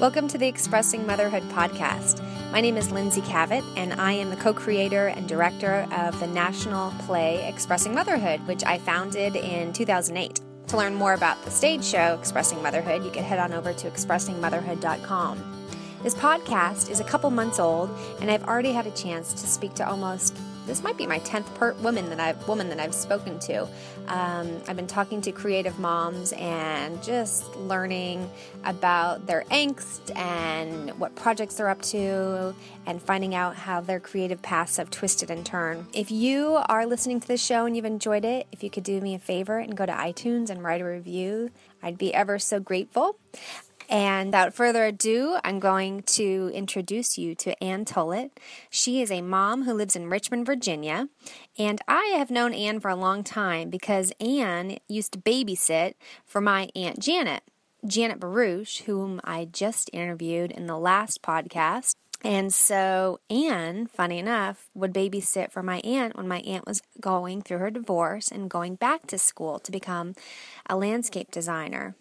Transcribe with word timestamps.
Welcome 0.00 0.28
to 0.28 0.38
the 0.38 0.46
Expressing 0.46 1.04
Motherhood 1.04 1.42
podcast. 1.50 2.22
My 2.52 2.60
name 2.60 2.76
is 2.76 2.92
Lindsay 2.92 3.20
Kavet, 3.20 3.64
and 3.76 3.94
I 3.94 4.12
am 4.12 4.30
the 4.30 4.36
co 4.36 4.54
creator 4.54 5.08
and 5.08 5.26
director 5.26 5.88
of 5.90 6.20
the 6.20 6.28
national 6.28 6.92
play 7.00 7.44
Expressing 7.48 7.96
Motherhood, 7.96 8.46
which 8.46 8.62
I 8.62 8.78
founded 8.78 9.34
in 9.34 9.72
2008. 9.72 10.40
To 10.68 10.76
learn 10.76 10.94
more 10.94 11.14
about 11.14 11.44
the 11.44 11.50
stage 11.50 11.82
show 11.84 12.14
Expressing 12.14 12.62
Motherhood, 12.62 13.02
you 13.02 13.10
can 13.10 13.24
head 13.24 13.40
on 13.40 13.52
over 13.52 13.72
to 13.72 13.90
expressingmotherhood.com. 13.90 15.66
This 16.04 16.14
podcast 16.14 16.90
is 16.90 17.00
a 17.00 17.04
couple 17.04 17.30
months 17.30 17.58
old, 17.58 17.90
and 18.20 18.30
I've 18.30 18.44
already 18.44 18.70
had 18.70 18.86
a 18.86 18.92
chance 18.92 19.32
to 19.32 19.48
speak 19.48 19.74
to 19.74 19.88
almost 19.88 20.36
this 20.68 20.82
might 20.82 20.96
be 20.96 21.06
my 21.06 21.18
10th 21.20 21.52
per- 21.54 21.72
woman 21.74 22.10
that 22.10 22.20
I've 22.20 22.46
woman 22.46 22.68
that 22.68 22.78
I've 22.78 22.94
spoken 22.94 23.38
to. 23.40 23.66
Um, 24.06 24.60
I've 24.68 24.76
been 24.76 24.86
talking 24.86 25.20
to 25.22 25.32
creative 25.32 25.78
moms 25.78 26.32
and 26.34 27.02
just 27.02 27.56
learning 27.56 28.30
about 28.64 29.26
their 29.26 29.44
angst 29.50 30.14
and 30.14 30.90
what 31.00 31.16
projects 31.16 31.54
they're 31.54 31.70
up 31.70 31.82
to 31.82 32.54
and 32.86 33.02
finding 33.02 33.34
out 33.34 33.56
how 33.56 33.80
their 33.80 33.98
creative 33.98 34.42
paths 34.42 34.76
have 34.76 34.90
twisted 34.90 35.30
and 35.30 35.44
turned. 35.44 35.86
If 35.94 36.10
you 36.10 36.60
are 36.68 36.86
listening 36.86 37.20
to 37.20 37.26
this 37.26 37.44
show 37.44 37.64
and 37.64 37.74
you've 37.74 37.84
enjoyed 37.84 38.24
it, 38.24 38.46
if 38.52 38.62
you 38.62 38.70
could 38.70 38.84
do 38.84 39.00
me 39.00 39.14
a 39.14 39.18
favor 39.18 39.58
and 39.58 39.76
go 39.76 39.86
to 39.86 39.92
iTunes 39.92 40.50
and 40.50 40.62
write 40.62 40.82
a 40.82 40.84
review, 40.84 41.50
I'd 41.82 41.98
be 41.98 42.12
ever 42.12 42.38
so 42.38 42.60
grateful. 42.60 43.18
And 43.88 44.28
without 44.28 44.52
further 44.52 44.84
ado, 44.84 45.38
I'm 45.44 45.58
going 45.58 46.02
to 46.02 46.50
introduce 46.52 47.16
you 47.16 47.34
to 47.36 47.62
Anne 47.64 47.86
Tollet. 47.86 48.32
She 48.68 49.00
is 49.00 49.10
a 49.10 49.22
mom 49.22 49.64
who 49.64 49.72
lives 49.72 49.96
in 49.96 50.10
Richmond, 50.10 50.44
Virginia. 50.44 51.08
And 51.58 51.80
I 51.88 52.14
have 52.16 52.30
known 52.30 52.52
Anne 52.52 52.80
for 52.80 52.90
a 52.90 52.96
long 52.96 53.24
time 53.24 53.70
because 53.70 54.12
Anne 54.20 54.78
used 54.88 55.12
to 55.12 55.18
babysit 55.18 55.94
for 56.26 56.42
my 56.42 56.68
Aunt 56.76 56.98
Janet, 56.98 57.42
Janet 57.86 58.20
Baruch, 58.20 58.68
whom 58.84 59.22
I 59.24 59.46
just 59.46 59.88
interviewed 59.94 60.52
in 60.52 60.66
the 60.66 60.78
last 60.78 61.22
podcast. 61.22 61.94
And 62.22 62.52
so 62.52 63.20
Anne, 63.30 63.86
funny 63.86 64.18
enough, 64.18 64.68
would 64.74 64.92
babysit 64.92 65.50
for 65.50 65.62
my 65.62 65.78
aunt 65.80 66.16
when 66.16 66.28
my 66.28 66.40
aunt 66.40 66.66
was 66.66 66.82
going 67.00 67.40
through 67.40 67.58
her 67.58 67.70
divorce 67.70 68.30
and 68.30 68.50
going 68.50 68.74
back 68.74 69.06
to 69.06 69.18
school 69.18 69.58
to 69.60 69.72
become 69.72 70.14
a 70.68 70.76
landscape 70.76 71.30
designer. 71.30 71.94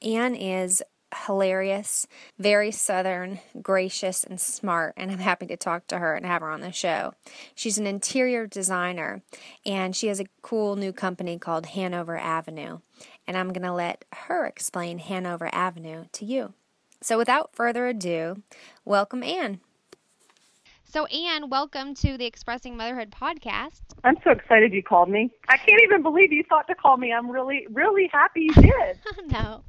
Anne 0.00 0.34
is 0.34 0.82
hilarious, 1.26 2.06
very 2.38 2.70
southern, 2.70 3.40
gracious, 3.60 4.24
and 4.24 4.40
smart, 4.40 4.94
and 4.96 5.10
I'm 5.10 5.18
happy 5.18 5.46
to 5.46 5.56
talk 5.56 5.86
to 5.88 5.98
her 5.98 6.14
and 6.14 6.26
have 6.26 6.42
her 6.42 6.50
on 6.50 6.60
the 6.60 6.72
show. 6.72 7.14
She's 7.54 7.78
an 7.78 7.86
interior 7.86 8.46
designer, 8.46 9.22
and 9.64 9.94
she 9.94 10.08
has 10.08 10.20
a 10.20 10.26
cool 10.40 10.76
new 10.76 10.92
company 10.92 11.38
called 11.38 11.66
Hanover 11.66 12.16
Avenue, 12.16 12.80
and 13.26 13.36
I'm 13.36 13.52
going 13.52 13.66
to 13.66 13.72
let 13.72 14.04
her 14.12 14.46
explain 14.46 14.98
Hanover 14.98 15.48
Avenue 15.52 16.06
to 16.12 16.24
you. 16.24 16.54
So, 17.00 17.18
without 17.18 17.54
further 17.54 17.88
ado, 17.88 18.42
welcome 18.84 19.22
Anne. 19.22 19.60
So, 20.92 21.06
Anne, 21.06 21.48
welcome 21.48 21.94
to 21.94 22.18
the 22.18 22.26
Expressing 22.26 22.76
Motherhood 22.76 23.10
podcast. 23.10 23.80
I'm 24.04 24.18
so 24.22 24.30
excited 24.30 24.74
you 24.74 24.82
called 24.82 25.08
me. 25.08 25.30
I 25.48 25.56
can't 25.56 25.80
even 25.84 26.02
believe 26.02 26.34
you 26.34 26.44
thought 26.46 26.68
to 26.68 26.74
call 26.74 26.98
me. 26.98 27.14
I'm 27.14 27.30
really, 27.30 27.66
really 27.70 28.10
happy 28.12 28.42
you 28.42 28.52
did. 28.52 28.98
no. 29.28 29.62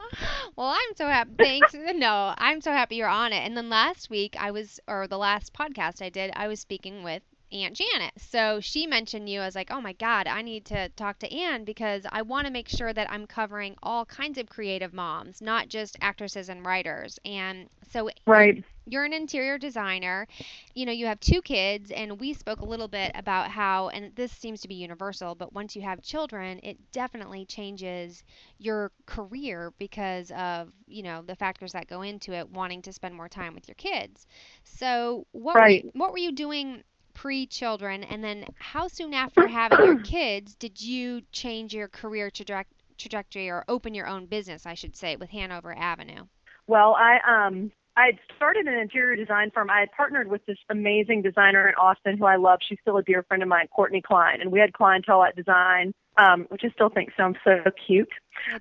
Well, 0.58 0.68
I'm 0.68 0.96
so 0.98 1.08
happy. 1.08 1.32
Thanks. 1.38 1.74
no, 1.96 2.34
I'm 2.38 2.60
so 2.60 2.74
happy 2.74 2.98
you're 2.98 3.08
on 3.08 3.32
it. 3.32 3.46
And 3.46 3.56
then 3.56 3.70
last 3.70 4.10
week, 4.10 4.36
I 4.38 4.52
was, 4.52 4.82
or 4.86 5.08
the 5.08 5.18
last 5.18 5.54
podcast 5.54 6.02
I 6.02 6.10
did, 6.10 6.30
I 6.36 6.50
was 6.50 6.60
speaking 6.60 7.04
with 7.04 7.24
Aunt 7.54 7.78
Janet. 7.78 8.12
So 8.18 8.60
she 8.60 8.86
mentioned 8.86 9.30
you. 9.30 9.40
I 9.40 9.46
was 9.46 9.56
like, 9.56 9.72
oh 9.72 9.80
my 9.80 9.94
God, 9.94 10.28
I 10.28 10.42
need 10.42 10.66
to 10.66 10.90
talk 10.90 11.20
to 11.20 11.34
Anne 11.34 11.64
because 11.64 12.06
I 12.12 12.24
want 12.24 12.48
to 12.48 12.52
make 12.52 12.68
sure 12.68 12.92
that 12.92 13.10
I'm 13.10 13.28
covering 13.28 13.78
all 13.82 14.04
kinds 14.04 14.38
of 14.38 14.50
creative 14.50 14.94
moms, 14.94 15.42
not 15.42 15.70
just 15.70 15.96
actresses 16.02 16.50
and 16.50 16.66
writers. 16.66 17.18
And 17.24 17.70
so, 17.92 18.10
right. 18.28 18.62
You're 18.86 19.06
an 19.06 19.14
interior 19.14 19.58
designer. 19.58 20.28
You 20.74 20.86
know, 20.86 20.92
you 20.92 21.06
have 21.06 21.20
two 21.20 21.42
kids, 21.42 21.92
and 21.92 22.20
we 22.20 22.34
spoke 22.34 22.62
a 22.62 22.66
little 22.66 22.88
bit 22.88 23.12
about 23.16 23.50
how, 23.50 23.90
and 23.90 24.16
this 24.16 24.32
seems 24.32 24.62
to 24.62 24.68
be 24.68 24.76
universal, 24.76 25.36
but 25.36 25.54
once 25.54 25.76
you 25.76 25.82
have 25.82 26.02
children, 26.02 26.60
it 26.64 26.78
definitely 26.92 27.46
changes 27.46 28.24
your 28.58 28.92
career 29.06 29.74
because 29.78 30.32
of, 30.32 30.72
you 30.88 31.04
know, 31.04 31.22
the 31.22 31.36
factors 31.36 31.72
that 31.74 31.88
go 31.88 32.02
into 32.02 32.34
it, 32.34 32.50
wanting 32.50 32.82
to 32.84 32.94
spend 32.94 33.16
more 33.16 33.30
time 33.30 33.54
with 33.54 33.68
your 33.68 33.76
kids. 33.76 34.28
So, 34.64 35.26
what, 35.32 35.56
right. 35.56 35.62
were, 35.62 35.68
you, 35.70 35.92
what 35.94 36.12
were 36.12 36.18
you 36.18 36.32
doing 36.32 36.84
pre 37.14 37.46
children, 37.46 38.04
and 38.04 38.24
then 38.24 38.46
how 38.56 38.88
soon 38.88 39.14
after 39.14 39.48
having 39.48 39.84
your 39.84 39.98
kids 40.04 40.56
did 40.56 40.82
you 40.82 41.22
change 41.32 41.74
your 41.74 41.88
career 41.88 42.30
traje- 42.30 42.66
trajectory 42.98 43.50
or 43.50 43.64
open 43.68 43.94
your 43.94 44.08
own 44.08 44.26
business, 44.26 44.66
I 44.66 44.74
should 44.74 44.96
say, 44.96 45.16
with 45.16 45.30
Hanover 45.30 45.74
Avenue? 45.74 46.26
Well, 46.68 46.96
I 46.96 47.20
um 47.48 47.72
I 47.96 48.08
had 48.08 48.20
started 48.36 48.66
an 48.68 48.74
interior 48.74 49.16
design 49.16 49.52
firm. 49.52 49.70
I 49.70 49.82
had 49.82 49.92
partnered 49.92 50.28
with 50.28 50.46
this 50.46 50.58
amazing 50.70 51.22
designer 51.22 51.68
in 51.68 51.76
Austin 51.76 52.18
who 52.18 52.26
I 52.26 52.38
love. 52.38 52.60
She's 52.68 52.80
still 52.82 52.98
a 52.98 53.04
dear 53.04 53.24
friend 53.24 53.44
of 53.44 53.50
mine, 53.50 53.68
Courtney 53.68 54.02
Klein, 54.02 54.42
and 54.42 54.52
we 54.52 54.60
had 54.60 54.74
clientele 54.74 55.24
at 55.24 55.36
design, 55.36 55.94
um, 56.18 56.46
which 56.50 56.64
I 56.64 56.70
still 56.70 56.90
think 56.90 57.12
sounds 57.16 57.38
so 57.44 57.62
cute. 57.86 58.10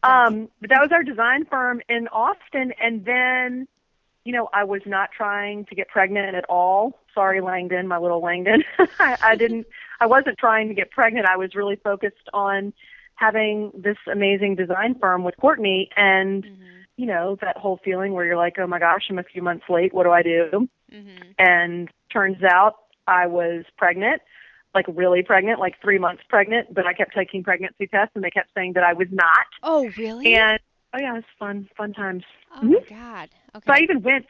Um, 0.02 0.48
but 0.60 0.70
that 0.70 0.80
was 0.80 0.90
our 0.92 1.02
design 1.02 1.46
firm 1.46 1.80
in 1.88 2.08
Austin, 2.08 2.72
and 2.80 3.04
then 3.04 3.68
you 4.24 4.32
know, 4.32 4.48
I 4.52 4.64
was 4.64 4.82
not 4.86 5.10
trying 5.10 5.64
to 5.66 5.74
get 5.74 5.88
pregnant 5.88 6.34
at 6.34 6.44
all. 6.48 7.00
Sorry, 7.14 7.40
Langdon, 7.40 7.88
my 7.88 7.98
little 7.98 8.20
Langdon. 8.20 8.62
I, 9.00 9.18
I 9.22 9.36
didn't, 9.36 9.66
I 10.00 10.06
wasn't 10.06 10.38
trying 10.38 10.68
to 10.68 10.74
get 10.74 10.90
pregnant. 10.90 11.26
I 11.26 11.36
was 11.36 11.54
really 11.54 11.76
focused 11.76 12.28
on 12.32 12.72
having 13.16 13.72
this 13.74 13.96
amazing 14.10 14.56
design 14.56 14.94
firm 15.00 15.24
with 15.24 15.36
Courtney 15.38 15.90
and, 15.96 16.44
mm-hmm. 16.44 16.62
You 16.96 17.06
know, 17.06 17.36
that 17.40 17.56
whole 17.56 17.80
feeling 17.84 18.12
where 18.12 18.24
you're 18.24 18.36
like, 18.36 18.56
oh 18.58 18.66
my 18.66 18.78
gosh, 18.78 19.02
I'm 19.08 19.18
a 19.18 19.22
few 19.22 19.42
months 19.42 19.64
late. 19.68 19.92
What 19.94 20.04
do 20.04 20.10
I 20.10 20.22
do? 20.22 20.68
Mm-hmm. 20.92 21.30
And 21.38 21.88
turns 22.12 22.42
out 22.42 22.74
I 23.06 23.26
was 23.26 23.64
pregnant, 23.78 24.22
like 24.74 24.86
really 24.88 25.22
pregnant, 25.22 25.58
like 25.58 25.80
three 25.80 25.98
months 25.98 26.22
pregnant, 26.28 26.74
but 26.74 26.86
I 26.86 26.92
kept 26.92 27.14
taking 27.14 27.42
pregnancy 27.42 27.86
tests 27.86 28.12
and 28.14 28.22
they 28.22 28.30
kept 28.30 28.50
saying 28.54 28.74
that 28.74 28.84
I 28.84 28.92
was 28.92 29.08
not. 29.10 29.46
Oh, 29.62 29.90
really? 29.96 30.34
And 30.34 30.60
Oh 30.94 30.98
yeah, 31.00 31.16
it's 31.16 31.26
fun, 31.38 31.68
fun 31.76 31.92
times. 31.92 32.24
Oh 32.54 32.60
mm-hmm. 32.60 32.72
my 32.72 32.80
god. 32.88 33.30
Okay. 33.56 33.64
So 33.66 33.72
I 33.72 33.78
even 33.78 34.02
went. 34.02 34.26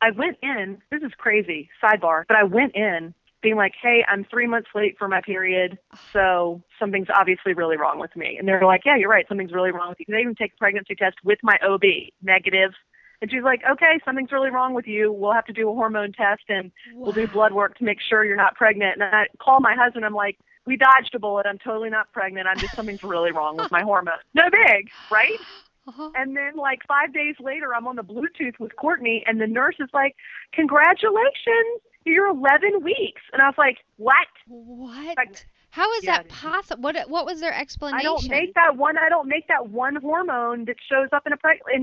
I 0.00 0.10
went 0.10 0.38
in. 0.42 0.78
This 0.90 1.02
is 1.02 1.12
crazy. 1.18 1.70
Sidebar, 1.82 2.24
but 2.28 2.36
I 2.36 2.44
went 2.44 2.74
in 2.74 3.14
being 3.44 3.54
like, 3.54 3.74
"Hey, 3.80 4.04
I'm 4.08 4.24
three 4.24 4.48
months 4.48 4.70
late 4.74 4.98
for 4.98 5.06
my 5.06 5.20
period, 5.20 5.78
so 6.12 6.60
something's 6.80 7.08
obviously 7.14 7.52
really 7.52 7.76
wrong 7.76 8.00
with 8.00 8.16
me." 8.16 8.36
And 8.38 8.48
they're 8.48 8.64
like, 8.64 8.84
"Yeah, 8.84 8.96
you're 8.96 9.10
right. 9.10 9.28
Something's 9.28 9.52
really 9.52 9.70
wrong 9.70 9.90
with 9.90 10.00
you." 10.00 10.06
They 10.08 10.20
even 10.20 10.34
take 10.34 10.54
a 10.54 10.56
pregnancy 10.56 10.96
test 10.96 11.18
with 11.22 11.38
my 11.44 11.56
OB, 11.62 12.10
negative. 12.22 12.72
And 13.20 13.30
she's 13.30 13.44
like, 13.44 13.62
"Okay, 13.64 14.00
something's 14.04 14.32
really 14.32 14.50
wrong 14.50 14.74
with 14.74 14.88
you. 14.88 15.12
We'll 15.12 15.32
have 15.32 15.44
to 15.46 15.52
do 15.52 15.70
a 15.70 15.74
hormone 15.74 16.12
test 16.12 16.42
and 16.48 16.72
wow. 16.94 17.04
we'll 17.04 17.12
do 17.12 17.28
blood 17.28 17.52
work 17.52 17.78
to 17.78 17.84
make 17.84 18.00
sure 18.00 18.24
you're 18.24 18.36
not 18.36 18.56
pregnant." 18.56 18.94
And 18.94 19.04
I 19.04 19.28
call 19.38 19.60
my 19.60 19.74
husband. 19.74 20.04
I'm 20.04 20.14
like, 20.14 20.38
"We 20.66 20.76
dodged 20.76 21.14
a 21.14 21.20
bullet. 21.20 21.46
I'm 21.46 21.58
totally 21.58 21.90
not 21.90 22.10
pregnant. 22.12 22.48
I'm 22.48 22.58
just 22.58 22.74
something's 22.76 23.04
really 23.04 23.30
wrong 23.30 23.56
with 23.56 23.70
my 23.70 23.82
hormone. 23.82 24.18
No 24.34 24.50
big, 24.50 24.90
right?" 25.10 25.38
Uh-huh. 25.86 26.10
And 26.14 26.34
then, 26.34 26.56
like 26.56 26.80
five 26.88 27.12
days 27.12 27.36
later, 27.38 27.74
I'm 27.74 27.86
on 27.86 27.96
the 27.96 28.02
Bluetooth 28.02 28.58
with 28.58 28.74
Courtney, 28.76 29.22
and 29.26 29.38
the 29.38 29.46
nurse 29.46 29.76
is 29.80 29.90
like, 29.92 30.16
"Congratulations, 30.52 31.82
you're 32.04 32.28
11 32.28 32.82
weeks." 32.82 33.22
And 33.32 33.42
I 33.42 33.46
was 33.46 33.58
like, 33.58 33.78
"What? 33.96 34.28
What? 34.46 35.16
Like, 35.16 35.46
How 35.70 35.92
is 35.94 36.04
yeah, 36.04 36.18
that 36.18 36.28
possible? 36.28 36.82
What 36.82 36.96
What 37.08 37.26
was 37.26 37.40
their 37.40 37.54
explanation? 37.54 38.00
I 38.00 38.02
don't 38.02 38.28
make 38.28 38.54
that 38.54 38.76
one. 38.76 38.96
I 38.98 39.08
don't 39.08 39.28
make 39.28 39.48
that 39.48 39.68
one 39.70 39.96
hormone 39.96 40.64
that 40.66 40.76
shows 40.88 41.08
up 41.12 41.26
in 41.26 41.32
a. 41.32 41.36
I 41.44 41.78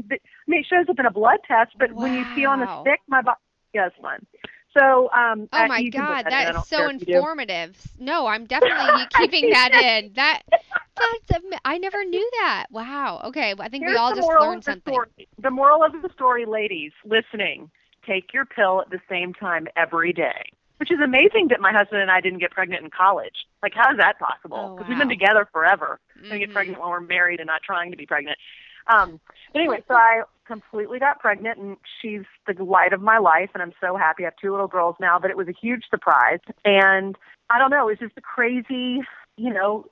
mean, 0.47 0.61
it 0.61 0.65
shows 0.69 0.85
up 0.89 0.99
in 0.99 1.05
a 1.05 1.11
blood 1.11 1.39
test, 1.47 1.75
but 1.77 1.91
wow. 1.91 2.03
when 2.03 2.13
you 2.15 2.25
see 2.35 2.45
on 2.45 2.59
the 2.59 2.81
stick, 2.81 2.99
my 3.07 3.21
body. 3.21 3.37
It's 3.73 3.95
fun. 4.01 4.25
So, 4.77 5.09
um, 5.11 5.49
oh 5.51 5.67
my 5.67 5.87
God, 5.89 6.25
that 6.29 6.55
is 6.55 6.67
so 6.67 6.87
informative. 6.87 7.77
No, 7.99 8.25
I'm 8.27 8.45
definitely 8.45 9.03
keeping 9.17 9.49
that 9.49 9.73
in. 9.73 10.13
That 10.13 10.43
that's 10.49 11.43
I 11.65 11.77
never 11.77 12.03
knew 12.05 12.29
that. 12.39 12.67
Wow. 12.71 13.21
Okay, 13.25 13.53
I 13.59 13.69
think 13.69 13.83
Here's 13.83 13.95
we 13.95 13.97
all 13.97 14.15
just 14.15 14.27
learned 14.27 14.63
something. 14.63 14.93
Story. 14.93 15.27
The 15.41 15.51
moral 15.51 15.83
of 15.83 16.01
the 16.01 16.09
story, 16.13 16.45
ladies, 16.45 16.91
listening, 17.05 17.69
take 18.05 18.33
your 18.33 18.45
pill 18.45 18.81
at 18.81 18.89
the 18.89 18.99
same 19.09 19.33
time 19.33 19.67
every 19.75 20.13
day. 20.13 20.51
Which 20.77 20.91
is 20.91 20.99
amazing 21.03 21.49
that 21.49 21.59
my 21.59 21.71
husband 21.71 22.01
and 22.01 22.09
I 22.09 22.21
didn't 22.21 22.39
get 22.39 22.49
pregnant 22.49 22.83
in 22.83 22.89
college. 22.89 23.45
Like, 23.61 23.73
how 23.75 23.91
is 23.91 23.97
that 23.97 24.17
possible? 24.17 24.75
Because 24.75 24.77
oh, 24.79 24.81
wow. 24.81 24.85
we've 24.89 24.97
been 24.97 25.09
together 25.09 25.47
forever. 25.51 25.99
Mm-hmm. 26.17 26.31
We 26.31 26.39
get 26.39 26.51
pregnant 26.53 26.79
when 26.79 26.89
we're 26.89 27.01
married 27.01 27.39
and 27.39 27.45
not 27.45 27.61
trying 27.61 27.91
to 27.91 27.97
be 27.97 28.07
pregnant. 28.07 28.39
Um, 28.87 29.19
but 29.53 29.59
anyway, 29.59 29.83
so 29.87 29.93
I 29.93 30.23
completely 30.47 30.97
got 30.97 31.19
pregnant, 31.19 31.59
and 31.59 31.77
she's 32.01 32.23
the 32.47 32.63
light 32.63 32.93
of 32.93 33.01
my 33.01 33.19
life, 33.19 33.51
and 33.53 33.61
I'm 33.61 33.73
so 33.79 33.95
happy. 33.95 34.23
I 34.23 34.27
have 34.27 34.35
two 34.41 34.51
little 34.51 34.67
girls 34.67 34.95
now, 34.99 35.19
but 35.19 35.29
it 35.29 35.37
was 35.37 35.47
a 35.47 35.53
huge 35.53 35.83
surprise. 35.89 36.39
And 36.65 37.15
I 37.49 37.59
don't 37.59 37.69
know, 37.69 37.87
it 37.87 37.91
was 37.91 37.99
just 37.99 38.17
a 38.17 38.21
crazy, 38.21 39.01
you 39.37 39.53
know, 39.53 39.85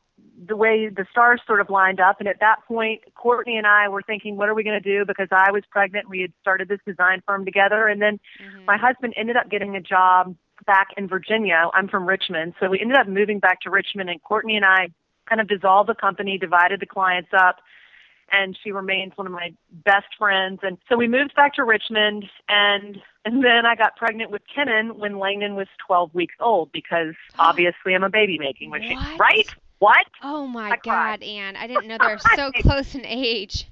the 0.47 0.55
way 0.55 0.87
the 0.89 1.05
stars 1.11 1.41
sort 1.45 1.59
of 1.59 1.69
lined 1.69 1.99
up. 1.99 2.19
And 2.19 2.27
at 2.27 2.39
that 2.39 2.65
point, 2.67 3.01
Courtney 3.15 3.57
and 3.57 3.67
I 3.67 3.89
were 3.89 4.01
thinking, 4.01 4.37
what 4.37 4.47
are 4.47 4.53
we 4.53 4.63
going 4.63 4.81
to 4.81 4.97
do? 4.97 5.05
Because 5.05 5.27
I 5.31 5.51
was 5.51 5.63
pregnant. 5.69 6.09
We 6.09 6.21
had 6.21 6.31
started 6.41 6.69
this 6.69 6.79
design 6.85 7.21
firm 7.25 7.45
together. 7.45 7.87
And 7.87 8.01
then 8.01 8.19
mm-hmm. 8.41 8.65
my 8.65 8.77
husband 8.77 9.13
ended 9.17 9.35
up 9.35 9.49
getting 9.49 9.75
a 9.75 9.81
job 9.81 10.35
back 10.65 10.89
in 10.97 11.07
Virginia. 11.07 11.69
I'm 11.73 11.87
from 11.87 12.07
Richmond. 12.07 12.53
So 12.59 12.69
we 12.69 12.79
ended 12.79 12.97
up 12.97 13.07
moving 13.07 13.39
back 13.39 13.61
to 13.61 13.69
Richmond, 13.69 14.09
and 14.09 14.21
Courtney 14.21 14.55
and 14.55 14.65
I 14.65 14.89
kind 15.27 15.41
of 15.41 15.47
dissolved 15.47 15.89
the 15.89 15.95
company, 15.95 16.37
divided 16.37 16.79
the 16.79 16.85
clients 16.85 17.29
up, 17.37 17.57
and 18.31 18.57
she 18.63 18.71
remains 18.71 19.13
one 19.15 19.27
of 19.27 19.33
my 19.33 19.53
best 19.71 20.07
friends. 20.17 20.59
And 20.63 20.77
so 20.87 20.95
we 20.95 21.07
moved 21.07 21.35
back 21.35 21.53
to 21.55 21.63
Richmond, 21.63 22.25
and 22.47 23.01
and 23.25 23.43
then 23.43 23.65
I 23.65 23.75
got 23.75 23.95
pregnant 23.95 24.31
with 24.31 24.41
Kenan 24.53 24.97
when 24.97 25.19
Langdon 25.19 25.55
was 25.55 25.67
12 25.85 26.13
weeks 26.13 26.35
old 26.39 26.71
because 26.71 27.15
obviously 27.39 27.93
I'm 27.95 28.03
a 28.03 28.09
baby 28.09 28.37
making 28.37 28.69
machine, 28.69 28.97
What? 28.97 29.19
right? 29.19 29.55
What? 29.79 30.05
Oh 30.23 30.47
my 30.47 30.73
I 30.73 30.75
cried. 30.75 31.21
God, 31.21 31.23
Anne! 31.23 31.55
I 31.55 31.67
didn't 31.67 31.87
know 31.87 31.97
they're 31.97 32.19
so 32.19 32.51
close 32.51 32.95
in 32.95 33.05
age. 33.05 33.65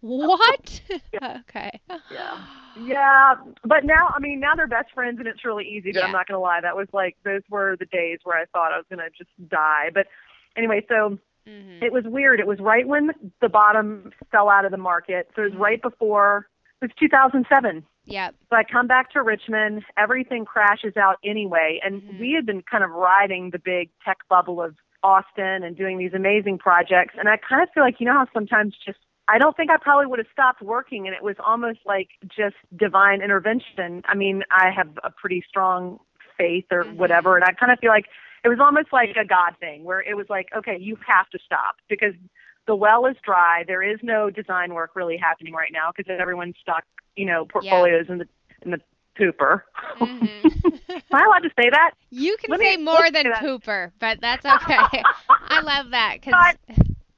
What? 0.00 0.80
okay. 1.22 1.80
Yeah. 2.10 2.36
Yeah, 2.74 3.34
but 3.64 3.84
now 3.84 4.08
I 4.16 4.18
mean 4.18 4.40
now 4.40 4.54
they're 4.56 4.66
best 4.66 4.92
friends 4.94 5.18
and 5.18 5.28
it's 5.28 5.44
really 5.44 5.64
easy. 5.64 5.92
But 5.92 6.00
Yeah. 6.00 6.06
I'm 6.06 6.12
not 6.12 6.26
gonna 6.26 6.40
lie, 6.40 6.60
that 6.62 6.74
was 6.74 6.88
like 6.94 7.16
those 7.22 7.42
were 7.50 7.76
the 7.78 7.84
days 7.84 8.20
where 8.24 8.38
I 8.40 8.46
thought 8.46 8.72
I 8.72 8.78
was 8.78 8.86
gonna 8.88 9.10
just 9.16 9.28
die. 9.50 9.90
But 9.92 10.06
anyway, 10.56 10.82
so 10.88 11.18
hmm 11.46 11.82
it 11.82 11.92
was 11.92 12.04
weird. 12.06 12.40
It 12.40 12.46
was 12.46 12.60
right 12.60 12.88
when 12.88 13.10
the 13.42 13.48
bottom 13.50 14.12
fell 14.30 14.48
out 14.48 14.64
of 14.64 14.70
the 14.70 14.78
market. 14.78 15.28
So 15.36 15.42
it 15.42 15.50
was 15.52 15.60
right 15.60 15.82
before 15.82 16.46
it 16.80 16.86
was 16.86 16.90
2007. 16.98 17.84
Yeah. 18.06 18.30
So 18.48 18.56
I 18.56 18.64
come 18.64 18.86
back 18.86 19.10
to 19.12 19.22
Richmond, 19.22 19.84
everything 19.98 20.44
crashes 20.46 20.96
out 20.96 21.16
anyway, 21.22 21.78
and 21.84 22.02
Mhm. 22.02 22.18
we 22.18 22.32
had 22.32 22.46
been 22.46 22.62
kind 22.62 22.82
of 22.82 22.90
riding 22.90 23.50
the 23.50 23.58
big 23.58 23.90
tech 24.04 24.18
bubble 24.30 24.62
of 24.62 24.76
Austin 25.02 25.62
and 25.62 25.76
doing 25.76 25.98
these 25.98 26.14
amazing 26.14 26.58
projects. 26.58 27.14
And 27.18 27.28
I 27.28 27.36
kind 27.36 27.62
of 27.62 27.68
feel 27.74 27.82
like 27.82 27.96
you 28.00 28.06
know 28.06 28.12
how 28.14 28.26
sometimes 28.32 28.74
just 28.84 28.98
I 29.28 29.38
don't 29.38 29.56
think 29.56 29.70
I 29.70 29.76
probably 29.76 30.06
would 30.06 30.18
have 30.18 30.28
stopped 30.32 30.62
working, 30.62 31.06
and 31.06 31.14
it 31.14 31.22
was 31.22 31.36
almost 31.44 31.80
like 31.86 32.08
just 32.24 32.56
divine 32.76 33.22
intervention. 33.22 34.02
I 34.06 34.14
mean, 34.14 34.42
I 34.50 34.70
have 34.70 34.88
a 35.04 35.10
pretty 35.10 35.44
strong 35.48 36.00
faith 36.36 36.66
or 36.70 36.84
Mhm. 36.84 36.96
whatever, 36.96 37.36
and 37.36 37.44
I 37.44 37.52
kind 37.52 37.72
of 37.72 37.78
feel 37.78 37.90
like 37.90 38.06
it 38.44 38.48
was 38.48 38.58
almost 38.58 38.92
like 38.92 39.16
a 39.16 39.24
God 39.24 39.56
thing 39.60 39.84
where 39.84 40.00
it 40.00 40.16
was 40.16 40.28
like, 40.28 40.48
okay, 40.54 40.76
you 40.76 40.96
have 41.06 41.30
to 41.30 41.38
stop 41.38 41.76
because 41.88 42.14
the 42.66 42.74
well 42.74 43.06
is 43.06 43.16
dry. 43.24 43.64
There 43.66 43.82
is 43.82 43.98
no 44.02 44.30
design 44.30 44.74
work 44.74 44.90
really 44.94 45.16
happening 45.16 45.54
right 45.54 45.72
now 45.72 45.92
because 45.96 46.10
everyone's 46.18 46.56
stuck, 46.60 46.84
you 47.16 47.24
know, 47.24 47.44
portfolios 47.44 48.06
in 48.08 48.18
the 48.18 48.28
in 48.62 48.72
the 48.72 48.80
pooper. 49.18 49.62
Mhm. 49.98 50.44
Am 50.90 51.02
I 51.12 51.24
allowed 51.24 51.40
to 51.40 51.50
say 51.56 51.68
that? 51.70 51.92
you 52.10 52.36
can 52.40 52.50
Let 52.50 52.60
me- 52.60 52.66
say 52.66 52.76
more 52.78 53.10
than 53.10 53.26
pooper, 53.34 53.92
but 53.98 54.20
that's 54.20 54.44
okay. 54.62 55.02
I 55.28 55.60
love 55.60 55.90
that 55.90 56.14
because 56.20 56.32
God, 56.32 56.58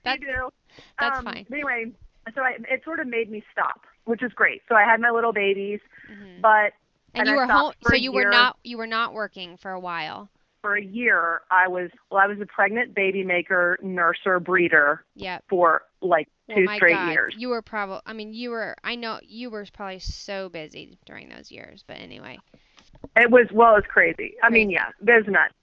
That- 0.05 0.20
you 0.20 0.26
do. 0.26 0.50
that's 0.99 1.19
um, 1.19 1.25
fine. 1.25 1.46
Anyway, 1.52 1.93
so 2.35 2.43
I, 2.43 2.56
it 2.70 2.82
sort 2.85 3.00
of 3.00 3.06
made 3.06 3.31
me 3.31 3.43
stop, 3.52 3.82
which 4.05 4.23
is 4.23 4.32
great. 4.32 4.62
So 4.69 4.75
I 4.75 4.82
had 4.85 5.00
my 5.00 5.11
little 5.11 5.32
babies, 5.32 5.81
Mhm. 6.11 6.41
but 6.41 6.73
and 7.17 7.20
and 7.20 7.29
you 7.29 7.35
I 7.35 7.37
were 7.46 7.52
home, 7.52 7.73
so 7.88 7.94
you 7.94 8.12
were 8.12 8.29
not 8.29 8.56
you 8.64 8.76
were 8.79 8.87
not 8.88 9.12
working 9.14 9.56
for 9.56 9.70
a 9.70 9.81
while. 9.81 10.29
for 10.62 10.76
a 10.76 10.82
year 10.82 11.43
I 11.50 11.69
was 11.69 11.91
well, 12.11 12.20
I 12.20 12.26
was 12.26 12.41
a 12.41 12.46
pregnant 12.46 12.94
baby 12.94 13.23
maker, 13.23 13.79
nurser, 13.82 14.43
breeder 14.43 15.05
Yep. 15.14 15.44
for 15.49 15.82
like 16.09 16.29
Well, 16.49 16.59
two 16.59 16.65
my 16.65 16.77
straight 16.77 16.95
God, 16.95 17.12
years. 17.12 17.35
you 17.37 17.49
were 17.49 17.62
probably. 17.62 18.01
I 18.06 18.12
mean, 18.12 18.33
you 18.33 18.51
were. 18.51 18.77
I 18.85 18.95
know 18.95 19.21
you 19.23 19.51
were 19.51 19.67
probably 19.73 19.99
so 19.99 20.49
busy 20.49 20.99
during 21.06 21.29
those 21.29 21.51
years, 21.51 21.85
but 21.87 21.99
anyway. 21.99 22.39
It 23.17 23.31
was 23.31 23.47
well, 23.53 23.73
it 23.73 23.77
was 23.77 23.85
crazy. 23.89 24.35
I 24.43 24.51
mean, 24.51 24.71
yeah, 24.71 24.89
there's 25.01 25.27
nuts. 25.27 25.55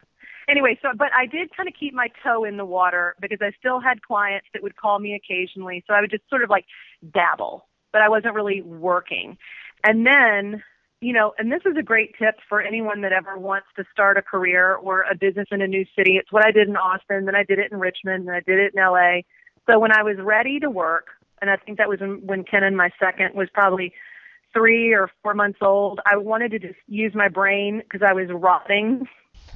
Anyway, 0.47 0.77
so 0.81 0.89
but 0.95 1.11
I 1.13 1.25
did 1.25 1.55
kind 1.55 1.69
of 1.69 1.75
keep 1.79 1.93
my 1.93 2.09
toe 2.23 2.43
in 2.43 2.57
the 2.57 2.65
water 2.65 3.15
because 3.21 3.39
I 3.41 3.51
still 3.59 3.79
had 3.79 4.01
clients 4.01 4.47
that 4.53 4.63
would 4.63 4.75
call 4.75 4.99
me 4.99 5.13
occasionally. 5.15 5.83
So 5.87 5.93
I 5.93 6.01
would 6.01 6.11
just 6.11 6.27
sort 6.29 6.43
of 6.43 6.49
like 6.49 6.65
dabble, 7.13 7.67
but 7.93 8.01
I 8.01 8.09
wasn't 8.09 8.33
really 8.33 8.61
working. 8.61 9.37
And 9.83 10.05
then, 10.05 10.63
you 10.99 11.13
know, 11.13 11.33
and 11.37 11.51
this 11.51 11.61
is 11.65 11.75
a 11.77 11.83
great 11.83 12.15
tip 12.17 12.35
for 12.47 12.61
anyone 12.61 13.01
that 13.01 13.11
ever 13.11 13.37
wants 13.37 13.67
to 13.77 13.85
start 13.91 14.17
a 14.17 14.21
career 14.21 14.75
or 14.75 15.03
a 15.03 15.15
business 15.15 15.47
in 15.51 15.61
a 15.61 15.67
new 15.67 15.85
city. 15.95 16.17
It's 16.17 16.31
what 16.31 16.45
I 16.45 16.51
did 16.51 16.67
in 16.67 16.75
Austin, 16.75 17.25
then 17.25 17.35
I 17.35 17.43
did 17.43 17.59
it 17.59 17.71
in 17.71 17.79
Richmond, 17.79 18.27
then 18.27 18.35
I 18.35 18.41
did 18.41 18.59
it 18.59 18.73
in 18.75 18.81
LA. 18.81 19.21
So 19.71 19.79
when 19.79 19.91
I 19.91 20.03
was 20.03 20.17
ready 20.19 20.59
to 20.59 20.69
work, 20.69 21.07
and 21.41 21.49
I 21.49 21.55
think 21.55 21.77
that 21.77 21.87
was 21.87 21.99
when, 22.01 22.25
when 22.25 22.43
Kenan 22.43 22.75
my 22.75 22.89
second 22.99 23.35
was 23.35 23.47
probably 23.53 23.93
three 24.53 24.93
or 24.93 25.09
four 25.23 25.33
months 25.33 25.59
old, 25.61 26.01
I 26.05 26.17
wanted 26.17 26.51
to 26.51 26.59
just 26.59 26.79
use 26.87 27.13
my 27.15 27.29
brain 27.29 27.79
because 27.79 28.05
I 28.05 28.13
was 28.13 28.27
rotting, 28.29 29.07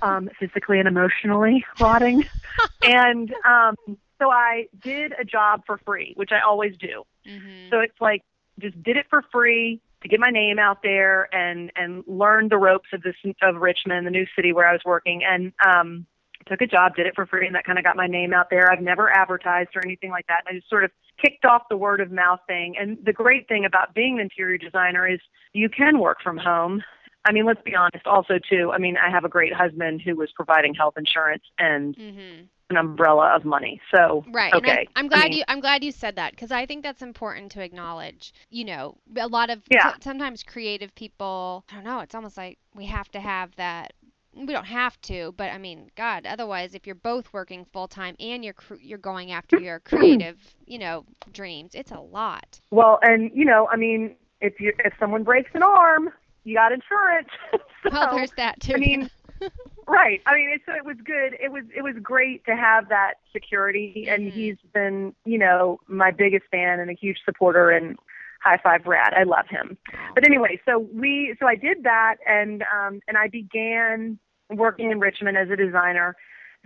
um, 0.01 0.29
physically 0.39 0.79
and 0.79 0.87
emotionally 0.87 1.65
rotting. 1.79 2.23
and 2.83 3.33
um, 3.45 3.75
so 4.19 4.29
I 4.29 4.67
did 4.81 5.13
a 5.19 5.25
job 5.25 5.63
for 5.65 5.79
free, 5.85 6.13
which 6.15 6.31
I 6.31 6.39
always 6.47 6.75
do. 6.79 7.03
hmm 7.25 7.69
So 7.71 7.79
it's 7.79 7.99
like 7.99 8.21
just 8.59 8.81
did 8.83 8.95
it 8.95 9.07
for 9.09 9.21
free 9.33 9.81
to 10.01 10.07
get 10.07 10.19
my 10.19 10.29
name 10.29 10.59
out 10.59 10.77
there 10.81 11.27
and 11.35 11.71
and 11.75 12.03
learn 12.07 12.47
the 12.47 12.57
ropes 12.57 12.87
of 12.93 13.01
this 13.01 13.15
of 13.41 13.55
Richmond, 13.57 14.07
the 14.07 14.11
new 14.11 14.25
city 14.35 14.53
where 14.53 14.67
I 14.67 14.71
was 14.71 14.81
working, 14.85 15.23
and 15.25 15.51
um, 15.65 16.05
took 16.47 16.61
a 16.61 16.67
job, 16.67 16.95
did 16.95 17.07
it 17.07 17.13
for 17.15 17.25
free, 17.25 17.45
and 17.47 17.55
that 17.55 17.65
kind 17.65 17.77
of 17.77 17.83
got 17.83 17.95
my 17.95 18.07
name 18.07 18.33
out 18.33 18.49
there. 18.49 18.71
I've 18.71 18.81
never 18.81 19.09
advertised 19.09 19.69
or 19.75 19.81
anything 19.85 20.11
like 20.11 20.27
that. 20.27 20.43
I 20.47 20.53
just 20.53 20.69
sort 20.69 20.83
of 20.83 20.91
kicked 21.23 21.45
off 21.45 21.63
the 21.69 21.77
word 21.77 22.01
of 22.01 22.11
mouth 22.11 22.39
thing. 22.47 22.75
And 22.79 22.97
the 23.03 23.13
great 23.13 23.47
thing 23.47 23.65
about 23.65 23.93
being 23.95 24.15
an 24.15 24.21
interior 24.21 24.57
designer 24.57 25.07
is 25.07 25.19
you 25.53 25.69
can 25.69 25.99
work 25.99 26.17
from 26.23 26.37
home. 26.37 26.83
I 27.27 27.31
mean, 27.31 27.45
let's 27.45 27.61
be 27.63 27.75
honest. 27.75 28.05
Also, 28.05 28.35
too, 28.49 28.71
I 28.71 28.77
mean, 28.77 28.97
I 28.97 29.09
have 29.09 29.25
a 29.25 29.29
great 29.29 29.51
husband 29.53 30.01
who 30.05 30.15
was 30.15 30.29
providing 30.35 30.75
health 30.75 30.93
insurance 30.95 31.41
and 31.57 31.95
mm-hmm. 31.97 32.43
an 32.69 32.77
umbrella 32.77 33.35
of 33.35 33.43
money. 33.45 33.81
So 33.91 34.23
Right. 34.31 34.53
okay, 34.53 34.69
And 34.69 34.79
I, 34.95 34.99
I'm 34.99 35.07
glad 35.07 35.21
I 35.25 35.29
mean- 35.29 35.37
you 35.39 35.43
I'm 35.47 35.59
glad 35.59 35.83
you 35.83 35.91
said 35.91 36.17
that 36.17 36.31
because 36.31 36.51
I 36.51 36.67
think 36.67 36.83
that's 36.83 37.01
important 37.01 37.51
to 37.53 37.63
acknowledge. 37.63 38.31
You 38.51 38.65
know, 38.65 38.97
a 39.17 39.27
lot 39.27 39.49
of 39.49 39.63
Yeah. 39.71 39.93
so- 39.93 39.97
sometimes 40.01 40.43
creative 40.43 40.93
people. 40.93 41.65
I 41.71 41.75
don't 41.75 41.83
know. 41.83 42.01
It's 42.01 42.13
almost 42.13 42.37
like 42.37 42.59
we 42.75 42.85
have 42.85 43.09
to 43.13 43.19
have 43.19 43.55
that. 43.55 43.93
We 44.35 44.45
don't 44.47 44.65
have 44.65 44.99
to, 45.03 45.33
but 45.37 45.51
I 45.51 45.57
mean, 45.57 45.89
God. 45.95 46.25
Otherwise, 46.25 46.75
if 46.75 46.85
you're 46.85 46.95
both 46.95 47.31
working 47.31 47.65
full 47.71 47.87
time 47.87 48.15
and 48.19 48.43
you're 48.43 48.53
cr- 48.53 48.75
you're 48.75 48.97
going 48.97 49.31
after 49.31 49.57
your 49.57 49.79
creative, 49.85 50.37
you 50.65 50.77
know, 50.77 51.05
dreams, 51.31 51.71
it's 51.73 51.91
a 51.91 51.99
lot. 51.99 52.59
Well, 52.71 52.99
and 53.01 53.31
you 53.33 53.45
know, 53.45 53.67
I 53.71 53.77
mean, 53.77 54.15
if 54.41 54.59
you 54.59 54.73
if 54.83 54.93
someone 54.99 55.23
breaks 55.23 55.51
an 55.53 55.63
arm, 55.63 56.09
you 56.43 56.55
got 56.55 56.71
insurance. 56.73 57.29
so, 57.83 57.89
Well, 57.91 58.15
there's 58.15 58.31
that 58.37 58.59
too. 58.59 58.73
I 58.75 58.77
mean, 58.77 59.09
right. 59.87 60.21
I 60.25 60.35
mean, 60.35 60.49
it, 60.53 60.61
so 60.65 60.73
it 60.75 60.85
was 60.85 60.97
good. 61.03 61.37
It 61.41 61.51
was 61.51 61.63
it 61.75 61.81
was 61.83 61.95
great 62.01 62.45
to 62.45 62.55
have 62.55 62.89
that 62.89 63.13
security, 63.31 64.07
and 64.09 64.31
Mhm. 64.31 64.33
he's 64.33 64.57
been, 64.73 65.15
you 65.23 65.37
know, 65.37 65.79
my 65.87 66.11
biggest 66.11 66.45
fan 66.51 66.79
and 66.79 66.89
a 66.89 66.93
huge 66.93 67.19
supporter. 67.25 67.69
And 67.71 67.97
high 68.43 68.59
five, 68.61 68.83
Brad. 68.83 69.13
I 69.15 69.23
love 69.23 69.47
him. 69.49 69.75
But 70.13 70.25
anyway, 70.27 70.61
so 70.65 70.77
we 70.93 71.35
so 71.39 71.47
I 71.47 71.55
did 71.55 71.83
that, 71.83 72.17
and 72.27 72.63
um, 72.63 72.99
and 73.07 73.17
I 73.17 73.27
began 73.27 74.19
working 74.49 74.91
in 74.91 74.99
Richmond 74.99 75.37
as 75.37 75.49
a 75.49 75.55
designer. 75.55 76.15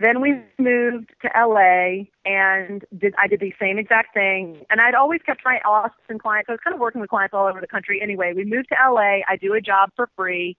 Then 0.00 0.22
we 0.22 0.40
moved 0.58 1.12
to 1.20 1.28
LA 1.36 2.06
and 2.24 2.84
did 2.96 3.14
I 3.18 3.26
did 3.26 3.40
the 3.40 3.52
same 3.60 3.78
exact 3.78 4.14
thing. 4.14 4.64
And 4.70 4.80
I'd 4.80 4.94
always 4.94 5.20
kept 5.20 5.42
my 5.44 5.60
Austin 5.64 6.18
clients. 6.18 6.48
I 6.48 6.52
was 6.52 6.60
kind 6.64 6.72
of 6.72 6.80
working 6.80 7.02
with 7.02 7.10
clients 7.10 7.34
all 7.34 7.46
over 7.46 7.60
the 7.60 7.66
country. 7.66 8.00
Anyway, 8.02 8.32
we 8.34 8.44
moved 8.44 8.68
to 8.70 8.76
LA. 8.82 9.20
I 9.28 9.36
do 9.38 9.52
a 9.52 9.60
job 9.60 9.90
for 9.94 10.08
free. 10.16 10.56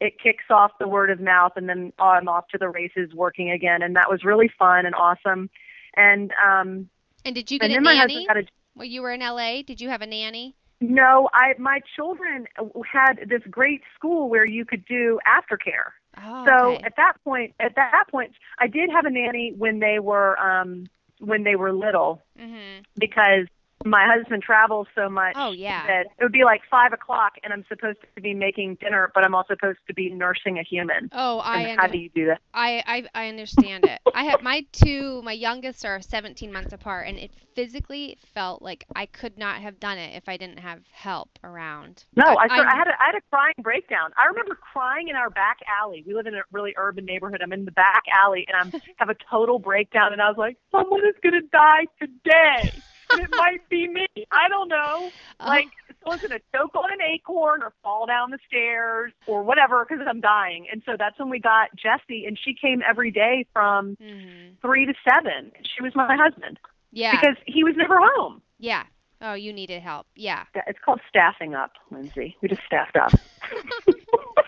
It 0.00 0.18
kicks 0.18 0.44
off 0.48 0.70
the 0.80 0.88
word 0.88 1.10
of 1.10 1.20
mouth, 1.20 1.52
and 1.56 1.68
then 1.68 1.92
I'm 1.98 2.28
off 2.28 2.48
to 2.48 2.58
the 2.58 2.68
races 2.68 3.12
working 3.12 3.50
again. 3.50 3.82
And 3.82 3.94
that 3.96 4.08
was 4.08 4.24
really 4.24 4.50
fun 4.58 4.86
and 4.86 4.94
awesome. 4.94 5.50
And 5.94 6.32
um, 6.42 6.88
and 7.26 7.34
did 7.34 7.50
you 7.50 7.58
get 7.58 7.70
and 7.70 7.78
a 7.78 7.80
my 7.82 7.94
nanny? 7.94 8.26
a 8.26 8.42
Well, 8.74 8.86
you 8.86 9.02
were 9.02 9.12
in 9.12 9.20
LA. 9.20 9.62
Did 9.66 9.82
you 9.82 9.90
have 9.90 10.00
a 10.00 10.06
nanny? 10.06 10.54
no. 10.80 11.28
I 11.34 11.52
my 11.58 11.80
children 11.94 12.46
had 12.90 13.28
this 13.28 13.42
great 13.50 13.82
school 13.94 14.30
where 14.30 14.46
you 14.46 14.64
could 14.64 14.86
do 14.86 15.18
aftercare. 15.26 15.92
Oh, 16.24 16.44
So 16.46 16.74
okay. 16.74 16.84
at 16.84 16.94
that 16.96 17.14
point, 17.24 17.54
at 17.60 17.74
that 17.76 18.04
point, 18.10 18.32
I 18.58 18.66
did 18.68 18.90
have 18.90 19.04
a 19.04 19.10
nanny 19.10 19.52
when 19.56 19.78
they 19.80 19.98
were 19.98 20.38
um 20.38 20.88
when 21.20 21.44
they 21.44 21.56
were 21.56 21.72
little 21.72 22.22
Mhm. 22.38 22.84
because 22.98 23.46
my 23.84 24.06
husband 24.06 24.42
travels 24.42 24.86
so 24.94 25.08
much 25.08 25.34
Oh 25.36 25.52
yeah. 25.52 25.86
that 25.86 26.06
it 26.18 26.22
would 26.22 26.32
be 26.32 26.44
like 26.44 26.62
five 26.70 26.92
o'clock 26.92 27.34
and 27.42 27.52
I'm 27.52 27.64
supposed 27.68 27.98
to 28.16 28.20
be 28.20 28.34
making 28.34 28.76
dinner, 28.80 29.10
but 29.14 29.24
I'm 29.24 29.34
also 29.34 29.54
supposed 29.54 29.78
to 29.86 29.94
be 29.94 30.10
nursing 30.10 30.58
a 30.58 30.62
human. 30.62 31.08
Oh, 31.12 31.38
I 31.38 31.62
and 31.62 31.80
how 31.80 31.86
do 31.86 31.98
you 31.98 32.10
do 32.14 32.26
that? 32.26 32.40
I, 32.52 32.82
I 33.14 33.24
I 33.24 33.28
understand 33.28 33.84
it. 33.84 34.00
I 34.14 34.24
have 34.24 34.42
my 34.42 34.66
two, 34.72 35.22
my 35.22 35.32
youngest 35.32 35.84
are 35.84 36.00
17 36.00 36.52
months 36.52 36.72
apart, 36.72 37.06
and 37.08 37.18
it 37.18 37.30
physically 37.54 38.18
felt 38.34 38.62
like 38.62 38.84
I 38.94 39.06
could 39.06 39.38
not 39.38 39.60
have 39.62 39.78
done 39.80 39.98
it 39.98 40.16
if 40.16 40.28
I 40.28 40.36
didn't 40.36 40.58
have 40.58 40.80
help 40.92 41.28
around. 41.44 42.04
No, 42.16 42.24
I, 42.24 42.46
I- 42.50 42.68
I, 42.68 42.76
had 42.76 42.88
a, 42.88 43.02
I 43.02 43.06
had 43.06 43.14
a 43.16 43.20
crying 43.30 43.54
breakdown. 43.60 44.10
I 44.16 44.26
remember 44.26 44.56
crying 44.72 45.08
in 45.08 45.16
our 45.16 45.30
back 45.30 45.58
alley. 45.80 46.02
We 46.06 46.14
live 46.14 46.26
in 46.26 46.34
a 46.34 46.42
really 46.52 46.74
urban 46.76 47.04
neighborhood. 47.04 47.40
I'm 47.42 47.52
in 47.52 47.64
the 47.64 47.70
back 47.72 48.04
alley 48.12 48.46
and 48.48 48.56
I'm 48.74 48.80
have 48.96 49.08
a 49.08 49.16
total 49.30 49.58
breakdown. 49.58 50.12
And 50.12 50.20
I 50.22 50.28
was 50.28 50.36
like, 50.38 50.56
someone 50.72 51.00
is 51.06 51.14
gonna 51.22 51.42
die 51.52 51.86
today, 52.00 52.82
it 53.12 53.30
might 53.36 53.68
be 53.68 53.88
me. 53.88 54.06
I 54.30 54.48
don't 54.48 54.68
know. 54.68 55.10
Oh, 55.40 55.46
Like 55.46 55.68
someone's 56.02 56.22
gonna 56.22 56.40
choke 56.54 56.74
on 56.74 56.92
an 56.92 57.00
acorn 57.02 57.62
or 57.62 57.72
fall 57.82 58.06
down 58.06 58.30
the 58.30 58.38
stairs 58.46 59.12
or 59.26 59.42
whatever 59.42 59.84
because 59.88 60.04
I'm 60.08 60.20
dying. 60.20 60.66
And 60.72 60.82
so 60.86 60.92
that's 60.98 61.18
when 61.18 61.28
we 61.30 61.38
got 61.40 61.70
Jessie, 61.76 62.24
and 62.26 62.38
she 62.38 62.54
came 62.54 62.82
every 62.88 63.10
day 63.10 63.46
from 63.52 63.96
mhm. 64.00 64.52
three 64.60 64.86
to 64.86 64.94
seven. 65.08 65.52
She 65.62 65.82
was 65.82 65.94
my 65.94 66.16
husband 66.16 66.58
yeah, 66.92 67.12
because 67.12 67.36
he 67.46 67.64
was 67.64 67.74
never 67.76 67.98
home. 68.00 68.42
yeah. 68.58 68.84
Oh, 69.20 69.34
you 69.34 69.52
needed 69.52 69.82
help. 69.82 70.06
Yeah. 70.14 70.44
It's 70.68 70.78
called 70.78 71.00
staffing 71.08 71.52
up, 71.52 71.72
Lindsay. 71.90 72.36
We 72.40 72.48
just 72.48 72.62
staffed 72.64 72.96
up. 72.96 73.10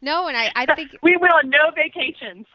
No, 0.00 0.26
and 0.28 0.36
I 0.36 0.50
I 0.56 0.74
think 0.74 0.92
we 1.02 1.16
will 1.16 1.28
no 1.44 1.70
vacations. 1.74 2.46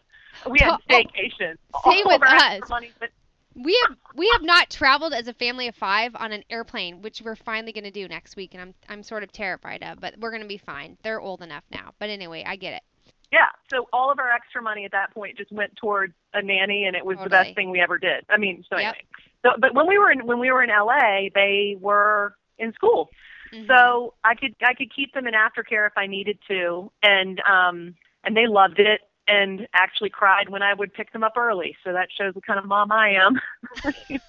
We 0.49 0.59
had 0.59 0.71
Oh, 0.71 0.77
staycations. 0.89 1.57
same 1.85 2.05
All 2.05 2.07
with 2.07 2.15
of 2.15 2.21
our 2.23 2.35
extra 2.35 2.63
us. 2.63 2.69
Money, 2.69 2.91
but 2.99 3.09
We 3.55 3.77
have 3.87 3.97
we 4.15 4.29
have 4.33 4.41
not 4.41 4.69
traveled 4.69 5.13
as 5.13 5.27
a 5.27 5.33
family 5.33 5.67
of 5.67 5.75
five 5.75 6.15
on 6.15 6.31
an 6.31 6.43
airplane, 6.49 7.01
which 7.01 7.21
we're 7.23 7.35
finally 7.35 7.71
going 7.71 7.83
to 7.83 7.91
do 7.91 8.07
next 8.07 8.35
week, 8.35 8.53
and 8.53 8.61
I'm 8.61 8.73
I'm 8.89 9.03
sort 9.03 9.23
of 9.23 9.31
terrified 9.31 9.83
of, 9.83 9.99
but 9.99 10.15
we're 10.19 10.31
going 10.31 10.41
to 10.41 10.47
be 10.47 10.57
fine. 10.57 10.97
They're 11.03 11.21
old 11.21 11.41
enough 11.41 11.63
now. 11.71 11.93
But 11.99 12.09
anyway, 12.09 12.43
I 12.45 12.55
get 12.55 12.73
it. 12.73 12.83
Yeah. 13.31 13.47
So 13.71 13.87
all 13.93 14.11
of 14.11 14.19
our 14.19 14.31
extra 14.31 14.61
money 14.61 14.85
at 14.85 14.91
that 14.91 15.13
point 15.13 15.37
just 15.37 15.51
went 15.51 15.75
towards 15.75 16.13
a 16.33 16.41
nanny, 16.41 16.85
and 16.85 16.95
it 16.95 17.05
was 17.05 17.17
Totally. 17.17 17.25
the 17.25 17.43
best 17.43 17.55
thing 17.55 17.69
we 17.69 17.79
ever 17.79 17.97
did. 17.97 18.25
I 18.29 18.37
mean, 18.37 18.63
so 18.69 18.77
Yep. 18.77 18.95
anyway. 18.95 19.05
So, 19.43 19.49
but 19.59 19.73
when 19.75 19.87
we 19.87 19.97
were 19.97 20.11
in 20.11 20.25
when 20.25 20.39
we 20.39 20.51
were 20.51 20.63
in 20.63 20.69
LA, 20.69 21.29
they 21.33 21.75
were 21.79 22.35
in 22.57 22.73
school, 22.73 23.09
Mhm. 23.51 23.67
so 23.67 24.13
I 24.23 24.35
could 24.35 24.55
I 24.63 24.73
could 24.73 24.93
keep 24.93 25.13
them 25.13 25.27
in 25.27 25.33
aftercare 25.33 25.85
if 25.87 25.97
I 25.97 26.07
needed 26.07 26.39
to, 26.47 26.91
and 27.03 27.39
um 27.41 27.95
and 28.23 28.37
they 28.37 28.47
loved 28.47 28.79
it 28.79 29.01
and 29.27 29.67
actually 29.73 30.09
cried 30.09 30.49
when 30.49 30.61
I 30.61 30.73
would 30.73 30.93
pick 30.93 31.11
them 31.13 31.23
up 31.23 31.33
early. 31.37 31.75
So 31.83 31.93
that 31.93 32.09
shows 32.17 32.35
what 32.35 32.45
kind 32.45 32.59
of 32.59 32.65
mom 32.65 32.91
I 32.91 33.09
am. 33.11 33.39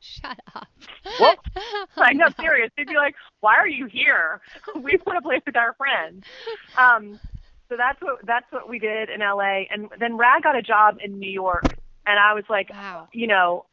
Shut 0.00 0.38
up. 0.54 0.68
Whoop. 1.18 1.38
I 1.98 2.12
know, 2.12 2.26
no. 2.26 2.32
serious. 2.40 2.70
They'd 2.76 2.88
be 2.88 2.96
like, 2.96 3.14
"Why 3.40 3.56
are 3.56 3.68
you 3.68 3.86
here? 3.86 4.40
we 4.74 4.98
want 5.06 5.16
to 5.18 5.22
play 5.22 5.40
with 5.44 5.56
our 5.56 5.74
friends." 5.74 6.24
Um, 6.78 7.18
so 7.68 7.76
that's 7.76 8.00
what 8.00 8.24
that's 8.24 8.46
what 8.50 8.68
we 8.68 8.78
did 8.78 9.10
in 9.10 9.20
LA, 9.20 9.64
and 9.70 9.88
then 9.98 10.16
Brad 10.16 10.42
got 10.42 10.56
a 10.56 10.62
job 10.62 10.98
in 11.02 11.18
New 11.18 11.30
York, 11.30 11.76
and 12.06 12.18
I 12.18 12.34
was 12.34 12.44
like, 12.48 12.70
Wow. 12.70 13.08
you 13.12 13.26
know, 13.26 13.66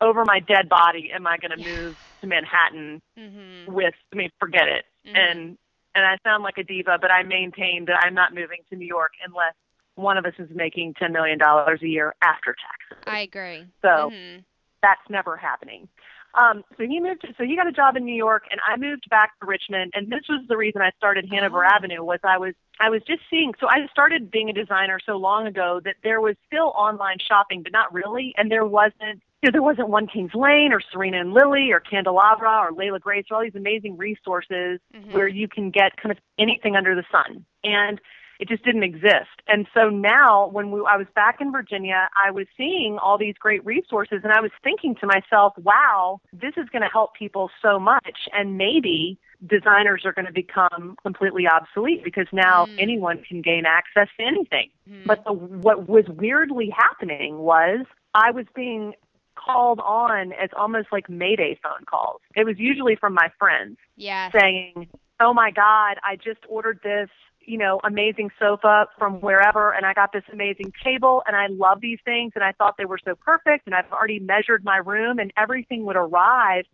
over 0.00 0.24
my 0.24 0.40
dead 0.40 0.68
body, 0.68 1.10
am 1.12 1.26
I 1.26 1.36
going 1.38 1.50
to 1.50 1.58
Yeah. 1.58 1.76
move 1.76 1.96
to 2.20 2.26
Manhattan 2.26 3.00
Mhm. 3.18 3.66
with? 3.68 3.94
I 4.12 4.16
mean, 4.16 4.30
forget 4.38 4.68
it. 4.68 4.84
Mhm. 5.06 5.16
And 5.16 5.58
and 5.96 6.04
I 6.04 6.18
sound 6.24 6.42
like 6.42 6.58
a 6.58 6.64
diva, 6.64 6.98
but 7.00 7.10
I 7.12 7.22
maintain 7.22 7.84
that 7.86 8.02
I'm 8.04 8.14
not 8.14 8.34
moving 8.34 8.58
to 8.70 8.76
New 8.76 8.86
York 8.86 9.12
unless 9.24 9.54
one 9.96 10.16
of 10.18 10.24
us 10.26 10.34
is 10.38 10.48
making 10.54 10.94
ten 10.94 11.12
million 11.12 11.38
dollars 11.38 11.80
a 11.82 11.88
year 11.88 12.14
after 12.22 12.54
taxes 12.54 13.04
I 13.06 13.20
agree. 13.20 13.66
So- 13.82 14.10
Mhm. 14.10 14.44
that's 14.82 15.08
never 15.08 15.36
happening. 15.36 15.88
Um, 16.34 16.64
so 16.76 16.84
he 16.84 16.98
moved. 16.98 17.24
So 17.38 17.44
he 17.44 17.54
got 17.54 17.68
a 17.68 17.72
job 17.72 17.96
in 17.96 18.04
New 18.04 18.14
York, 18.14 18.42
and 18.50 18.60
I 18.66 18.76
moved 18.76 19.08
back 19.08 19.38
to 19.38 19.46
Richmond. 19.46 19.92
And 19.94 20.10
this 20.10 20.22
was 20.28 20.44
the 20.48 20.56
reason 20.56 20.82
I 20.82 20.90
started 20.96 21.28
Hanover 21.30 21.64
Oh. 21.64 21.68
Avenue. 21.68 22.02
Was 22.02 22.18
I 22.24 22.38
was 22.38 22.54
I 22.80 22.90
was 22.90 23.02
just 23.04 23.22
seeing. 23.30 23.54
So 23.60 23.68
I 23.68 23.86
started 23.86 24.32
being 24.32 24.50
a 24.50 24.52
designer 24.52 24.98
so 25.06 25.16
long 25.16 25.46
ago 25.46 25.80
that 25.84 25.94
there 26.02 26.20
was 26.20 26.34
still 26.46 26.72
online 26.76 27.18
shopping, 27.20 27.62
but 27.62 27.70
not 27.72 27.92
really. 27.94 28.34
And 28.36 28.50
there 28.50 28.64
wasn't. 28.66 29.22
You 29.42 29.50
know, 29.50 29.52
there 29.52 29.62
wasn't 29.62 29.90
One 29.90 30.06
Kings 30.08 30.34
Lane 30.34 30.72
or 30.72 30.80
Serena 30.80 31.20
and 31.20 31.34
Lily 31.34 31.70
or 31.70 31.78
Candelabra 31.78 32.58
or 32.62 32.72
Layla 32.72 32.98
Grace 33.00 33.26
or 33.30 33.36
all 33.36 33.42
these 33.42 33.54
amazing 33.54 33.96
resources 33.96 34.80
Mhm. 34.94 35.12
where 35.12 35.28
you 35.28 35.46
can 35.48 35.70
get 35.70 35.96
kind 35.98 36.10
of 36.10 36.18
anything 36.38 36.74
under 36.76 36.94
the 36.96 37.04
sun. 37.12 37.44
And 37.62 38.00
it 38.40 38.48
just 38.48 38.64
didn't 38.64 38.82
exist. 38.82 39.42
And 39.46 39.66
so 39.74 39.88
now 39.88 40.48
when 40.48 40.70
we, 40.70 40.80
I 40.88 40.96
was 40.96 41.06
back 41.14 41.40
in 41.40 41.52
Virginia, 41.52 42.08
I 42.16 42.30
was 42.30 42.46
seeing 42.56 42.98
all 42.98 43.18
these 43.18 43.34
great 43.38 43.64
resources 43.64 44.20
and 44.24 44.32
I 44.32 44.40
was 44.40 44.50
thinking 44.62 44.94
to 44.96 45.06
myself, 45.06 45.54
wow, 45.58 46.20
this 46.32 46.54
is 46.56 46.68
going 46.70 46.82
to 46.82 46.88
help 46.88 47.14
people 47.14 47.50
so 47.62 47.78
much. 47.78 48.28
And 48.32 48.56
maybe 48.58 49.18
designers 49.46 50.02
are 50.04 50.12
going 50.12 50.26
to 50.26 50.32
become 50.32 50.96
completely 51.02 51.46
obsolete 51.46 52.02
because 52.02 52.26
now 52.32 52.64
Mm. 52.66 52.76
anyone 52.78 53.22
can 53.22 53.42
gain 53.42 53.64
access 53.66 54.08
to 54.18 54.24
anything. 54.24 54.70
Mhm. 54.88 55.06
But 55.06 55.24
the, 55.24 55.32
what 55.32 55.88
was 55.88 56.06
weirdly 56.08 56.70
happening 56.70 57.38
was 57.38 57.80
I 58.14 58.30
was 58.30 58.46
being 58.54 58.94
called 59.34 59.80
on 59.80 60.32
as 60.32 60.50
almost 60.56 60.88
like 60.92 61.08
Mayday 61.10 61.58
phone 61.62 61.84
calls. 61.86 62.20
It 62.34 62.44
was 62.44 62.58
usually 62.58 62.96
from 62.96 63.12
my 63.14 63.30
friends 63.38 63.76
yes. 63.96 64.32
saying, 64.32 64.88
"Oh 65.20 65.34
my 65.34 65.50
God, 65.50 65.98
I 66.02 66.16
just 66.16 66.40
ordered 66.48 66.80
this, 66.82 67.10
you 67.46 67.58
know, 67.58 67.80
amazing 67.84 68.30
sofa 68.38 68.86
from 68.98 69.20
wherever, 69.20 69.72
and 69.72 69.84
I 69.86 69.92
got 69.94 70.12
this 70.12 70.24
amazing 70.32 70.72
table, 70.82 71.22
and 71.26 71.36
I 71.36 71.46
love 71.48 71.80
these 71.80 71.98
things, 72.04 72.32
and 72.34 72.44
I 72.44 72.52
thought 72.52 72.76
they 72.76 72.84
were 72.84 72.98
so 73.04 73.14
perfect, 73.14 73.66
and 73.66 73.74
I've 73.74 73.90
already 73.92 74.18
measured 74.20 74.64
my 74.64 74.76
room, 74.78 75.18
and 75.18 75.32
everything 75.36 75.84
would 75.84 75.96
arrive, 75.96 76.64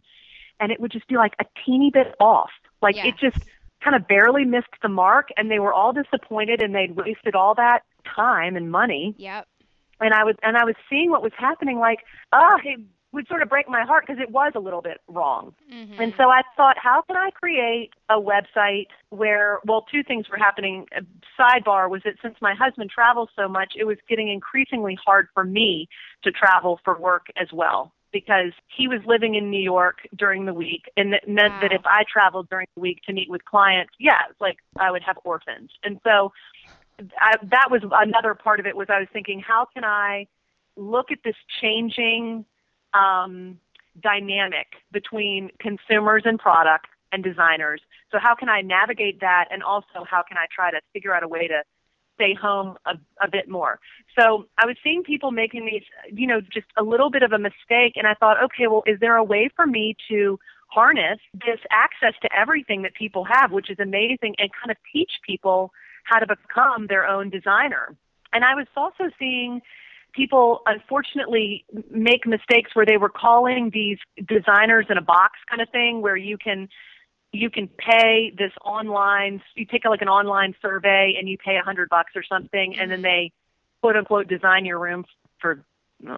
and 0.58 0.72
it 0.72 0.80
would 0.80 0.92
just 0.92 1.06
be 1.08 1.16
like 1.16 1.34
a 1.40 1.44
teeny 1.64 1.90
bit 1.92 2.14
off, 2.20 2.50
like 2.82 2.96
it 2.96 3.14
just 3.18 3.38
kind 3.82 3.96
of 3.96 4.06
barely 4.06 4.44
missed 4.44 4.66
the 4.82 4.88
mark, 4.88 5.28
and 5.36 5.50
they 5.50 5.58
were 5.58 5.72
all 5.72 5.92
disappointed, 5.92 6.62
and 6.62 6.74
they'd 6.74 6.96
wasted 6.96 7.34
all 7.34 7.54
that 7.54 7.80
time 8.04 8.56
and 8.56 8.70
money, 8.70 9.14
Yep. 9.18 9.46
and 10.00 10.14
I 10.14 10.24
was 10.24 10.36
and 10.42 10.56
I 10.56 10.64
was 10.64 10.74
seeing 10.88 11.10
what 11.10 11.22
was 11.22 11.32
happening, 11.36 11.78
like, 11.78 12.00
ah, 12.32 12.58
it 12.64 12.80
would 13.12 13.26
sort 13.26 13.42
of 13.42 13.48
break 13.48 13.68
my 13.68 13.82
heart 13.82 14.04
because 14.06 14.22
it 14.22 14.30
was 14.30 14.52
a 14.54 14.60
little 14.60 14.82
bit 14.82 15.00
wrong. 15.08 15.54
Mhm. 15.70 15.98
And 15.98 16.14
so 16.16 16.30
I 16.30 16.42
thought, 16.56 16.78
how 16.78 17.02
can 17.02 17.16
I 17.16 17.30
create 17.30 17.92
a 18.08 18.20
website 18.20 18.88
where, 19.10 19.58
well, 19.64 19.82
two 19.82 20.02
things 20.02 20.28
were 20.28 20.36
happening. 20.36 20.86
A 20.92 21.02
Sidebar 21.38 21.90
was 21.90 22.02
that 22.04 22.14
since 22.22 22.40
my 22.40 22.54
husband 22.54 22.90
travels 22.90 23.30
so 23.34 23.48
much, 23.48 23.74
it 23.76 23.84
was 23.84 23.98
getting 24.08 24.28
increasingly 24.28 24.96
hard 25.04 25.28
for 25.34 25.44
me 25.44 25.88
to 26.22 26.30
travel 26.30 26.80
for 26.84 26.98
work 26.98 27.26
as 27.36 27.52
well 27.52 27.92
because 28.12 28.52
he 28.66 28.88
was 28.88 29.00
living 29.06 29.34
in 29.34 29.50
New 29.50 29.62
York 29.62 30.06
during 30.16 30.44
the 30.44 30.54
week, 30.54 30.90
and 30.96 31.14
it 31.14 31.28
meant 31.28 31.54
that 31.60 31.72
if 31.72 31.82
I 31.84 32.04
traveled 32.12 32.48
during 32.48 32.66
the 32.74 32.80
week 32.80 33.02
to 33.06 33.12
meet 33.12 33.30
with 33.30 33.44
clients, 33.44 33.92
yeah, 33.98 34.22
it's 34.28 34.40
like 34.40 34.58
I 34.78 34.90
would 34.90 35.02
have 35.02 35.16
orphans. 35.24 35.70
And 35.84 36.00
so 36.02 36.32
I, 37.20 37.36
that 37.42 37.68
was 37.70 37.82
another 37.92 38.34
part 38.34 38.60
of 38.60 38.66
it 38.66 38.76
was 38.76 38.88
I 38.90 38.98
was 38.98 39.08
thinking, 39.12 39.40
how 39.40 39.66
can 39.72 39.84
I 39.84 40.26
look 40.76 41.12
at 41.12 41.18
this 41.24 41.36
changing 41.60 42.44
um, 42.94 43.58
dynamic 44.00 44.68
between 44.92 45.50
consumers 45.58 46.22
and 46.24 46.38
product 46.38 46.86
and 47.12 47.24
designers. 47.24 47.80
So 48.10 48.18
how 48.18 48.34
can 48.34 48.48
I 48.48 48.60
navigate 48.60 49.20
that, 49.20 49.46
and 49.50 49.62
also 49.62 50.04
how 50.08 50.22
can 50.22 50.36
I 50.36 50.46
try 50.54 50.70
to 50.70 50.80
figure 50.92 51.14
out 51.14 51.22
a 51.22 51.28
way 51.28 51.48
to 51.48 51.62
stay 52.14 52.34
home 52.34 52.76
a, 52.86 52.92
a 53.22 53.28
bit 53.30 53.48
more? 53.48 53.80
So 54.18 54.46
I 54.58 54.66
was 54.66 54.76
seeing 54.82 55.02
people 55.02 55.30
making 55.30 55.66
these, 55.66 55.82
you 56.12 56.26
know, 56.26 56.40
just 56.40 56.66
a 56.76 56.82
little 56.82 57.10
bit 57.10 57.22
of 57.22 57.32
a 57.32 57.38
mistake, 57.38 57.94
and 57.96 58.06
I 58.06 58.14
thought, 58.14 58.42
okay, 58.44 58.66
well, 58.68 58.82
is 58.86 59.00
there 59.00 59.16
a 59.16 59.24
way 59.24 59.50
for 59.54 59.66
me 59.66 59.96
to 60.08 60.38
harness 60.68 61.18
this 61.34 61.58
access 61.72 62.14
to 62.22 62.28
everything 62.32 62.82
that 62.82 62.94
people 62.94 63.24
have, 63.24 63.50
which 63.50 63.70
is 63.70 63.78
amazing, 63.80 64.34
and 64.38 64.50
kind 64.52 64.70
of 64.70 64.76
teach 64.92 65.10
people 65.26 65.72
how 66.04 66.18
to 66.18 66.26
become 66.26 66.86
their 66.86 67.06
own 67.06 67.30
designer? 67.30 67.96
And 68.32 68.44
I 68.44 68.54
was 68.54 68.66
also 68.76 69.10
seeing 69.18 69.60
people 70.12 70.62
unfortunately 70.66 71.64
make 71.90 72.26
mistakes 72.26 72.70
where 72.74 72.86
they 72.86 72.96
were 72.96 73.08
calling 73.08 73.70
these 73.72 73.98
designers 74.26 74.86
in 74.88 74.98
a 74.98 75.02
box 75.02 75.38
kind 75.48 75.62
of 75.62 75.68
thing 75.70 76.02
where 76.02 76.16
you 76.16 76.36
can 76.36 76.68
you 77.32 77.48
can 77.48 77.68
pay 77.68 78.32
this 78.36 78.52
online 78.64 79.40
you 79.54 79.64
take 79.64 79.84
like 79.84 80.02
an 80.02 80.08
online 80.08 80.54
survey 80.60 81.14
and 81.18 81.28
you 81.28 81.38
pay 81.38 81.56
a 81.56 81.62
hundred 81.62 81.88
bucks 81.88 82.12
or 82.16 82.22
something 82.22 82.76
and 82.78 82.90
then 82.90 82.98
mm-hmm. 82.98 83.04
they 83.04 83.32
quote 83.80 83.96
unquote 83.96 84.28
design 84.28 84.64
your 84.64 84.78
room 84.78 85.04
for 85.40 85.64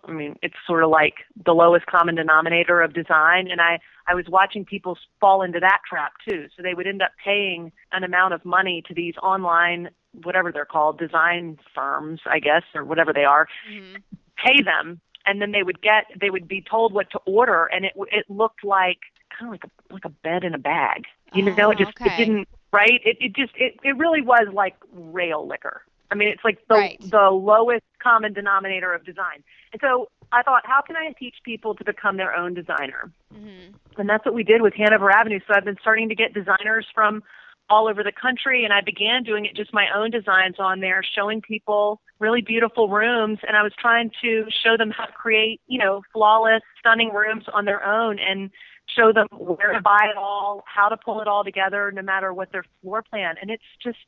I 0.04 0.12
mean, 0.12 0.36
it's 0.42 0.54
sort 0.66 0.84
of 0.84 0.90
like 0.90 1.14
the 1.44 1.52
lowest 1.52 1.86
common 1.86 2.14
denominator 2.14 2.80
of 2.80 2.92
design. 2.94 3.50
And 3.50 3.60
I, 3.60 3.80
I 4.06 4.14
was 4.14 4.26
watching 4.28 4.64
people 4.64 4.96
fall 5.20 5.42
into 5.42 5.60
that 5.60 5.80
trap 5.88 6.12
too. 6.28 6.46
So 6.56 6.62
they 6.62 6.74
would 6.74 6.86
end 6.86 7.02
up 7.02 7.12
paying 7.22 7.72
an 7.92 8.04
amount 8.04 8.34
of 8.34 8.44
money 8.44 8.82
to 8.86 8.94
these 8.94 9.14
online, 9.22 9.90
whatever 10.22 10.52
they're 10.52 10.64
called, 10.64 10.98
design 10.98 11.58
firms, 11.74 12.20
I 12.26 12.38
guess, 12.38 12.62
or 12.74 12.84
whatever 12.84 13.12
they 13.12 13.24
are, 13.24 13.48
Mhm. 13.68 14.02
pay 14.36 14.62
them. 14.62 15.00
And 15.26 15.40
then 15.40 15.52
they 15.52 15.62
would 15.62 15.80
get, 15.80 16.06
they 16.20 16.30
would 16.30 16.48
be 16.48 16.60
told 16.62 16.92
what 16.92 17.10
to 17.10 17.18
order. 17.26 17.66
And 17.66 17.84
it, 17.84 17.92
it 18.10 18.24
looked 18.28 18.64
like 18.64 18.98
kind 19.36 19.48
of 19.48 19.52
like 19.52 19.64
a, 19.64 19.92
like 19.92 20.04
a 20.04 20.08
bed 20.10 20.44
in 20.44 20.54
a 20.54 20.58
bag. 20.58 21.04
You 21.32 21.42
know, 21.42 21.68
Oh, 21.68 21.70
it 21.70 21.78
just, 21.78 21.92
okay. 22.00 22.12
it 22.12 22.16
didn't, 22.16 22.48
right? 22.72 23.00
It, 23.04 23.16
it 23.20 23.32
just, 23.34 23.52
it, 23.56 23.76
it 23.82 23.96
really 23.96 24.20
was 24.20 24.48
like 24.52 24.74
rail 24.92 25.46
liquor. 25.46 25.82
I 26.12 26.14
mean, 26.14 26.28
it's 26.28 26.44
like 26.44 26.58
the 26.68 26.74
Right. 26.74 27.00
the 27.00 27.30
lowest 27.30 27.86
common 27.98 28.34
denominator 28.34 28.92
of 28.92 29.02
design. 29.04 29.42
And 29.72 29.80
so 29.80 30.10
I 30.30 30.42
thought, 30.42 30.66
how 30.66 30.82
can 30.82 30.94
I 30.94 31.12
teach 31.18 31.36
people 31.42 31.74
to 31.74 31.84
become 31.84 32.18
their 32.18 32.36
own 32.36 32.52
designer? 32.52 33.10
Mhm. 33.34 33.74
And 33.96 34.08
that's 34.08 34.24
what 34.26 34.34
we 34.34 34.44
did 34.44 34.60
with 34.60 34.74
Hanover 34.74 35.10
Avenue. 35.10 35.40
So 35.46 35.54
I've 35.54 35.64
been 35.64 35.78
starting 35.80 36.10
to 36.10 36.14
get 36.14 36.34
designers 36.34 36.86
from 36.94 37.22
all 37.70 37.88
over 37.88 38.02
the 38.02 38.12
country, 38.12 38.64
and 38.64 38.74
I 38.74 38.82
began 38.82 39.22
doing 39.22 39.46
it 39.46 39.54
just 39.56 39.72
my 39.72 39.88
own 39.90 40.10
designs 40.10 40.58
on 40.58 40.80
there, 40.80 41.02
showing 41.02 41.40
people 41.40 42.02
really 42.18 42.42
beautiful 42.42 42.88
rooms. 42.90 43.38
And 43.46 43.56
I 43.56 43.62
was 43.62 43.72
trying 43.74 44.10
to 44.20 44.46
show 44.50 44.76
them 44.76 44.90
how 44.90 45.06
to 45.06 45.12
create, 45.12 45.62
you 45.66 45.78
know, 45.78 46.02
flawless, 46.12 46.62
stunning 46.78 47.10
rooms 47.12 47.48
on 47.48 47.64
their 47.64 47.82
own 47.82 48.18
and 48.18 48.50
show 48.86 49.12
them 49.12 49.28
where 49.30 49.72
to 49.72 49.80
buy 49.80 50.06
it 50.10 50.16
all, 50.18 50.64
how 50.66 50.88
to 50.90 50.96
pull 50.98 51.22
it 51.22 51.28
all 51.28 51.44
together, 51.44 51.90
no 51.92 52.02
matter 52.02 52.34
what 52.34 52.52
their 52.52 52.64
floor 52.82 53.02
plan. 53.02 53.36
And 53.40 53.50
it's 53.50 53.64
just 53.82 54.04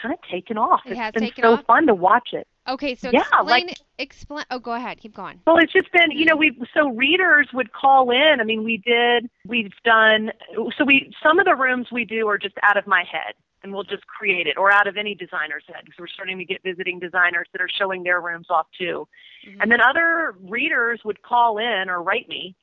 kind 0.00 0.14
of 0.14 0.20
taken 0.30 0.58
off. 0.58 0.80
It 0.86 0.92
It's 0.92 1.00
has 1.00 1.12
been 1.12 1.22
taken 1.24 1.42
so 1.44 1.52
off? 1.54 1.64
fun 1.66 1.86
to 1.86 1.94
watch 1.94 2.30
it. 2.32 2.46
Okay, 2.68 2.94
so 2.94 3.10
Yeah, 3.12 3.20
explain 3.20 3.46
like- 3.66 3.76
explain. 3.98 4.44
Oh, 4.50 4.58
go 4.58 4.72
ahead. 4.72 4.98
Keep 5.00 5.14
going. 5.14 5.40
Well, 5.46 5.56
it's 5.58 5.72
just 5.72 5.90
been, 5.92 6.10
you 6.10 6.24
know, 6.24 6.36
we 6.36 6.56
so 6.74 6.88
readers 6.90 7.48
would 7.52 7.72
call 7.72 8.10
in. 8.10 8.36
I 8.40 8.44
mean, 8.44 8.64
we 8.64 8.76
did, 8.78 9.28
we've 9.46 9.72
done, 9.84 10.30
so 10.76 10.84
we 10.84 11.12
some 11.22 11.38
of 11.38 11.46
the 11.46 11.54
rooms 11.56 11.88
we 11.90 12.04
do 12.04 12.28
are 12.28 12.38
just 12.38 12.54
out 12.62 12.76
of 12.76 12.86
my 12.86 13.02
head, 13.10 13.34
and 13.62 13.72
we'll 13.72 13.82
just 13.84 14.06
create 14.06 14.46
it, 14.46 14.56
or 14.56 14.72
out 14.72 14.86
of 14.86 14.96
any 14.96 15.14
designer's 15.14 15.64
head, 15.66 15.82
because 15.84 15.98
we're 15.98 16.06
starting 16.06 16.38
to 16.38 16.44
get 16.44 16.62
visiting 16.62 16.98
designers 17.00 17.48
that 17.52 17.60
are 17.60 17.68
showing 17.68 18.02
their 18.04 18.20
rooms 18.20 18.46
off 18.50 18.66
too. 18.78 19.06
Mhm. 19.46 19.58
And 19.62 19.72
then 19.72 19.80
other 19.80 20.34
readers 20.42 21.00
would 21.04 21.22
call 21.22 21.58
in 21.58 21.88
or 21.90 22.02
write 22.02 22.28
me 22.28 22.54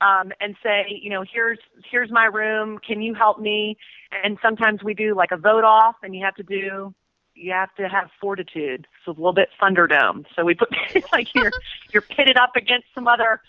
um, 0.00 0.32
and 0.40 0.56
say, 0.62 0.86
you 1.02 1.10
know, 1.10 1.24
here's 1.30 1.58
here's 1.90 2.10
my 2.10 2.24
room. 2.24 2.78
Can 2.78 3.02
you 3.02 3.14
help 3.14 3.40
me? 3.40 3.76
And 4.24 4.38
sometimes 4.42 4.82
we 4.82 4.94
do 4.94 5.14
like 5.14 5.30
a 5.32 5.36
vote 5.36 5.64
off, 5.64 5.96
and 6.02 6.14
you 6.14 6.24
have 6.24 6.34
to 6.36 6.42
do 6.42 6.94
you 7.34 7.52
have 7.52 7.74
to 7.76 7.88
have 7.88 8.10
fortitude. 8.20 8.86
It's 8.98 9.06
a 9.06 9.10
little 9.10 9.32
bit 9.32 9.48
Thunderdome. 9.60 10.24
So 10.34 10.44
we 10.44 10.54
put 10.54 10.68
like 11.12 11.28
you're 11.34 11.52
you're 11.92 12.02
pitted 12.02 12.36
up 12.36 12.52
against 12.56 12.86
some 12.94 13.08
other 13.08 13.40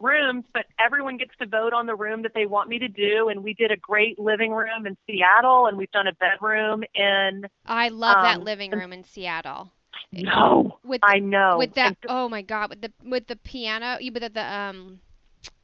rooms, 0.00 0.44
but 0.52 0.66
everyone 0.78 1.16
gets 1.16 1.32
to 1.40 1.46
vote 1.46 1.72
on 1.72 1.86
the 1.86 1.94
room 1.94 2.22
that 2.22 2.32
they 2.34 2.46
want 2.46 2.68
me 2.68 2.78
to 2.78 2.88
do. 2.88 3.28
And 3.28 3.42
we 3.44 3.54
did 3.54 3.70
a 3.70 3.76
great 3.76 4.18
living 4.18 4.52
room 4.52 4.86
in 4.86 4.96
Seattle, 5.06 5.66
and 5.66 5.76
we've 5.78 5.90
done 5.92 6.06
a 6.06 6.14
bedroom 6.14 6.84
in. 6.94 7.46
I 7.66 7.88
love 7.88 8.16
um, 8.16 8.22
that 8.22 8.42
living 8.42 8.72
room 8.72 8.92
in 8.92 9.04
Seattle. 9.04 9.70
No, 10.12 10.78
with 10.84 11.00
the, 11.00 11.06
I 11.06 11.18
know. 11.18 11.56
With 11.58 11.74
that, 11.74 11.96
oh 12.08 12.28
my 12.28 12.42
God, 12.42 12.70
with 12.70 12.80
the 12.82 12.92
with 13.04 13.26
the 13.26 13.36
piano, 13.36 13.98
you 14.00 14.12
but 14.12 14.34
the 14.34 14.54
um 14.54 15.00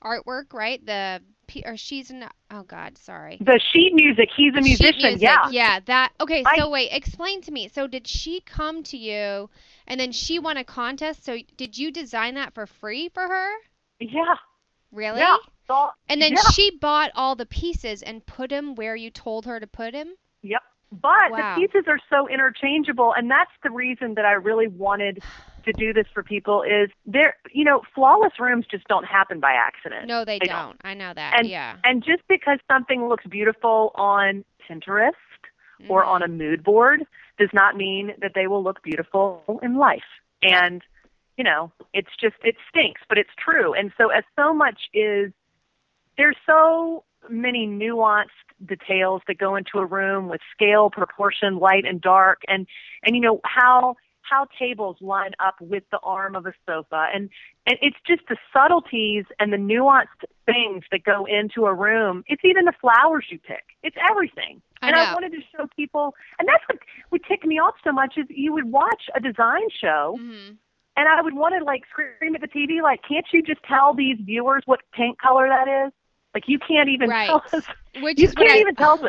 artwork, 0.03 0.53
right? 0.53 0.85
The 0.85 1.21
or 1.65 1.77
she's 1.77 2.11
an 2.11 2.25
oh 2.51 2.63
god, 2.63 2.97
sorry. 2.99 3.39
The 3.41 3.61
sheet 3.73 3.93
music. 3.95 4.29
He's 4.37 4.55
a 4.55 4.61
musician. 4.61 5.03
Music, 5.03 5.23
yeah. 5.23 5.49
Yeah. 5.51 5.81
That. 5.87 6.13
Okay. 6.21 6.45
So 6.57 6.67
I, 6.67 6.69
wait. 6.69 6.91
Explain 6.93 7.43
to 7.43 7.51
me. 7.51 7.69
So 7.69 7.87
did 7.87 8.07
she 8.07 8.41
come 8.41 8.83
to 8.85 8.97
you, 8.97 9.51
and 9.87 9.99
then 9.99 10.13
she 10.13 10.39
won 10.39 10.57
a 10.57 10.65
contest? 10.65 11.25
So 11.25 11.39
did 11.57 11.77
you 11.77 11.91
design 11.91 12.35
that 12.35 12.55
for 12.55 12.67
free 12.67 13.09
for 13.09 13.23
her? 13.23 13.51
Yeah. 13.99 14.37
Really? 14.93 15.21
Yeah. 15.21 15.37
and 16.09 16.21
then 16.21 16.33
yeah. 16.33 16.51
she 16.53 16.77
bought 16.81 17.13
all 17.15 17.37
the 17.37 17.47
pieces 17.47 18.03
and 18.03 18.25
put 18.27 18.51
them 18.51 18.75
where 18.75 18.97
you 18.97 19.11
told 19.11 19.47
her 19.47 19.61
to 19.61 19.67
put 19.67 19.93
them. 19.93 20.15
Yep. 20.43 20.63
But 20.93 21.31
wow. 21.31 21.55
the 21.55 21.61
pieces 21.61 21.85
are 21.87 22.01
so 22.11 22.29
interchangeable, 22.29 23.15
and 23.17 23.31
that's 23.31 23.53
the 23.63 23.71
reason 23.71 24.15
that 24.15 24.25
I 24.25 24.33
really 24.33 24.67
wanted 24.67 25.23
to 25.65 25.73
do 25.73 25.93
this 25.93 26.07
for 26.13 26.23
people 26.23 26.63
is 26.63 26.91
there 27.07 27.37
you 27.53 27.65
know 27.65 27.83
flawless 27.95 28.33
rooms 28.39 28.65
just 28.71 28.87
don't 28.89 29.05
happen 29.05 29.41
by 29.41 29.53
accident 29.53 30.07
no 30.07 30.25
they, 30.25 30.39
they 30.39 30.47
don't. 30.47 30.57
don't. 30.57 30.81
i 30.85 30.95
know 30.95 31.13
that 31.15 31.35
and, 31.39 31.49
yeah 31.49 31.77
and 31.85 32.03
just 32.03 32.23
because 32.29 32.59
something 32.71 33.09
looks 33.09 33.25
beautiful 33.27 33.93
on 33.95 34.45
pinterest 34.69 35.11
mm-hmm. 35.81 35.91
or 35.91 36.05
on 36.05 36.23
a 36.23 36.29
mood 36.29 36.63
board 36.65 37.05
does 37.39 37.51
not 37.53 37.77
mean 37.77 38.13
that 38.21 38.33
they 38.35 38.47
will 38.47 38.63
look 38.63 38.83
beautiful 38.83 39.61
in 39.63 39.77
life 39.77 40.01
and 40.43 40.83
you 41.37 41.45
know 41.45 41.71
it's 41.93 42.11
just 42.21 42.37
it 42.43 42.57
stinks 42.69 43.01
but 43.09 43.19
it's 43.19 43.31
true 43.39 43.75
and 43.75 43.93
so 43.97 44.09
as 44.09 44.25
so 44.37 44.53
much 44.53 44.89
is 44.95 45.33
there's 46.17 46.37
so 46.47 47.05
many 47.29 47.67
nuanced 47.67 48.29
details 48.67 49.23
that 49.27 49.39
go 49.39 49.57
into 49.57 49.79
a 49.79 49.87
room 49.87 50.29
with 50.29 50.41
scale 50.53 50.91
proportion 50.91 51.59
light 51.59 51.85
and 51.87 52.01
dark 52.01 52.43
and 52.49 52.67
and 53.05 53.15
you 53.17 53.23
know 53.23 53.41
how 53.45 53.97
how 54.23 54.47
tables 54.59 54.97
line 55.01 55.33
up 55.45 55.57
with 55.61 55.83
the 55.91 55.99
arm 56.03 56.37
of 56.37 56.47
a 56.47 56.53
sofa. 56.67 57.09
And 57.13 57.29
and 57.67 57.77
it's 57.83 57.97
just 58.07 58.23
the 58.29 58.37
subtleties 58.53 59.25
and 59.39 59.53
the 59.53 59.57
nuanced 59.57 60.25
things 60.47 60.85
that 60.93 61.05
go 61.05 61.27
into 61.27 61.67
a 61.67 61.75
room. 61.75 62.23
It's 62.27 62.45
even 62.45 62.65
the 62.65 62.73
flowers 62.81 63.27
you 63.29 63.39
pick. 63.39 63.65
It's 63.83 63.97
everything. 64.09 64.63
I 64.83 64.89
and 64.89 64.97
know. 64.97 65.03
i 65.03 65.13
wanted 65.13 65.33
to 65.33 65.41
show 65.55 65.67
people 65.77 66.15
and 66.39 66.49
that's 66.49 66.63
what 66.69 66.79
would 67.11 67.23
tick 67.25 67.45
me 67.45 67.59
off 67.59 67.75
so 67.85 67.93
much 67.93 68.15
is 68.17 68.25
you 68.31 68.53
would 68.53 68.73
watch 68.73 69.11
a 69.15 69.21
design 69.21 69.69
show 69.79 70.17
mm-hmm. 70.19 70.55
and 70.97 71.09
i 71.09 71.21
would 71.21 71.35
want 71.35 71.55
to 71.59 71.65
like 71.65 71.83
scream 71.91 72.35
at 72.35 72.41
the 72.41 72.49
tv 72.49 72.83
like 72.83 73.01
can't 73.07 73.27
you 73.31 73.43
just 73.43 73.63
tell 73.65 73.95
these 73.95 74.17
viewers 74.23 74.63
what 74.65 74.81
paint 74.95 75.21
color 75.21 75.49
that 75.49 75.69
is 75.87 75.93
like 76.35 76.45
you 76.47 76.59
can't 76.59 76.89
even 76.89 77.09
right. 77.09 77.27
tell 77.27 77.43
us 77.53 77.65
Which 78.01 78.19
you 78.19 78.29
can't 78.29 78.51
I, 78.51 78.59
even 78.59 78.75
tell 78.75 78.93
us 78.93 79.01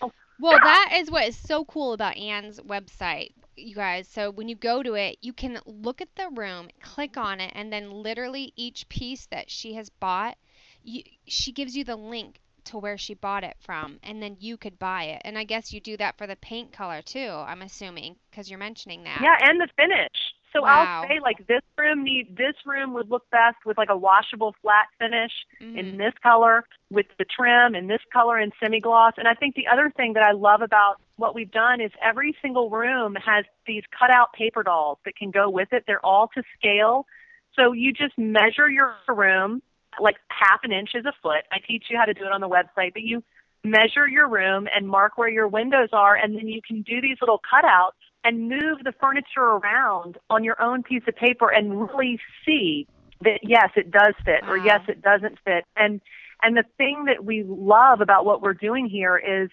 what 0.00 0.12
well, 0.40 0.58
that 0.62 0.92
is 0.96 1.10
what 1.10 1.26
is 1.26 1.36
so 1.36 1.64
cool 1.64 1.92
about 1.92 2.16
Anne's 2.16 2.60
website 2.60 3.32
you 3.58 3.74
guys. 3.74 4.08
So 4.08 4.30
when 4.30 4.48
you 4.48 4.54
go 4.54 4.82
to 4.82 4.94
it, 4.94 5.18
you 5.20 5.32
can 5.32 5.58
look 5.66 6.00
at 6.00 6.14
the 6.16 6.30
room, 6.34 6.68
click 6.80 7.16
on 7.16 7.40
it, 7.40 7.52
and 7.54 7.72
then 7.72 7.90
literally 7.90 8.52
each 8.56 8.88
piece 8.88 9.26
that 9.26 9.50
she 9.50 9.74
has 9.74 9.88
bought, 9.88 10.36
you, 10.82 11.02
she 11.26 11.52
gives 11.52 11.76
you 11.76 11.84
the 11.84 11.96
link 11.96 12.40
to 12.64 12.78
where 12.78 12.98
she 12.98 13.14
bought 13.14 13.44
it 13.44 13.56
from, 13.60 13.98
and 14.02 14.22
then 14.22 14.36
you 14.38 14.56
could 14.56 14.78
buy 14.78 15.04
it. 15.04 15.22
And 15.24 15.38
I 15.38 15.44
guess 15.44 15.72
you 15.72 15.80
do 15.80 15.96
that 15.96 16.18
for 16.18 16.26
the 16.26 16.36
paint 16.36 16.72
color 16.72 17.02
too. 17.02 17.30
I'm 17.30 17.62
assuming 17.62 18.16
because 18.30 18.50
you're 18.50 18.58
mentioning 18.58 19.04
that. 19.04 19.20
Yeah, 19.22 19.36
and 19.48 19.60
the 19.60 19.68
finish. 19.76 20.34
So 20.52 20.62
wow. 20.62 21.02
I'll 21.02 21.08
say 21.08 21.20
like 21.20 21.46
this 21.46 21.62
room 21.76 22.04
need 22.04 22.36
this 22.36 22.54
room 22.64 22.94
would 22.94 23.10
look 23.10 23.28
best 23.30 23.56
with 23.66 23.76
like 23.76 23.90
a 23.90 23.96
washable 23.96 24.54
flat 24.62 24.86
finish 24.98 25.32
mm-hmm. 25.60 25.78
in 25.78 25.98
this 25.98 26.14
color 26.22 26.64
with 26.90 27.06
the 27.18 27.24
trim 27.24 27.74
in 27.74 27.86
this 27.86 28.00
color 28.12 28.38
in 28.38 28.50
semi 28.62 28.80
gloss. 28.80 29.14
And 29.16 29.28
I 29.28 29.34
think 29.34 29.54
the 29.54 29.66
other 29.70 29.92
thing 29.96 30.14
that 30.14 30.22
I 30.22 30.32
love 30.32 30.62
about 30.62 30.96
what 31.16 31.34
we've 31.34 31.50
done 31.50 31.80
is 31.80 31.90
every 32.02 32.34
single 32.40 32.70
room 32.70 33.14
has 33.16 33.44
these 33.66 33.82
cutout 33.98 34.32
paper 34.32 34.62
dolls 34.62 34.98
that 35.04 35.16
can 35.16 35.30
go 35.30 35.50
with 35.50 35.68
it. 35.72 35.84
They're 35.86 36.04
all 36.04 36.28
to 36.34 36.42
scale. 36.58 37.06
So 37.54 37.72
you 37.72 37.92
just 37.92 38.16
measure 38.16 38.68
your 38.70 38.94
room 39.08 39.62
like 40.00 40.16
half 40.28 40.60
an 40.62 40.72
inch 40.72 40.90
is 40.94 41.04
a 41.04 41.12
foot. 41.22 41.44
I 41.50 41.58
teach 41.66 41.86
you 41.90 41.98
how 41.98 42.04
to 42.04 42.14
do 42.14 42.24
it 42.24 42.32
on 42.32 42.40
the 42.40 42.48
website, 42.48 42.92
but 42.92 43.02
you 43.02 43.22
measure 43.64 44.06
your 44.06 44.28
room 44.28 44.68
and 44.74 44.86
mark 44.86 45.18
where 45.18 45.28
your 45.28 45.48
windows 45.48 45.88
are 45.92 46.16
and 46.16 46.36
then 46.36 46.46
you 46.46 46.60
can 46.66 46.82
do 46.82 47.00
these 47.00 47.16
little 47.20 47.40
cutouts 47.40 47.97
and 48.28 48.46
move 48.46 48.84
the 48.84 48.92
furniture 49.00 49.40
around 49.40 50.18
on 50.28 50.44
your 50.44 50.60
own 50.60 50.82
piece 50.82 51.02
of 51.08 51.16
paper 51.16 51.48
and 51.48 51.88
really 51.88 52.20
see 52.44 52.86
that 53.22 53.40
yes 53.42 53.70
it 53.74 53.90
does 53.90 54.12
fit 54.22 54.46
or 54.46 54.58
yes 54.58 54.82
it 54.86 55.00
doesn't 55.00 55.38
fit. 55.46 55.64
And 55.76 56.02
and 56.42 56.54
the 56.54 56.64
thing 56.76 57.06
that 57.06 57.24
we 57.24 57.42
love 57.42 58.02
about 58.02 58.26
what 58.26 58.42
we're 58.42 58.52
doing 58.52 58.86
here 58.86 59.16
is 59.16 59.48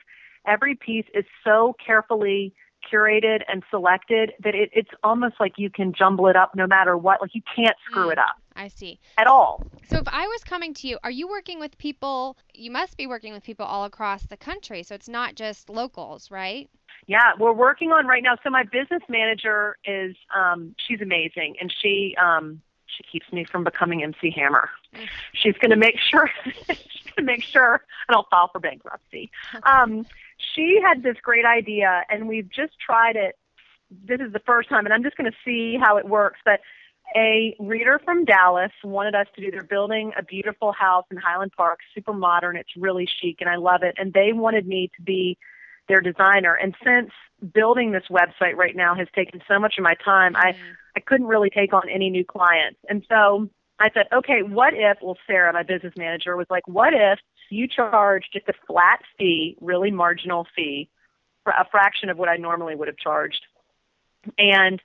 every 0.46 0.76
piece 0.76 1.06
is 1.14 1.24
so 1.42 1.74
carefully 1.84 2.54
curated 2.92 3.42
and 3.48 3.64
selected 3.70 4.34
that 4.44 4.56
it, 4.56 4.70
it's 4.74 4.90
almost 5.04 5.36
like 5.40 5.54
you 5.58 5.70
can 5.70 5.94
jumble 5.94 6.28
it 6.28 6.36
up 6.36 6.56
no 6.56 6.68
matter 6.68 6.98
what 6.98 7.22
like 7.22 7.34
you 7.34 7.42
can't 7.56 7.76
screw 7.90 8.08
mm, 8.08 8.12
it 8.12 8.18
up 8.18 8.36
i 8.56 8.68
see 8.68 9.00
at 9.18 9.28
all 9.28 9.66
so 9.90 9.98
if 9.98 10.08
i 10.08 10.26
was 10.28 10.44
coming 10.44 10.74
to 10.74 10.88
you 10.88 10.98
are 11.04 11.12
you 11.12 11.28
working 11.28 11.60
with 11.60 11.78
people 11.78 12.38
you 12.54 12.72
must 12.72 12.98
be 12.98 13.08
working 13.08 13.34
with 13.34 13.44
people 13.44 13.66
all 13.66 13.86
across 13.86 14.24
the 14.24 14.38
country 14.38 14.84
so 14.84 14.94
it's 14.96 15.10
not 15.10 15.36
just 15.36 15.70
locals 15.70 16.32
right 16.32 16.70
yeah, 17.08 17.34
we're 17.40 17.54
working 17.54 17.92
on 17.92 18.08
right 18.08 18.24
now. 18.24 18.36
So 18.44 18.50
my 18.50 18.64
business 18.64 19.04
manager 19.10 19.78
is 19.86 20.16
um 20.36 20.76
she's 20.88 21.02
amazing 21.02 21.56
and 21.62 21.74
she 21.82 22.16
um 22.22 22.62
she 22.88 23.04
keeps 23.04 23.32
me 23.32 23.44
from 23.44 23.64
becoming 23.64 24.04
MC 24.04 24.32
Hammer. 24.32 24.70
Mm. 24.96 25.08
She's 25.34 25.56
going 25.56 25.72
to 25.72 25.76
make 25.76 25.98
sure 26.00 26.30
she's 26.46 27.04
going 27.04 27.18
to 27.18 27.24
make 27.24 27.44
sure 27.44 27.82
I 28.10 28.14
don't 28.14 28.28
file 28.30 28.50
for 28.52 28.60
bankruptcy. 28.60 29.30
Um 29.64 30.06
she 30.38 30.80
had 30.84 31.04
this 31.04 31.18
great 31.22 31.46
idea 31.46 32.04
and 32.10 32.28
we've 32.28 32.50
just 32.50 32.74
tried 32.80 33.16
it. 33.16 33.36
This 33.90 34.20
is 34.20 34.34
the 34.34 34.42
first 34.46 34.70
time 34.70 34.86
and 34.86 34.94
I'm 34.94 35.04
just 35.04 35.18
going 35.18 35.32
to 35.32 35.38
see 35.46 35.78
how 35.82 35.98
it 35.98 36.08
works, 36.08 36.40
but 36.46 36.60
a 37.16 37.56
reader 37.60 38.00
from 38.04 38.26
Dallas 38.26 38.72
wanted 38.84 39.16
us 39.16 39.28
to 39.36 39.42
do. 39.42 39.52
They're 39.52 39.64
building 39.64 40.12
a 40.18 40.24
beautiful 40.24 40.72
house 40.72 41.06
in 41.12 41.18
Highland 41.18 41.52
Park, 41.56 41.80
super 41.94 42.14
modern. 42.14 42.58
It's 42.58 42.76
really 42.76 43.08
chic, 43.22 43.38
and 43.42 43.50
I 43.50 43.58
love 43.58 43.84
it. 43.84 43.96
And 43.98 44.12
they 44.14 44.34
wanted 44.34 44.66
me 44.68 44.90
to 44.98 45.02
be 45.04 45.38
their 45.88 46.02
designer. 46.02 46.56
And 46.56 46.76
since 46.84 47.12
building 47.54 47.92
this 47.92 48.06
website 48.10 48.56
right 48.56 48.76
now 48.76 48.96
has 48.96 49.08
taken 49.14 49.42
so 49.48 49.60
much 49.60 49.76
of 49.78 49.84
my 49.84 49.94
time, 50.04 50.34
mm-hmm. 50.34 50.48
I 50.48 50.98
I 50.98 51.00
couldn't 51.02 51.28
really 51.28 51.50
take 51.50 51.74
on 51.74 51.90
any 51.90 52.10
new 52.10 52.26
clients. 52.26 52.80
And 52.90 53.06
so 53.10 53.50
I 53.80 53.90
said, 53.94 54.06
okay, 54.14 54.42
what 54.42 54.74
if? 54.74 54.98
Well, 55.02 55.18
Sarah, 55.28 55.52
my 55.52 55.64
business 55.64 55.94
manager, 55.98 56.38
was 56.38 56.48
like, 56.50 56.68
what 56.68 56.94
if 56.94 57.20
you 57.50 57.68
charge 57.68 58.26
just 58.34 58.48
a 58.48 58.54
flat 58.68 59.02
fee, 59.18 59.58
really 59.62 59.92
marginal 59.92 60.48
fee, 60.56 60.90
for 61.44 61.52
a 61.52 61.68
fraction 61.70 62.10
of 62.10 62.18
what 62.18 62.30
I 62.30 62.38
normally 62.38 62.76
would 62.76 62.88
have 62.88 62.98
charged, 62.98 63.46
and 64.38 64.82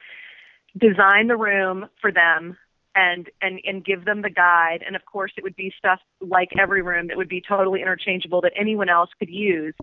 design 0.79 1.27
the 1.29 1.37
room 1.37 1.89
for 2.01 2.13
them 2.13 2.57
and 2.95 3.31
and 3.41 3.61
and 3.65 3.85
give 3.85 4.05
them 4.05 4.23
the 4.23 4.31
guide 4.31 4.83
and 4.85 4.97
of 4.97 5.05
course 5.05 5.33
it 5.37 5.45
would 5.45 5.55
be 5.55 5.73
stuff 5.79 6.01
like 6.21 6.49
every 6.59 6.83
room 6.83 7.07
that 7.07 7.17
would 7.17 7.29
be 7.29 7.41
totally 7.41 7.81
interchangeable 7.81 8.41
that 8.41 8.53
anyone 8.57 8.89
else 8.89 9.11
could 9.19 9.31
use 9.31 9.75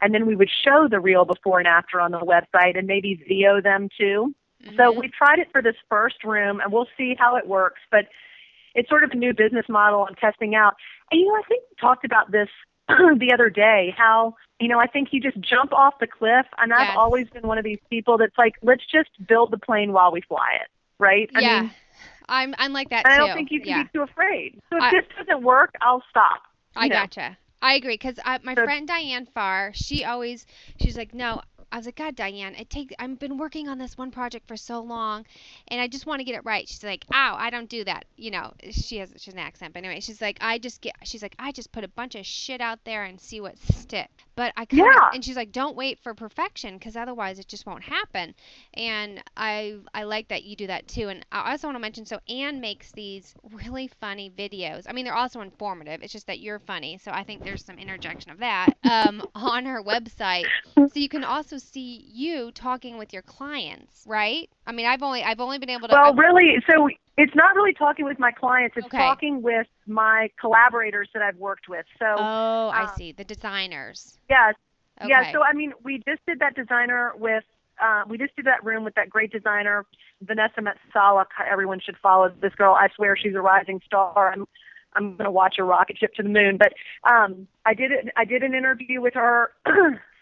and 0.00 0.14
then 0.14 0.26
we 0.26 0.36
would 0.36 0.50
show 0.64 0.88
the 0.88 1.00
real 1.00 1.24
before 1.24 1.58
and 1.58 1.68
after 1.68 2.00
on 2.00 2.10
the 2.10 2.18
website 2.18 2.78
and 2.78 2.86
maybe 2.86 3.14
video 3.14 3.60
them 3.60 3.88
too. 3.96 4.34
Mm-hmm. 4.64 4.76
So 4.76 4.92
we 4.92 5.08
tried 5.08 5.38
it 5.38 5.48
for 5.52 5.62
this 5.62 5.76
first 5.88 6.24
room 6.24 6.60
and 6.60 6.72
we'll 6.72 6.88
see 6.96 7.14
how 7.18 7.36
it 7.36 7.46
works, 7.46 7.80
but 7.90 8.06
it's 8.76 8.88
sort 8.88 9.02
of 9.02 9.10
a 9.10 9.16
new 9.16 9.34
business 9.34 9.66
model 9.68 10.06
I'm 10.08 10.14
testing 10.14 10.54
out. 10.54 10.74
And 11.10 11.20
you 11.20 11.26
know, 11.26 11.34
I 11.34 11.42
think 11.48 11.64
we 11.70 11.76
talked 11.80 12.04
about 12.04 12.30
this 12.30 12.48
the 12.88 13.32
other 13.34 13.50
day, 13.50 13.92
how, 13.96 14.36
you 14.60 14.68
know, 14.68 14.78
I 14.78 14.86
think 14.86 15.08
you 15.10 15.20
just 15.20 15.40
jump 15.40 15.72
off 15.72 15.94
the 15.98 16.06
cliff 16.06 16.46
and 16.58 16.70
yes. 16.70 16.90
I've 16.90 16.96
always 16.96 17.28
been 17.28 17.46
one 17.48 17.58
of 17.58 17.64
these 17.64 17.80
people 17.90 18.18
that's 18.18 18.36
like, 18.38 18.54
let's 18.62 18.84
just 18.86 19.10
build 19.26 19.50
the 19.50 19.58
plane 19.58 19.92
while 19.92 20.12
we 20.12 20.20
fly 20.20 20.58
it. 20.62 20.68
Right? 20.98 21.28
Yeah. 21.32 21.40
I 21.40 21.60
mean, 21.62 21.70
I'm 22.28 22.54
I'm 22.58 22.72
like 22.72 22.90
that. 22.90 23.06
I 23.06 23.18
don't 23.18 23.34
think 23.34 23.50
you 23.50 23.60
can 23.60 23.68
yeah. 23.68 23.82
be 23.84 23.88
too 23.94 24.02
afraid. 24.02 24.60
So 24.70 24.76
if 24.76 24.82
I, 24.82 24.90
this 24.90 25.04
doesn't 25.18 25.42
work, 25.42 25.74
I'll 25.80 26.02
stop. 26.10 26.42
I 26.74 26.88
know. 26.88 26.94
gotcha. 26.94 27.38
I 27.62 27.74
agree 27.74 27.94
because 27.94 28.18
my 28.42 28.54
So- 28.54 28.64
friend 28.64 28.86
Diane 28.86 29.26
Farr, 29.26 29.72
she 29.74 30.04
always 30.04 30.46
she's 30.80 30.96
like, 30.96 31.14
no. 31.14 31.40
I 31.72 31.76
was 31.78 31.86
like, 31.86 31.96
God, 31.96 32.16
Diane, 32.16 32.54
it 32.54 32.70
takes. 32.70 32.94
I've 32.98 33.18
been 33.18 33.38
working 33.38 33.68
on 33.68 33.78
this 33.78 33.96
one 33.98 34.10
project 34.10 34.46
for 34.48 34.56
so 34.56 34.80
long, 34.80 35.24
and 35.68 35.80
I 35.80 35.88
just 35.88 36.06
want 36.06 36.20
to 36.20 36.24
get 36.24 36.34
it 36.34 36.42
right. 36.44 36.68
She's 36.68 36.84
like, 36.84 37.04
Ow, 37.12 37.36
I 37.38 37.50
don't 37.50 37.68
do 37.68 37.84
that. 37.84 38.04
You 38.16 38.30
know, 38.30 38.52
she 38.70 38.98
has 38.98 39.12
she's 39.16 39.34
an 39.34 39.40
accent, 39.40 39.74
but 39.74 39.84
anyway, 39.84 40.00
she's 40.00 40.20
like, 40.20 40.38
I 40.40 40.58
just 40.58 40.80
get. 40.80 40.94
She's 41.04 41.22
like, 41.22 41.34
I 41.38 41.52
just 41.52 41.72
put 41.72 41.84
a 41.84 41.88
bunch 41.88 42.14
of 42.14 42.24
shit 42.26 42.60
out 42.60 42.78
there 42.84 43.04
and 43.04 43.20
see 43.20 43.40
what 43.40 43.58
sticks. 43.58 44.10
But 44.36 44.52
I 44.56 44.66
kind 44.66 44.82
Yeah. 44.84 45.10
and 45.14 45.24
she's 45.24 45.36
like, 45.36 45.50
don't 45.52 45.76
wait 45.76 45.98
for 46.02 46.12
perfection 46.14 46.76
because 46.76 46.94
otherwise 46.94 47.38
it 47.38 47.48
just 47.48 47.64
won't 47.66 47.82
happen. 47.82 48.34
And 48.74 49.22
I 49.36 49.76
I 49.94 50.02
like 50.04 50.28
that 50.28 50.44
you 50.44 50.56
do 50.56 50.66
that 50.66 50.86
too. 50.88 51.08
And 51.08 51.24
I 51.32 51.52
also 51.52 51.68
want 51.68 51.76
to 51.76 51.80
mention, 51.80 52.04
so 52.04 52.18
Anne 52.28 52.60
makes 52.60 52.92
these 52.92 53.34
really 53.50 53.88
funny 54.00 54.30
videos. 54.30 54.84
I 54.88 54.92
mean, 54.92 55.04
they're 55.06 55.14
also 55.14 55.40
informative. 55.40 56.02
It's 56.02 56.12
just 56.12 56.26
that 56.26 56.40
you're 56.40 56.58
funny, 56.58 56.98
so 56.98 57.10
I 57.12 57.24
think 57.24 57.42
there's 57.44 57.64
some 57.64 57.78
interjection 57.78 58.30
of 58.30 58.38
that 58.38 58.74
um, 58.84 59.22
on 59.34 59.64
her 59.64 59.82
website. 59.82 60.44
So 60.76 60.90
you 60.94 61.08
can 61.08 61.24
also 61.24 61.55
also 61.56 61.66
see 61.72 62.04
you 62.12 62.50
talking 62.52 62.98
with 62.98 63.12
your 63.12 63.22
clients, 63.22 64.04
right? 64.06 64.48
I 64.66 64.72
mean, 64.72 64.86
I've 64.86 65.02
only 65.02 65.22
I've 65.22 65.40
only 65.40 65.58
been 65.58 65.70
able 65.70 65.88
to. 65.88 65.94
Well, 65.94 66.12
I've, 66.12 66.16
really, 66.16 66.56
so 66.68 66.88
it's 67.16 67.34
not 67.34 67.54
really 67.54 67.72
talking 67.72 68.04
with 68.04 68.18
my 68.18 68.30
clients. 68.30 68.76
It's 68.76 68.86
Okay. 68.86 68.98
talking 68.98 69.42
with 69.42 69.66
my 69.86 70.30
collaborators 70.40 71.08
that 71.14 71.22
I've 71.22 71.36
worked 71.36 71.68
with. 71.68 71.86
So 71.98 72.04
oh, 72.18 72.68
I 72.68 72.82
um, 72.82 72.88
see 72.96 73.12
the 73.12 73.24
designers. 73.24 74.18
Yes. 74.28 74.54
Okay. 75.00 75.08
yeah. 75.08 75.32
So 75.32 75.42
I 75.42 75.52
mean, 75.52 75.72
we 75.82 76.02
just 76.06 76.24
did 76.26 76.38
that 76.40 76.54
designer 76.54 77.12
with. 77.16 77.44
Uh, 77.82 78.04
we 78.08 78.16
just 78.16 78.34
did 78.36 78.46
that 78.46 78.64
room 78.64 78.84
with 78.84 78.94
that 78.94 79.10
great 79.10 79.30
designer, 79.30 79.84
Vanessa 80.22 80.62
Metsala. 80.62 81.26
Everyone 81.50 81.78
should 81.78 81.96
follow 82.02 82.32
this 82.40 82.54
girl. 82.54 82.74
I 82.74 82.88
swear 82.96 83.16
she's 83.16 83.34
a 83.34 83.42
rising 83.42 83.82
star. 83.84 84.32
I'm, 84.32 84.46
I'm 84.94 85.14
gonna 85.16 85.30
watch 85.30 85.56
her 85.58 85.64
rocket 85.64 85.98
ship 85.98 86.14
to 86.14 86.22
the 86.22 86.30
moon. 86.30 86.58
But 86.58 86.72
um, 87.08 87.46
I 87.66 87.74
did 87.74 87.92
it. 87.92 88.08
I 88.16 88.24
did 88.24 88.42
an 88.42 88.54
interview 88.54 89.00
with 89.02 89.14
her. 89.14 89.50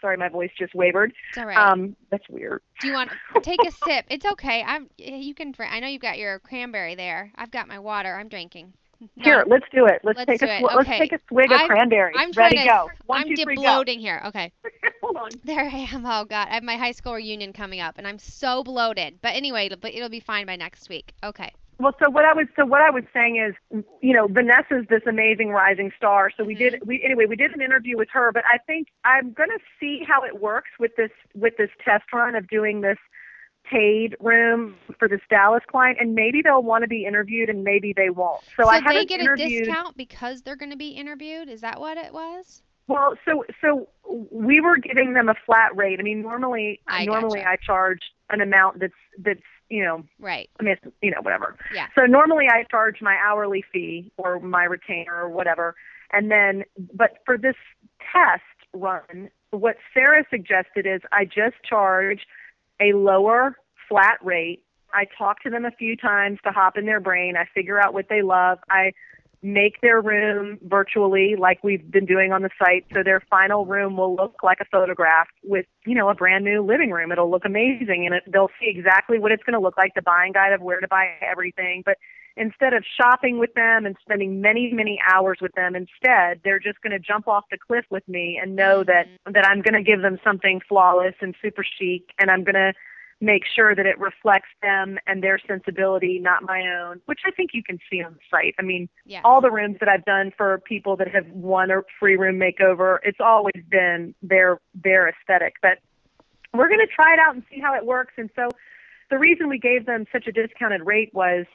Sorry, 0.05 0.17
my 0.17 0.29
voice 0.29 0.51
just 0.55 0.75
wavered. 0.75 1.11
it's 1.29 1.37
all 1.39 1.47
right. 1.47 1.57
Um, 1.57 1.95
that's 2.11 2.29
weird. 2.29 2.61
Do 2.79 2.87
you 2.89 2.93
want 2.93 3.09
to 3.33 3.41
take 3.41 3.59
a 3.67 3.71
sip? 3.71 4.05
It's 4.09 4.23
okay. 4.23 4.61
I'm. 4.61 4.87
You 4.99 5.33
can. 5.33 5.55
I 5.59 5.79
know 5.79 5.87
you've 5.87 6.01
got 6.01 6.19
your 6.19 6.37
cranberry 6.37 6.93
there. 6.93 7.31
I've 7.35 7.49
got 7.49 7.67
my 7.67 7.79
water. 7.79 8.13
I'm 8.15 8.27
drinking. 8.29 8.73
No, 9.01 9.07
Here, 9.23 9.43
let's 9.47 9.65
do 9.73 9.87
it. 9.87 10.01
Let's, 10.03 10.19
Let's 10.19 10.27
take 10.29 10.41
a 10.43 10.59
sw- 10.59 10.75
let's 10.75 10.87
take 10.89 11.11
a 11.11 11.19
swig 11.27 11.51
of 11.51 11.59
I'm- 11.59 11.67
cranberry. 11.67 12.13
I'm 12.15 12.31
Ready, 12.33 12.59
to. 12.59 12.65
go. 12.65 12.89
One, 13.07 13.21
I'm 13.21 13.35
two, 13.35 13.43
three, 13.43 13.55
go. 13.55 13.83
here. 13.87 14.21
Okay. 14.27 14.51
Hold 15.01 15.17
on. 15.17 15.29
There 15.43 15.61
I 15.61 15.87
am. 15.91 16.05
Oh 16.05 16.23
God, 16.25 16.49
I 16.49 16.53
have 16.53 16.63
my 16.63 16.77
high 16.77 16.91
school 16.91 17.15
reunion 17.15 17.51
coming 17.51 17.79
up, 17.79 17.95
and 17.97 18.07
I'm 18.07 18.19
so 18.19 18.63
bloated. 18.63 19.17
But 19.23 19.33
anyway, 19.35 19.65
it'll, 19.65 19.79
but 19.79 19.95
it'll 19.95 20.09
be 20.09 20.19
fine 20.19 20.45
by 20.45 20.55
next 20.55 20.87
week. 20.87 21.13
Okay. 21.23 21.51
Well, 21.77 21.93
so 22.01 22.09
what 22.09 22.23
I 22.23 22.33
was 22.33 22.47
so 22.55 22.65
what 22.65 22.81
I 22.81 22.89
was 22.89 23.03
saying 23.13 23.37
is, 23.37 23.83
you 24.01 24.13
know, 24.13 24.27
Vanessa's 24.27 24.85
this 24.89 25.01
amazing 25.07 25.49
rising 25.49 25.91
star. 25.97 26.31
So 26.35 26.43
we 26.43 26.55
did 26.55 26.73
mm-hmm. 26.73 26.87
we 26.87 27.03
anyway 27.03 27.25
we 27.25 27.35
did 27.35 27.53
an 27.53 27.61
interview 27.61 27.97
with 27.97 28.07
her, 28.13 28.31
but 28.31 28.43
I 28.51 28.59
think 28.59 28.87
I'm 29.03 29.33
going 29.33 29.49
to 29.49 29.59
see 29.79 30.03
how 30.07 30.23
it 30.23 30.41
works 30.41 30.69
with 30.79 30.95
this 30.95 31.11
with 31.33 31.57
this 31.57 31.69
test 31.83 32.05
run 32.13 32.35
of 32.35 32.47
doing 32.47 32.81
this 32.81 32.97
paid 33.69 34.15
room 34.19 34.75
for 34.99 35.07
this 35.07 35.21
Dallas 35.29 35.63
client, 35.69 35.97
and 35.99 36.15
maybe 36.15 36.41
they'll 36.41 36.63
want 36.63 36.83
to 36.83 36.87
be 36.87 37.05
interviewed, 37.05 37.49
and 37.49 37.63
maybe 37.63 37.93
they 37.95 38.09
won't. 38.09 38.41
So, 38.55 38.63
So, 38.63 38.69
I 38.69 38.79
they 38.79 38.85
haven't 38.85 39.09
get 39.09 39.21
a 39.21 39.35
discount 39.35 39.97
because 39.97 40.43
they're 40.43 40.55
going 40.55 40.71
to 40.71 40.77
be 40.77 40.89
interviewed. 40.89 41.49
Is 41.49 41.61
that 41.61 41.79
what 41.79 41.97
it 41.97 42.13
was? 42.13 42.61
Well, 42.87 43.15
so 43.25 43.43
so 43.61 43.87
we 44.31 44.61
were 44.61 44.77
giving 44.77 45.13
them 45.13 45.29
a 45.29 45.35
flat 45.45 45.75
rate. 45.75 45.99
I 45.99 46.03
mean, 46.03 46.21
normally 46.21 46.81
I 46.87 47.05
normally 47.05 47.39
gotcha. 47.39 47.49
I 47.49 47.55
charge 47.65 47.99
an 48.29 48.41
amount 48.41 48.79
that's 48.79 48.93
that's 49.17 49.39
you 49.69 49.83
know 49.83 50.03
Right. 50.19 50.49
I 50.59 50.63
mean, 50.63 50.75
it's, 50.81 50.95
you 51.01 51.11
know, 51.11 51.21
whatever. 51.21 51.55
Yeah. 51.73 51.87
So 51.95 52.05
normally 52.05 52.45
I 52.49 52.63
charge 52.69 53.01
my 53.01 53.15
hourly 53.15 53.63
fee 53.71 54.11
or 54.17 54.39
my 54.39 54.63
retainer 54.63 55.15
or 55.15 55.29
whatever. 55.29 55.75
And 56.11 56.31
then, 56.31 56.63
but 56.93 57.17
for 57.25 57.37
this 57.37 57.55
test 58.11 58.43
run, 58.73 59.29
what 59.51 59.77
Sarah 59.93 60.25
suggested 60.29 60.85
is 60.85 61.01
I 61.11 61.25
just 61.25 61.55
charge 61.67 62.21
a 62.79 62.93
lower 62.93 63.57
flat 63.89 64.17
rate. 64.23 64.63
I 64.93 65.05
talk 65.17 65.41
to 65.43 65.49
them 65.49 65.65
a 65.65 65.71
few 65.71 65.97
times 65.97 66.39
to 66.43 66.51
hop 66.51 66.77
in 66.77 66.85
their 66.85 66.99
brain. 66.99 67.35
I 67.37 67.45
figure 67.53 67.79
out 67.81 67.93
what 67.93 68.07
they 68.09 68.21
love. 68.21 68.59
I 68.69 68.93
make 69.41 69.81
their 69.81 70.01
room 70.01 70.59
virtually 70.63 71.35
like 71.37 71.63
we've 71.63 71.89
been 71.91 72.05
doing 72.05 72.31
on 72.31 72.41
the 72.41 72.49
site. 72.59 72.85
So 72.93 73.03
their 73.03 73.21
final 73.29 73.65
room 73.65 73.97
will 73.97 74.15
look 74.15 74.43
like 74.43 74.59
a 74.61 74.65
photograph 74.65 75.27
with 75.43 75.65
you 75.85 75.95
know 75.95 76.09
a 76.09 76.15
brand 76.15 76.43
new 76.43 76.61
living 76.61 76.91
room. 76.91 77.11
It'll 77.11 77.29
look 77.29 77.45
amazing 77.45 78.05
and 78.05 78.15
it, 78.15 78.23
they'll 78.31 78.51
see 78.59 78.67
exactly 78.67 79.19
what 79.19 79.31
it's 79.31 79.43
going 79.43 79.53
to 79.53 79.59
look 79.59 79.77
like 79.77 79.93
the 79.95 80.01
buying 80.01 80.33
guide 80.33 80.53
of 80.53 80.61
where 80.61 80.79
to 80.79 80.87
buy 80.87 81.07
everything. 81.21 81.83
But 81.85 81.97
instead 82.37 82.73
of 82.73 82.83
shopping 82.99 83.39
with 83.39 83.53
them 83.53 83.85
and 83.85 83.95
spending 84.01 84.41
many 84.41 84.71
many 84.73 84.99
hours 85.09 85.37
with 85.41 85.53
them 85.53 85.73
instead 85.73 86.41
they're 86.43 86.59
just 86.59 86.81
going 86.81 86.91
to 86.91 86.99
jump 86.99 87.29
off 87.29 87.45
the 87.49 87.57
cliff 87.57 87.85
with 87.89 88.05
me 88.09 88.37
and 88.41 88.55
know 88.57 88.83
that 88.83 89.07
that 89.25 89.45
I'm 89.45 89.61
going 89.61 89.73
to 89.73 89.81
give 89.81 90.01
them 90.01 90.19
something 90.21 90.59
flawless 90.67 91.15
and 91.21 91.33
super 91.41 91.63
chic 91.63 92.09
and 92.19 92.29
I'm 92.29 92.43
going 92.43 92.55
to 92.55 92.73
make 93.21 93.43
sure 93.45 93.73
that 93.73 93.85
it 93.85 93.97
reflects 93.99 94.49
them 94.61 94.97
and 95.07 95.23
their 95.23 95.39
sensibility, 95.47 96.19
not 96.19 96.43
my 96.43 96.61
own, 96.61 97.01
which 97.05 97.21
I 97.25 97.31
think 97.31 97.51
you 97.53 97.63
can 97.63 97.79
see 97.89 98.03
on 98.03 98.13
the 98.13 98.19
site. 98.29 98.55
I 98.59 98.61
mean, 98.61 98.89
Yes. 99.05 99.21
all 99.23 99.41
the 99.41 99.51
rooms 99.51 99.77
that 99.79 99.87
I've 99.87 100.05
done 100.05 100.31
for 100.35 100.59
people 100.65 100.97
that 100.97 101.07
have 101.07 101.27
won 101.29 101.71
a 101.71 101.81
free 101.99 102.17
room 102.17 102.37
makeover, 102.37 102.99
it's 103.03 103.21
always 103.21 103.63
been 103.69 104.13
their 104.21 104.59
their 104.73 105.07
aesthetic. 105.07 105.55
But 105.61 105.79
we're 106.53 106.67
going 106.67 106.85
to 106.85 106.87
try 106.87 107.13
it 107.13 107.19
out 107.19 107.35
and 107.35 107.43
see 107.49 107.59
how 107.59 107.73
it 107.75 107.85
works. 107.85 108.13
And 108.17 108.29
so 108.35 108.49
the 109.09 109.17
reason 109.17 109.49
we 109.49 109.59
gave 109.59 109.85
them 109.85 110.05
such 110.11 110.27
a 110.27 110.31
discounted 110.31 110.81
rate 110.85 111.13
was 111.13 111.45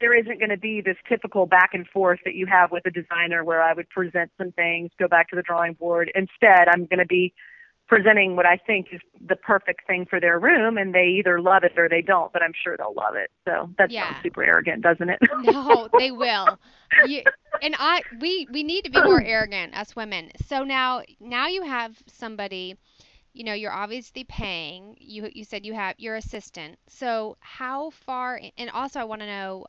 there 0.00 0.14
isn't 0.14 0.38
going 0.38 0.50
to 0.50 0.56
be 0.56 0.80
this 0.80 0.96
typical 1.08 1.46
back 1.46 1.70
and 1.74 1.86
forth 1.88 2.20
that 2.24 2.34
you 2.34 2.46
have 2.46 2.70
with 2.70 2.86
a 2.86 2.90
designer 2.90 3.44
where 3.44 3.62
I 3.62 3.72
would 3.72 3.88
present 3.88 4.30
some 4.38 4.52
things, 4.52 4.90
go 4.98 5.08
back 5.08 5.28
to 5.30 5.36
the 5.36 5.42
drawing 5.42 5.74
board. 5.74 6.10
Instead, 6.14 6.68
I'm 6.68 6.86
going 6.86 7.00
to 7.00 7.06
be 7.06 7.34
presenting 7.88 8.36
what 8.36 8.46
I 8.46 8.56
think 8.56 8.88
is 8.92 9.00
the 9.26 9.36
perfect 9.36 9.86
thing 9.86 10.06
for 10.08 10.20
their 10.20 10.38
room, 10.38 10.76
and 10.78 10.94
they 10.94 11.06
either 11.18 11.40
love 11.40 11.64
it 11.64 11.72
or 11.78 11.88
they 11.88 12.02
don't. 12.02 12.32
But 12.32 12.42
I'm 12.42 12.52
sure 12.62 12.76
they'll 12.76 12.94
love 12.94 13.14
it. 13.16 13.30
So 13.46 13.70
that 13.78 13.90
Yeah. 13.90 14.00
sounds 14.00 14.18
super 14.22 14.42
arrogant, 14.44 14.82
doesn't 14.82 15.08
it? 15.10 15.20
no, 15.32 15.88
they 15.96 16.10
will. 16.10 16.58
You, 17.00 17.22
and 17.60 17.74
I, 17.78 18.04
we, 18.10 18.46
we 18.50 18.62
need 18.62 18.84
to 18.84 18.90
be 18.90 19.02
more 19.02 19.20
arrogant 19.22 19.72
as 19.74 19.96
women. 19.96 20.30
So 20.46 20.62
now, 20.64 21.02
now 21.20 21.48
you 21.48 21.62
have 21.62 22.02
somebody. 22.06 22.76
You 23.32 23.44
know, 23.44 23.52
you're 23.54 23.72
obviously 23.72 24.24
paying. 24.24 24.96
You, 24.98 25.30
you 25.32 25.44
said 25.44 25.64
you 25.64 25.74
have 25.74 25.94
your 25.98 26.16
assistant. 26.16 26.78
So 26.88 27.36
how 27.40 27.90
far? 27.90 28.40
And 28.56 28.70
also, 28.70 29.00
I 29.00 29.04
want 29.04 29.20
to 29.22 29.26
know 29.26 29.66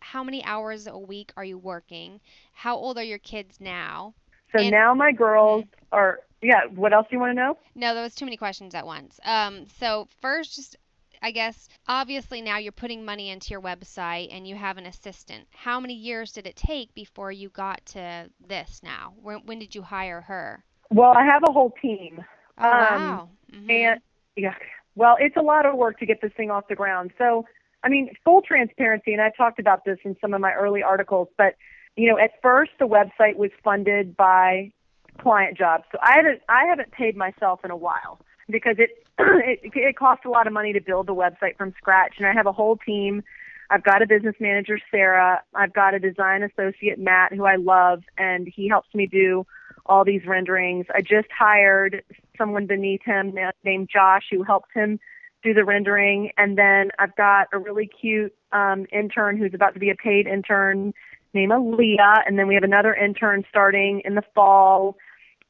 how 0.00 0.22
many 0.22 0.44
hours 0.44 0.86
a 0.86 0.98
week 0.98 1.32
are 1.36 1.44
you 1.44 1.58
working? 1.58 2.20
How 2.52 2.76
old 2.76 2.98
are 2.98 3.02
your 3.04 3.18
kids 3.18 3.60
now? 3.60 4.14
So 4.52 4.58
And- 4.60 4.70
now 4.70 4.94
my 4.94 5.12
girls 5.12 5.64
are. 5.92 6.20
Yeah. 6.42 6.66
What 6.66 6.92
else 6.92 7.06
do 7.10 7.16
you 7.16 7.20
want 7.20 7.30
to 7.30 7.34
know? 7.34 7.58
No, 7.74 7.94
there 7.94 8.02
was 8.02 8.14
too 8.14 8.24
many 8.26 8.36
questions 8.36 8.74
at 8.74 8.86
once. 8.86 9.18
Um, 9.24 9.66
so 9.66 10.06
first, 10.20 10.54
just 10.54 10.76
I 11.22 11.30
guess 11.30 11.68
obviously 11.88 12.42
now 12.42 12.58
you're 12.58 12.72
putting 12.72 13.04
money 13.04 13.30
into 13.30 13.50
your 13.50 13.62
website 13.62 14.28
and 14.30 14.46
you 14.46 14.54
have 14.54 14.76
an 14.76 14.84
assistant. 14.86 15.46
How 15.50 15.80
many 15.80 15.94
years 15.94 16.32
did 16.32 16.46
it 16.46 16.54
take 16.54 16.94
before 16.94 17.32
you 17.32 17.48
got 17.48 17.84
to 17.86 18.30
this 18.46 18.80
now? 18.84 19.14
When, 19.22 19.38
when 19.46 19.58
did 19.58 19.74
you 19.74 19.80
hire 19.82 20.20
her? 20.20 20.62
Well, 20.90 21.12
I 21.16 21.24
have 21.24 21.42
a 21.48 21.52
whole 21.52 21.72
team. 21.82 22.22
Oh 22.58 22.64
Um, 22.68 23.02
wow. 23.02 23.28
Mhm. 23.52 23.70
And 23.70 24.00
yeah, 24.36 24.54
well, 24.94 25.16
it's 25.18 25.36
a 25.36 25.42
lot 25.42 25.64
of 25.64 25.74
work 25.74 25.98
to 26.00 26.06
get 26.06 26.20
this 26.20 26.32
thing 26.36 26.50
off 26.50 26.68
the 26.68 26.76
ground. 26.76 27.12
So, 27.16 27.46
I 27.82 27.88
mean, 27.88 28.10
full 28.24 28.42
transparency, 28.42 29.14
and 29.14 29.22
I 29.22 29.30
talked 29.30 29.58
about 29.58 29.84
this 29.86 29.98
in 30.04 30.16
some 30.20 30.34
of 30.34 30.40
my 30.42 30.52
early 30.52 30.82
articles, 30.82 31.28
but 31.38 31.54
you 31.96 32.08
know, 32.08 32.18
at 32.18 32.32
first 32.42 32.72
the 32.78 32.86
website 32.86 33.36
was 33.36 33.50
funded 33.64 34.16
by 34.16 34.72
client 35.18 35.56
jobs. 35.56 35.84
So 35.92 35.98
I 36.02 36.14
haven't 36.16 36.42
I 36.48 36.64
haven't 36.66 36.92
paid 36.92 37.16
myself 37.16 37.60
in 37.64 37.70
a 37.70 37.76
while 37.76 38.20
because 38.48 38.76
it 38.78 38.90
it, 39.18 39.72
it 39.74 39.96
costs 39.96 40.24
a 40.24 40.28
lot 40.28 40.46
of 40.46 40.52
money 40.52 40.72
to 40.72 40.80
build 40.80 41.06
the 41.06 41.14
website 41.14 41.56
from 41.56 41.72
scratch, 41.78 42.14
and 42.18 42.26
I 42.26 42.32
have 42.32 42.46
a 42.46 42.52
whole 42.52 42.76
team. 42.76 43.22
I've 43.68 43.82
got 43.82 44.00
a 44.00 44.06
business 44.06 44.36
manager, 44.38 44.78
Sarah. 44.90 45.42
I've 45.54 45.72
got 45.72 45.94
a 45.94 45.98
design 45.98 46.44
associate, 46.44 47.00
Matt, 47.00 47.32
who 47.32 47.44
I 47.46 47.56
love, 47.56 48.04
and 48.16 48.46
he 48.46 48.68
helps 48.68 48.94
me 48.94 49.06
do 49.06 49.44
all 49.86 50.04
these 50.04 50.24
renderings. 50.24 50.86
I 50.94 51.00
just 51.00 51.28
hired 51.36 52.02
someone 52.38 52.66
beneath 52.66 53.02
him 53.04 53.34
named 53.64 53.88
Josh 53.92 54.24
who 54.30 54.42
helps 54.42 54.68
him 54.74 55.00
do 55.42 55.54
the 55.54 55.64
rendering. 55.64 56.30
And 56.36 56.58
then 56.58 56.90
I've 56.98 57.14
got 57.16 57.48
a 57.52 57.58
really 57.58 57.88
cute 57.88 58.34
um, 58.52 58.86
intern 58.92 59.36
who's 59.36 59.54
about 59.54 59.74
to 59.74 59.80
be 59.80 59.90
a 59.90 59.94
paid 59.94 60.26
intern 60.26 60.92
named 61.36 61.52
Aaliyah. 61.52 62.22
And 62.26 62.38
then 62.38 62.48
we 62.48 62.54
have 62.54 62.64
another 62.64 62.94
intern 62.94 63.44
starting 63.48 64.02
in 64.04 64.16
the 64.16 64.22
fall. 64.34 64.96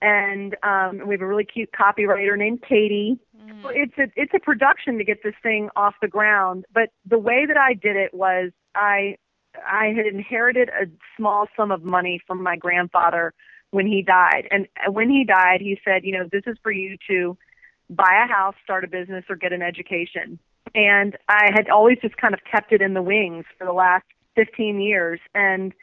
And 0.02 0.54
um, 0.62 1.06
we 1.06 1.14
have 1.14 1.22
a 1.22 1.26
really 1.26 1.46
cute 1.46 1.70
copywriter 1.72 2.36
named 2.36 2.62
Katie. 2.68 3.18
Mm. 3.42 3.62
So 3.62 3.68
it's 3.70 3.96
a 3.96 4.08
it's 4.14 4.34
a 4.34 4.38
production 4.38 4.98
to 4.98 5.04
get 5.04 5.22
this 5.22 5.34
thing 5.42 5.70
off 5.74 5.94
the 6.02 6.08
ground. 6.08 6.66
But 6.74 6.90
the 7.06 7.18
way 7.18 7.46
that 7.46 7.56
I 7.56 7.72
did 7.72 7.96
it 7.96 8.12
was 8.12 8.50
I 8.74 9.16
I 9.66 9.94
had 9.96 10.06
inherited 10.06 10.68
a 10.68 10.86
small 11.16 11.46
sum 11.56 11.70
of 11.70 11.82
money 11.82 12.20
from 12.26 12.42
my 12.42 12.56
grandfather 12.56 13.32
when 13.70 13.86
he 13.86 14.02
died. 14.02 14.48
And 14.50 14.68
when 14.88 15.08
he 15.08 15.24
died, 15.24 15.60
he 15.60 15.78
said, 15.84 16.04
you 16.04 16.12
know, 16.12 16.28
this 16.30 16.42
is 16.46 16.56
for 16.62 16.72
you 16.72 16.96
to 17.08 17.36
buy 17.88 18.24
a 18.24 18.30
house, 18.30 18.54
start 18.62 18.84
a 18.84 18.88
business, 18.88 19.24
or 19.28 19.36
get 19.36 19.52
an 19.52 19.62
education. 19.62 20.38
And 20.74 21.16
I 21.28 21.50
had 21.54 21.70
always 21.70 21.98
just 22.02 22.16
kind 22.16 22.34
of 22.34 22.40
kept 22.50 22.72
it 22.72 22.82
in 22.82 22.94
the 22.94 23.02
wings 23.02 23.44
for 23.56 23.64
the 23.64 23.72
last 23.72 24.04
15 24.36 24.80
years. 24.80 25.20
And 25.34 25.74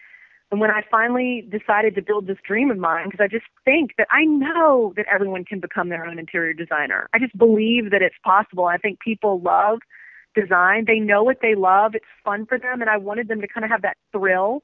and 0.51 0.61
when 0.61 0.69
I 0.69 0.83
finally 0.91 1.49
decided 1.49 1.95
to 1.95 2.03
build 2.03 2.27
this 2.27 2.37
dream 2.47 2.69
of 2.69 2.77
mine, 2.77 3.07
because 3.09 3.23
I 3.23 3.27
just 3.27 3.45
think 3.65 3.95
that 3.97 4.05
I 4.11 4.23
know 4.23 4.93
that 4.95 5.07
everyone 5.11 5.45
can 5.45 5.59
become 5.59 5.89
their 5.89 6.05
own 6.05 6.19
interior 6.19 6.53
designer. 6.53 7.09
I 7.11 7.17
just 7.17 7.35
believe 7.35 7.89
that 7.89 8.03
it's 8.03 8.15
possible. 8.23 8.65
I 8.65 8.77
think 8.77 8.99
people 8.99 9.41
love 9.41 9.79
design. 10.35 10.85
They 10.85 10.99
know 10.99 11.23
what 11.23 11.37
they 11.41 11.55
love. 11.55 11.95
It's 11.95 12.05
fun 12.23 12.45
for 12.45 12.59
them. 12.59 12.81
And 12.81 12.89
I 12.89 12.97
wanted 12.97 13.29
them 13.29 13.41
to 13.41 13.47
kind 13.47 13.65
of 13.65 13.71
have 13.71 13.81
that 13.81 13.97
thrill 14.11 14.61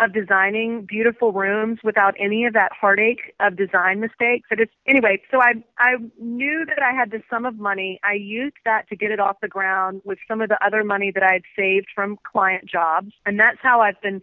of 0.00 0.12
designing 0.12 0.84
beautiful 0.84 1.32
rooms 1.32 1.78
without 1.82 2.14
any 2.18 2.44
of 2.44 2.52
that 2.52 2.72
heartache 2.72 3.34
of 3.40 3.56
design 3.56 4.00
mistakes. 4.00 4.48
I 4.50 4.56
just 4.56 4.70
anyway, 4.86 5.22
so 5.30 5.40
I 5.40 5.54
I 5.78 5.96
knew 6.20 6.64
that 6.66 6.82
I 6.82 6.92
had 6.92 7.10
this 7.10 7.22
sum 7.30 7.46
of 7.46 7.58
money. 7.58 7.98
I 8.04 8.14
used 8.14 8.56
that 8.64 8.88
to 8.88 8.96
get 8.96 9.10
it 9.10 9.20
off 9.20 9.36
the 9.40 9.48
ground 9.48 10.02
with 10.04 10.18
some 10.28 10.40
of 10.40 10.48
the 10.48 10.64
other 10.64 10.84
money 10.84 11.10
that 11.12 11.22
I 11.22 11.34
had 11.34 11.42
saved 11.56 11.86
from 11.94 12.18
client 12.30 12.66
jobs. 12.66 13.12
And 13.24 13.38
that's 13.40 13.58
how 13.62 13.80
I've 13.80 14.00
been 14.02 14.20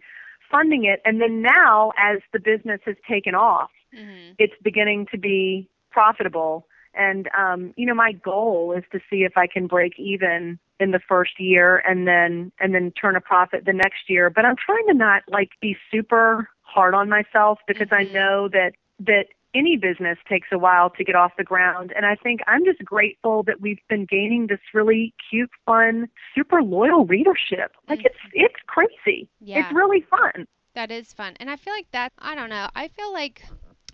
funding 0.50 0.84
it. 0.84 1.00
And 1.04 1.20
then 1.20 1.42
now 1.42 1.92
as 1.98 2.18
the 2.32 2.40
business 2.40 2.80
has 2.84 2.96
taken 3.08 3.34
off, 3.34 3.70
Mhm. 3.94 4.34
it's 4.38 4.54
beginning 4.62 5.06
to 5.06 5.18
be 5.18 5.68
profitable 5.90 6.66
And 6.96 7.28
um, 7.36 7.72
you 7.76 7.86
know, 7.86 7.94
my 7.94 8.12
goal 8.12 8.74
is 8.76 8.84
to 8.92 9.00
see 9.10 9.24
if 9.24 9.36
I 9.36 9.46
can 9.46 9.66
break 9.66 9.98
even 9.98 10.58
in 10.80 10.90
the 10.90 11.00
first 11.08 11.38
year 11.38 11.78
and 11.86 12.06
then 12.06 12.52
and 12.60 12.74
then 12.74 12.92
turn 12.92 13.16
a 13.16 13.20
profit 13.20 13.64
the 13.64 13.72
next 13.72 14.08
year. 14.08 14.30
But 14.30 14.44
I'm 14.44 14.56
trying 14.56 14.86
to 14.88 14.94
not 14.94 15.22
like 15.28 15.50
be 15.60 15.76
super 15.90 16.48
hard 16.62 16.94
on 16.94 17.08
myself 17.08 17.58
because 17.66 17.88
I 17.90 18.04
Mhm. 18.04 18.12
know 18.12 18.48
that 18.48 18.72
that 19.00 19.26
any 19.54 19.76
business 19.76 20.18
takes 20.28 20.48
a 20.50 20.58
while 20.58 20.90
to 20.90 21.04
get 21.04 21.14
off 21.14 21.36
the 21.36 21.44
ground 21.44 21.92
and 21.94 22.04
I 22.04 22.16
think 22.16 22.40
I'm 22.48 22.64
just 22.64 22.84
grateful 22.84 23.44
that 23.44 23.60
we've 23.60 23.78
been 23.88 24.04
gaining 24.04 24.48
this 24.48 24.58
really 24.72 25.14
cute, 25.30 25.50
fun, 25.64 26.08
super 26.34 26.60
loyal 26.60 27.06
readership. 27.06 27.76
Like 27.88 28.04
it's 28.04 28.18
it's 28.32 28.60
crazy. 28.66 29.28
Yeah. 29.40 29.60
It's 29.60 29.72
really 29.72 30.00
fun. 30.00 30.48
That 30.74 30.90
is 30.90 31.12
fun. 31.12 31.34
And 31.38 31.48
I 31.48 31.56
feel 31.56 31.72
like 31.72 31.90
that, 31.92 32.12
I 32.18 32.34
don't 32.34 32.50
know. 32.50 32.68
I 32.74 32.88
feel 32.88 33.12
like, 33.12 33.42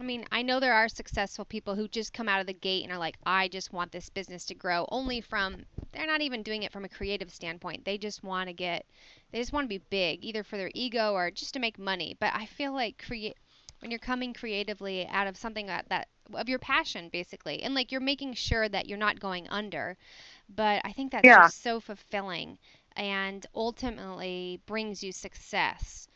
I 0.01 0.03
mean, 0.03 0.25
I 0.33 0.43
know 0.43 0.59
there 0.61 0.75
are 0.75 0.89
successful 0.89 1.45
people 1.45 1.77
who 1.77 1.87
just 1.87 2.13
come 2.13 2.29
out 2.29 2.41
of 2.41 2.47
the 2.49 2.55
gate 2.55 2.83
and 2.83 2.93
are 2.93 2.99
like, 2.99 3.19
I 3.27 3.49
just 3.49 3.73
want 3.73 3.93
this 3.93 4.09
business 4.09 4.47
to 4.47 4.55
grow, 4.55 4.87
only 4.91 5.21
from, 5.21 5.67
they're 5.93 6.07
not 6.07 6.23
even 6.23 6.43
doing 6.43 6.63
it 6.65 6.73
from 6.73 6.85
a 6.85 6.89
creative 6.89 7.31
standpoint. 7.31 7.85
They 7.85 7.99
just 7.99 8.25
want 8.25 8.49
to 8.49 8.55
get, 8.55 8.87
they 9.31 9.39
just 9.39 9.53
want 9.53 9.67
to 9.67 9.69
be 9.69 9.79
big, 9.91 10.25
either 10.25 10.43
for 10.43 10.57
their 10.57 10.71
ego 10.75 11.13
or 11.13 11.31
just 11.31 11.55
to 11.55 11.61
make 11.61 11.79
money. 11.79 12.17
But 12.19 12.35
I 12.35 12.47
feel 12.47 12.73
like 12.73 13.05
create, 13.07 13.37
when 13.81 13.91
you're 13.93 14.01
coming 14.01 14.33
creatively 14.35 15.07
out 15.07 15.27
of 15.29 15.37
something 15.37 15.67
that, 15.67 15.89
that, 15.91 16.09
of 16.35 16.49
your 16.49 16.59
passion, 16.59 17.09
basically, 17.11 17.63
and 17.63 17.75
like 17.75 17.93
you're 17.93 18.01
making 18.01 18.35
sure 18.35 18.69
that 18.69 18.89
you're 18.89 18.99
not 18.99 19.21
going 19.21 19.49
under. 19.51 19.97
But 20.49 20.83
I 20.85 20.93
think 20.93 21.13
that's 21.13 21.33
Yeah. 21.33 21.37
just 21.37 21.63
so 21.63 21.81
fulfilling 21.81 22.59
and 22.97 23.47
ultimately 23.55 24.61
brings 24.67 25.03
you 25.03 25.13
success. 25.13 26.09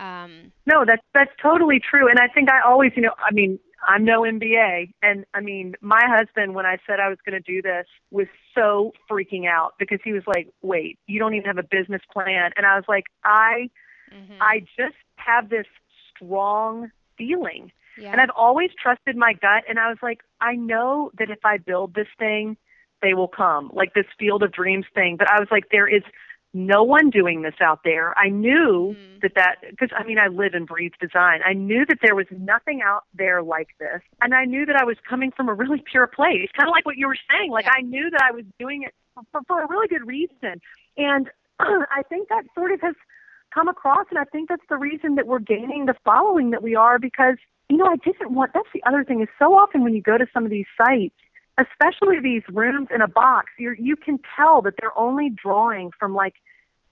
Um, 0.00 0.50
No, 0.64 0.84
that's 0.86 1.02
that's 1.14 1.30
totally 1.40 1.78
true. 1.78 2.08
And 2.08 2.18
I 2.18 2.26
think 2.28 2.50
I 2.50 2.62
always, 2.66 2.92
you 2.96 3.02
know, 3.02 3.12
I 3.18 3.32
mean, 3.32 3.58
I'm 3.86 4.04
no 4.04 4.22
MBA, 4.22 4.92
and 5.02 5.24
I 5.34 5.40
mean, 5.40 5.74
my 5.80 6.02
husband, 6.04 6.54
when 6.54 6.66
I 6.66 6.78
said 6.86 7.00
I 7.00 7.08
was 7.08 7.18
going 7.24 7.40
to 7.40 7.52
do 7.52 7.62
this, 7.62 7.86
was 8.10 8.26
so 8.54 8.92
freaking 9.10 9.46
out 9.46 9.74
because 9.78 10.00
he 10.02 10.12
was 10.12 10.22
like, 10.26 10.48
"Wait, 10.62 10.98
you 11.06 11.18
don't 11.18 11.34
even 11.34 11.46
have 11.46 11.58
a 11.58 11.62
business 11.62 12.02
plan," 12.12 12.50
and 12.56 12.66
I 12.66 12.76
was 12.76 12.84
like, 12.88 13.04
"I, 13.24 13.70
mhm. 14.12 14.36
I 14.40 14.60
just 14.78 14.96
have 15.16 15.48
this 15.48 15.66
strong 16.14 16.90
feeling, 17.16 17.72
yeah. 17.98 18.12
and 18.12 18.20
I've 18.20 18.30
always 18.36 18.70
trusted 18.82 19.16
my 19.16 19.32
gut, 19.34 19.64
and 19.68 19.78
I 19.78 19.88
was 19.88 19.98
like, 20.02 20.20
I 20.40 20.56
know 20.56 21.10
that 21.18 21.30
if 21.30 21.44
I 21.44 21.58
build 21.58 21.94
this 21.94 22.08
thing, 22.18 22.56
they 23.02 23.14
will 23.14 23.28
come, 23.28 23.70
like 23.72 23.94
this 23.94 24.06
Field 24.18 24.42
of 24.42 24.52
Dreams 24.52 24.86
thing. 24.94 25.16
But 25.16 25.30
I 25.30 25.40
was 25.40 25.48
like, 25.50 25.64
there 25.70 25.88
is 25.88 26.02
no 26.52 26.82
one 26.82 27.10
doing 27.10 27.42
this 27.42 27.54
out 27.60 27.80
there. 27.84 28.16
I 28.18 28.28
knew 28.28 28.96
Mhm. 28.98 29.20
that 29.22 29.34
that 29.34 29.56
because 29.68 29.90
I 29.96 30.02
mean 30.04 30.18
I 30.18 30.26
live 30.26 30.54
and 30.54 30.66
breathe 30.66 30.92
design. 31.00 31.40
I 31.44 31.52
knew 31.52 31.84
that 31.86 31.98
there 32.02 32.14
was 32.14 32.26
nothing 32.30 32.82
out 32.82 33.04
there 33.14 33.42
like 33.42 33.68
this, 33.78 34.02
and 34.20 34.34
I 34.34 34.44
knew 34.44 34.66
that 34.66 34.76
I 34.76 34.84
was 34.84 34.96
coming 35.08 35.30
from 35.30 35.48
a 35.48 35.54
really 35.54 35.82
pure 35.90 36.06
place, 36.08 36.48
kind 36.56 36.68
of 36.68 36.72
like 36.72 36.86
what 36.86 36.96
you 36.96 37.06
were 37.06 37.16
saying. 37.30 37.50
Like 37.52 37.66
Yeah. 37.66 37.74
I 37.76 37.82
knew 37.82 38.10
that 38.10 38.22
I 38.22 38.32
was 38.32 38.44
doing 38.58 38.82
it 38.82 38.94
for, 39.32 39.42
for 39.46 39.62
a 39.62 39.66
really 39.68 39.88
good 39.88 40.06
reason, 40.06 40.60
and 40.96 41.30
I 41.60 42.02
think 42.08 42.28
that 42.28 42.44
sort 42.54 42.72
of 42.72 42.80
has 42.80 42.94
come 43.54 43.68
across, 43.68 44.06
and 44.10 44.18
I 44.18 44.24
think 44.24 44.48
that's 44.48 44.66
the 44.68 44.76
reason 44.78 45.16
that 45.16 45.26
we're 45.26 45.40
gaining 45.40 45.86
the 45.86 45.94
following 46.04 46.50
that 46.50 46.62
we 46.62 46.74
are 46.74 46.98
because 46.98 47.36
you 47.68 47.76
know 47.76 47.86
I 47.86 47.96
didn't 47.96 48.32
want. 48.32 48.52
That's 48.54 48.68
the 48.74 48.82
other 48.84 49.04
thing 49.04 49.20
is 49.22 49.28
so 49.38 49.54
often 49.54 49.84
when 49.84 49.94
you 49.94 50.02
go 50.02 50.18
to 50.18 50.26
some 50.32 50.44
of 50.44 50.50
these 50.50 50.66
sites 50.76 51.14
especially 51.60 52.20
these 52.20 52.42
rooms 52.48 52.88
in 52.94 53.00
a 53.00 53.08
box, 53.08 53.50
you 53.58 53.74
you 53.78 53.96
can 53.96 54.18
tell 54.36 54.62
that 54.62 54.74
they're 54.80 54.96
only 54.98 55.30
drawing 55.30 55.90
from 55.98 56.14
like 56.14 56.34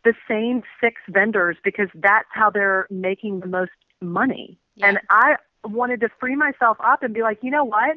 the 0.04 0.14
same 0.28 0.62
six 0.81 1.00
vendors 1.09 1.57
because 1.64 1.88
that's 1.94 2.28
how 2.31 2.50
they're 2.50 2.87
making 2.90 3.40
the 3.40 3.46
most 3.46 3.72
money. 4.00 4.59
Yeah. 4.76 4.88
And 4.88 5.00
I 5.11 5.37
wanted 5.64 6.00
to 6.00 6.09
free 6.20 6.37
myself 6.37 6.76
up 6.85 7.02
and 7.02 7.12
be 7.12 7.22
like, 7.22 7.38
you 7.42 7.50
know 7.50 7.64
what? 7.64 7.96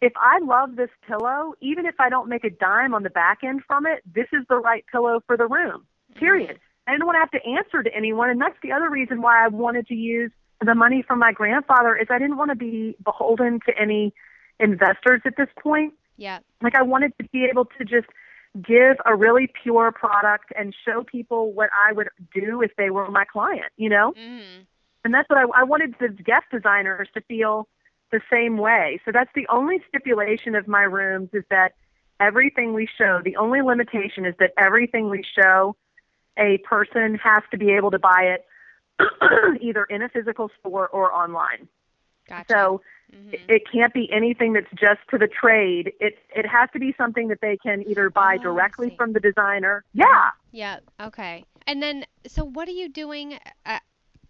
If 0.00 0.12
I 0.16 0.38
love 0.42 0.76
this 0.76 0.90
pillow, 1.06 1.54
even 1.60 1.86
if 1.86 1.94
I 1.98 2.08
don't 2.08 2.28
make 2.28 2.44
a 2.44 2.50
dime 2.50 2.94
on 2.94 3.02
the 3.02 3.10
back 3.10 3.38
end 3.42 3.62
from 3.66 3.86
it, 3.86 4.02
this 4.14 4.26
is 4.32 4.44
the 4.48 4.56
right 4.56 4.84
pillow 4.90 5.20
for 5.26 5.36
the 5.36 5.46
room. 5.46 5.86
Mm-hmm. 6.12 6.18
Period. 6.18 6.58
I 6.86 6.92
didn't 6.92 7.06
want 7.06 7.16
to 7.16 7.20
have 7.20 7.42
to 7.42 7.48
answer 7.48 7.82
to 7.82 7.94
anyone, 7.94 8.30
and 8.30 8.40
that's 8.40 8.56
the 8.62 8.72
other 8.72 8.90
reason 8.90 9.22
why 9.22 9.44
I 9.44 9.48
wanted 9.48 9.86
to 9.88 9.94
use 9.94 10.32
the 10.64 10.74
money 10.74 11.02
from 11.06 11.18
my 11.18 11.32
grandfather 11.32 11.96
is 11.96 12.08
I 12.10 12.18
didn't 12.18 12.36
want 12.36 12.50
to 12.50 12.56
be 12.56 12.96
beholden 13.04 13.60
to 13.66 13.78
any 13.78 14.12
investors 14.58 15.22
at 15.24 15.36
this 15.36 15.48
point 15.62 15.94
Yeah. 16.20 16.40
like 16.60 16.74
I 16.74 16.82
wanted 16.82 17.16
to 17.18 17.24
be 17.32 17.46
able 17.46 17.64
to 17.64 17.84
just 17.84 18.06
give 18.62 18.96
a 19.06 19.14
really 19.16 19.50
pure 19.62 19.90
product 19.90 20.52
and 20.56 20.74
show 20.84 21.02
people 21.02 21.52
what 21.52 21.70
I 21.74 21.92
would 21.92 22.08
do 22.34 22.62
if 22.62 22.72
they 22.76 22.90
were 22.90 23.10
my 23.10 23.24
client, 23.24 23.72
you 23.76 23.88
know? 23.88 24.12
Mhm. 24.12 24.66
And 25.04 25.14
that's 25.14 25.28
what 25.30 25.38
I, 25.38 25.62
I 25.62 25.64
wanted 25.64 25.94
the 25.98 26.08
guest 26.08 26.46
designers 26.52 27.08
to 27.14 27.22
feel 27.22 27.68
the 28.12 28.20
same 28.30 28.58
way. 28.58 29.00
So 29.04 29.12
that's 29.12 29.30
the 29.34 29.46
only 29.48 29.82
stipulation 29.88 30.54
of 30.54 30.68
my 30.68 30.82
rooms 30.82 31.30
is 31.32 31.44
that 31.48 31.72
everything 32.18 32.74
we 32.74 32.86
show, 32.86 33.22
the 33.24 33.36
only 33.36 33.62
limitation 33.62 34.26
is 34.26 34.34
that 34.40 34.52
everything 34.58 35.08
we 35.08 35.22
show, 35.22 35.74
a 36.36 36.58
person 36.58 37.14
has 37.16 37.42
to 37.50 37.56
be 37.56 37.70
able 37.70 37.90
to 37.92 37.98
buy 37.98 38.36
it 38.36 38.46
either 39.62 39.84
in 39.84 40.02
a 40.02 40.08
physical 40.08 40.50
store 40.58 40.88
or 40.88 41.14
online. 41.14 41.66
Gotcha. 42.30 42.52
So 42.54 42.80
Mhm. 43.12 43.34
it- 43.48 43.68
can't 43.70 43.92
be 43.92 44.10
anything 44.12 44.52
that's 44.54 44.70
just 44.70 45.00
to 45.10 45.18
the 45.18 45.26
trade. 45.28 45.92
It 46.00 46.18
it 46.34 46.46
has 46.46 46.70
to 46.72 46.78
be 46.78 46.94
something 46.96 47.28
that 47.28 47.40
they 47.42 47.56
can 47.56 47.82
either 47.88 48.08
buy 48.08 48.36
Oh, 48.38 48.42
directly 48.42 48.94
from 48.96 49.12
the 49.12 49.20
designer. 49.20 49.84
Yeah. 49.92 50.30
Yeah. 50.52 50.78
Okay. 51.00 51.44
And 51.66 51.82
then, 51.82 52.04
so 52.26 52.44
what 52.44 52.68
are 52.68 52.72
you 52.72 52.88
doing 52.88 53.38
uh, 53.66 53.78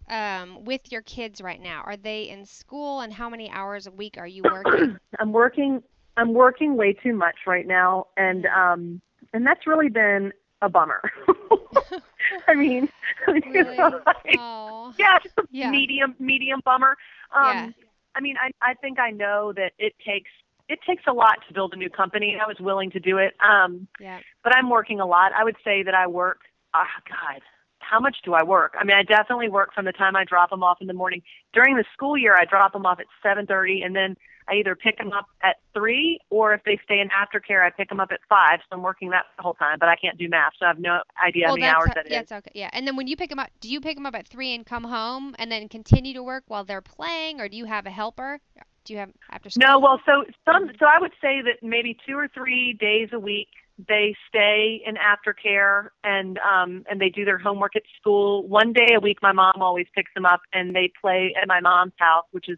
um, 0.09 0.65
with 0.65 0.91
your 0.91 1.01
kids 1.03 1.41
right 1.41 1.61
now? 1.61 1.81
Are 1.85 1.95
they 1.97 2.23
in 2.29 2.45
school, 2.45 2.99
and 3.01 3.13
how 3.13 3.29
many 3.29 3.49
hours 3.49 3.87
a 3.87 3.91
week 3.91 4.17
are 4.17 4.27
you 4.27 4.43
working? 4.51 4.97
I'm 5.19 5.31
working 5.31 5.83
I'm 6.17 6.33
working 6.33 6.75
way 6.75 6.93
too 6.93 7.13
much 7.15 7.37
right 7.47 7.65
now 7.65 8.07
and 8.17 8.45
um 8.47 9.01
and 9.33 9.45
that's 9.45 9.65
really 9.65 9.89
been 9.89 10.33
a 10.61 10.69
bummer. 10.69 11.01
I 12.47 12.53
mean, 12.55 12.89
really? 13.27 13.77
like, 13.77 14.35
Oh. 14.37 14.93
yeah, 14.99 15.17
just 15.23 15.37
a 15.37 15.43
Yeah. 15.51 15.71
medium 15.71 16.15
medium 16.19 16.61
bummer. 16.65 16.97
Um 17.33 17.45
Yeah. 17.55 17.69
I 18.15 18.21
mean, 18.21 18.35
I 18.37 18.51
I 18.61 18.73
think 18.75 18.99
I 18.99 19.11
know 19.11 19.53
that 19.55 19.73
it 19.77 19.93
takes 20.05 20.29
it 20.69 20.79
takes 20.87 21.03
a 21.07 21.13
lot 21.13 21.39
to 21.47 21.53
build 21.53 21.73
a 21.73 21.77
new 21.77 21.89
company. 21.89 22.37
I 22.41 22.47
was 22.47 22.57
willing 22.59 22.91
to 22.91 22.99
do 22.99 23.17
it. 23.17 23.33
Um 23.39 23.87
Yeah. 23.99 24.19
but 24.43 24.55
I'm 24.55 24.69
working 24.69 24.99
a 24.99 25.05
lot. 25.05 25.31
I 25.33 25.43
would 25.43 25.57
say 25.63 25.83
that 25.83 25.93
I 25.93 26.07
work. 26.07 26.41
Ah, 26.73 26.87
God, 27.07 27.41
how 27.79 27.99
much 27.99 28.17
do 28.23 28.33
I 28.33 28.43
work? 28.43 28.75
I 28.79 28.83
mean, 28.85 28.95
I 28.95 29.03
definitely 29.03 29.49
work 29.49 29.73
from 29.73 29.85
the 29.85 29.91
time 29.91 30.15
I 30.15 30.23
drop 30.23 30.49
them 30.49 30.63
off 30.63 30.77
in 30.81 30.87
the 30.87 30.93
morning. 30.93 31.21
During 31.53 31.75
the 31.75 31.83
school 31.93 32.17
year, 32.17 32.35
I 32.35 32.45
drop 32.45 32.71
them 32.73 32.85
off 32.85 32.99
at 32.99 33.07
7:30, 33.23 33.83
and 33.83 33.95
then 33.95 34.15
I 34.51 34.55
either 34.55 34.75
pick 34.75 34.97
them 34.97 35.11
up 35.13 35.27
at 35.41 35.57
three, 35.73 36.19
or 36.29 36.53
if 36.53 36.63
they 36.65 36.79
stay 36.83 36.99
in 36.99 37.09
aftercare, 37.09 37.65
I 37.65 37.69
pick 37.69 37.89
them 37.89 37.99
up 37.99 38.11
at 38.11 38.19
five. 38.27 38.59
So 38.69 38.75
I'm 38.75 38.81
working 38.81 39.09
that 39.11 39.25
the 39.37 39.43
whole 39.43 39.53
time. 39.53 39.77
But 39.79 39.89
I 39.89 39.95
can't 39.95 40.17
do 40.17 40.27
math, 40.27 40.53
so 40.59 40.65
I 40.65 40.69
have 40.69 40.79
no 40.79 40.99
idea 41.25 41.47
how 41.47 41.53
many 41.53 41.65
hours 41.65 41.87
ho- 41.87 41.93
that 41.95 42.05
is. 42.05 42.11
yeah, 42.11 42.19
it's 42.19 42.31
okay. 42.31 42.51
Yeah. 42.53 42.69
And 42.73 42.85
then 42.85 42.95
when 42.95 43.07
you 43.07 43.15
pick 43.15 43.29
them 43.29 43.39
up, 43.39 43.49
do 43.61 43.69
you 43.69 43.79
pick 43.79 43.95
them 43.95 44.05
up 44.05 44.15
at 44.15 44.27
three 44.27 44.53
and 44.53 44.65
come 44.65 44.83
home, 44.83 45.35
and 45.39 45.51
then 45.51 45.69
continue 45.69 46.13
to 46.13 46.23
work 46.23 46.43
while 46.47 46.63
they're 46.65 46.81
playing, 46.81 47.39
or 47.39 47.47
do 47.47 47.55
you 47.55 47.65
have 47.65 47.85
a 47.85 47.91
helper? 47.91 48.39
Do 48.83 48.93
you 48.93 48.99
have 48.99 49.11
after 49.29 49.49
school? 49.49 49.63
No, 49.65 49.79
well, 49.79 50.01
so 50.05 50.25
some, 50.43 50.69
so 50.79 50.85
I 50.85 50.99
would 50.99 51.13
say 51.21 51.41
that 51.41 51.65
maybe 51.65 51.95
two 52.05 52.17
or 52.17 52.27
three 52.27 52.73
days 52.73 53.09
a 53.13 53.19
week 53.19 53.47
they 53.87 54.15
stay 54.27 54.81
in 54.85 54.95
aftercare 54.95 55.87
and 56.03 56.37
um 56.39 56.83
and 56.89 57.01
they 57.01 57.09
do 57.09 57.25
their 57.25 57.37
homework 57.39 57.75
at 57.75 57.83
school. 57.99 58.47
One 58.47 58.73
day 58.73 58.93
a 58.95 58.99
week, 58.99 59.19
my 59.21 59.31
mom 59.31 59.53
always 59.61 59.87
picks 59.95 60.13
them 60.13 60.25
up 60.25 60.41
and 60.53 60.75
they 60.75 60.91
play 61.01 61.33
at 61.41 61.47
my 61.47 61.61
mom's 61.61 61.93
house, 61.97 62.25
which 62.31 62.49
is 62.49 62.57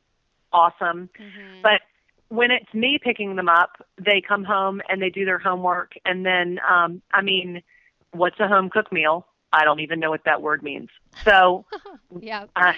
awesome. 0.53 1.09
Mhm. 1.19 1.61
But 1.61 1.81
when 2.29 2.51
it's 2.51 2.73
me 2.73 2.97
picking 3.01 3.35
them 3.35 3.49
up, 3.49 3.85
they 3.97 4.21
come 4.21 4.43
home 4.43 4.81
and 4.89 5.01
they 5.01 5.09
do 5.09 5.25
their 5.25 5.39
homework 5.39 5.93
and 6.05 6.25
then 6.25 6.59
um 6.69 7.01
I 7.11 7.21
mean, 7.21 7.61
what's 8.11 8.39
a 8.39 8.47
home 8.47 8.69
cooked 8.69 8.91
meal? 8.91 9.27
I 9.51 9.65
don't 9.65 9.79
even 9.81 9.99
know 9.99 10.09
what 10.09 10.23
that 10.25 10.41
word 10.41 10.63
means. 10.63 10.89
So 11.25 11.65
yeah. 12.19 12.45
uh, 12.55 12.73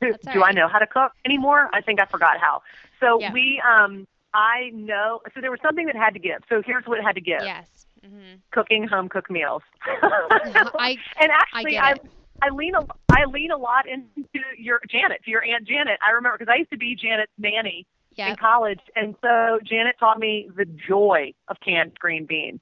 do 0.00 0.14
do 0.32 0.42
I 0.42 0.52
know 0.52 0.68
how 0.68 0.78
to 0.78 0.86
cook 0.86 1.12
anymore? 1.24 1.68
I 1.72 1.80
think 1.80 2.00
I 2.00 2.06
forgot 2.06 2.38
how. 2.40 2.62
So 3.00 3.20
Yeah. 3.20 3.32
we 3.32 3.60
um 3.68 4.06
I 4.34 4.70
know 4.74 5.20
so 5.34 5.40
there 5.40 5.50
was 5.50 5.60
something 5.62 5.86
that 5.86 5.96
had 5.96 6.14
to 6.14 6.20
give. 6.20 6.42
So 6.48 6.62
here's 6.64 6.84
what 6.86 6.98
it 6.98 7.04
had 7.04 7.14
to 7.14 7.20
give. 7.20 7.42
Yes. 7.42 7.86
hmm 8.04 8.34
Cooking 8.50 8.86
home 8.88 9.08
cooked 9.08 9.30
meals. 9.30 9.62
I 10.02 10.96
and 11.20 11.30
I 11.30 11.34
actually 11.34 11.78
I 11.78 11.92
it. 11.92 12.02
I 12.42 12.50
lean 12.50 12.74
a 12.74 12.80
I 13.10 13.24
lean 13.26 13.50
a 13.50 13.56
lot 13.56 13.86
into 13.88 14.28
your 14.58 14.80
Janet, 14.90 15.22
to 15.24 15.30
your 15.30 15.44
aunt 15.44 15.66
Janet. 15.66 15.98
I 16.06 16.12
remember 16.12 16.38
because 16.38 16.52
I 16.52 16.58
used 16.58 16.70
to 16.70 16.78
be 16.78 16.94
Janet's 16.94 17.32
nanny 17.38 17.86
in 18.30 18.36
college, 18.36 18.80
and 18.94 19.14
so 19.22 19.58
Janet 19.64 19.96
taught 19.98 20.18
me 20.18 20.48
the 20.56 20.64
joy 20.64 21.32
of 21.48 21.56
canned 21.64 21.98
green 21.98 22.26
beans. 22.26 22.60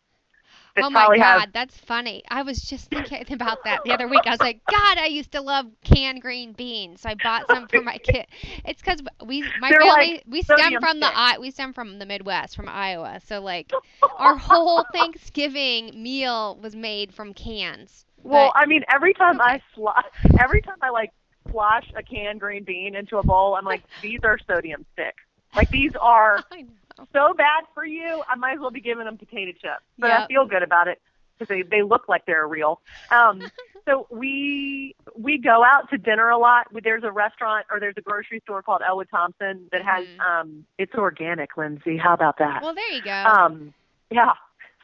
Oh 0.77 0.91
my 0.91 1.07
God, 1.17 1.21
have 1.21 1.53
that's 1.53 1.79
funny. 1.79 2.23
I 2.29 2.43
was 2.43 2.61
just 2.61 2.91
thinking 2.91 3.25
about 3.33 3.63
that 3.65 3.85
the 3.85 3.93
other 3.93 4.09
week. 4.09 4.23
I 4.27 4.31
was 4.31 4.41
like, 4.41 4.61
God, 4.69 4.99
I 4.99 5.07
used 5.07 5.31
to 5.33 5.41
love 5.41 5.67
canned 5.85 6.21
green 6.21 6.53
beans, 6.53 7.03
so 7.03 7.11
I 7.11 7.15
bought 7.15 7.47
some 7.49 7.69
for 7.69 7.81
my 7.81 7.99
kid. 7.99 8.27
It's 8.65 8.81
because 8.83 9.01
we, 9.25 9.43
my 9.61 9.71
They're 9.71 9.81
family, 9.81 10.15
like 10.15 10.25
we 10.27 10.43
stem 10.43 10.81
from 10.81 10.99
the. 10.99 11.07
I, 11.07 11.39
we 11.39 11.53
stem 11.53 11.73
from 11.73 11.99
the 11.99 12.07
Midwest, 12.07 12.57
from 12.57 12.69
Iowa. 12.69 13.21
So 13.25 13.41
like, 13.41 13.73
our 14.19 14.37
whole 14.37 14.85
Thanksgiving 14.93 16.03
meal 16.03 16.59
was 16.61 16.75
made 16.75 17.15
from 17.15 17.35
cans. 17.35 18.05
Well, 18.25 18.51
But- 18.55 18.61
I 18.61 18.67
mean, 18.67 18.85
every 18.93 19.15
time 19.15 19.41
okay. 19.41 19.51
I 19.55 19.63
slo- 19.75 19.93
every 20.41 20.63
time 20.63 20.77
I 20.83 20.91
like 20.91 21.11
slosh 21.51 21.87
a 21.97 22.03
canned 22.03 22.41
green 22.41 22.65
bean 22.65 22.95
into 22.97 23.19
a 23.19 23.23
bowl, 23.23 23.55
I'm 23.55 23.65
like, 23.65 23.83
these 24.03 24.21
are 24.25 24.39
sodium 24.47 24.85
sticks. 24.95 25.23
Like 25.55 25.69
these 25.71 25.93
are 26.01 26.43
so 27.13 27.35
bad 27.35 27.65
for 27.75 27.85
you. 27.85 28.23
I 28.29 28.35
might 28.35 28.55
as 28.55 28.61
well 28.61 28.71
be 28.71 28.81
giving 28.81 29.05
them 29.05 29.17
potato 29.19 29.53
chips, 29.53 29.85
but 29.99 30.11
I 30.11 30.27
feel 30.27 30.47
good 30.47 30.63
about 30.65 30.89
it 30.89 31.01
because 31.39 31.49
they 31.49 31.63
they 31.63 31.83
look 31.83 32.09
like 32.09 32.27
they're 32.27 32.49
real. 32.49 32.81
Um, 33.11 33.43
so 33.87 34.07
we 34.11 34.97
we 35.17 35.39
go 35.39 35.63
out 35.63 35.91
to 35.91 35.99
dinner 35.99 36.29
a 36.31 36.39
lot. 36.39 36.67
There's 36.83 37.05
a 37.05 37.13
restaurant 37.13 37.67
or 37.71 37.79
there's 37.79 37.95
a 37.99 38.01
grocery 38.01 38.41
store 38.45 38.63
called 38.63 38.83
Ellwood 38.85 39.09
Thompson 39.11 39.69
that 39.71 39.83
has 39.85 40.07
Mhm. 40.07 40.21
um, 40.21 40.67
it's 40.79 40.95
organic, 40.95 41.57
Lindsay. 41.57 41.97
How 41.99 42.15
about 42.15 42.39
that? 42.39 42.63
Well, 42.63 42.75
there 42.75 42.91
you 42.91 43.03
go. 43.03 43.13
um, 43.13 43.75
yeah. 44.11 44.33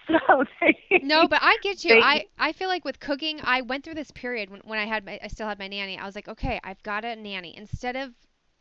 So 0.28 0.44
they, 0.60 0.76
No, 1.00 1.26
but 1.28 1.40
I 1.42 1.56
get 1.62 1.84
you. 1.84 1.94
They- 1.94 2.00
I, 2.00 2.24
I 2.38 2.52
feel 2.52 2.68
like 2.68 2.84
with 2.84 3.00
cooking, 3.00 3.40
I 3.42 3.62
went 3.62 3.84
through 3.84 3.94
this 3.94 4.10
period 4.10 4.50
when, 4.50 4.60
when 4.60 4.78
I 4.78 4.86
had 4.86 5.04
my, 5.04 5.18
I 5.22 5.28
still 5.28 5.46
had 5.48 5.58
my 5.58 5.68
nanny. 5.68 5.98
I 5.98 6.04
was 6.06 6.14
like, 6.14 6.28
okay, 6.28 6.60
I've 6.64 6.82
got 6.82 7.04
a 7.04 7.16
nanny. 7.16 7.56
Instead 7.56 7.96
of, 7.96 8.12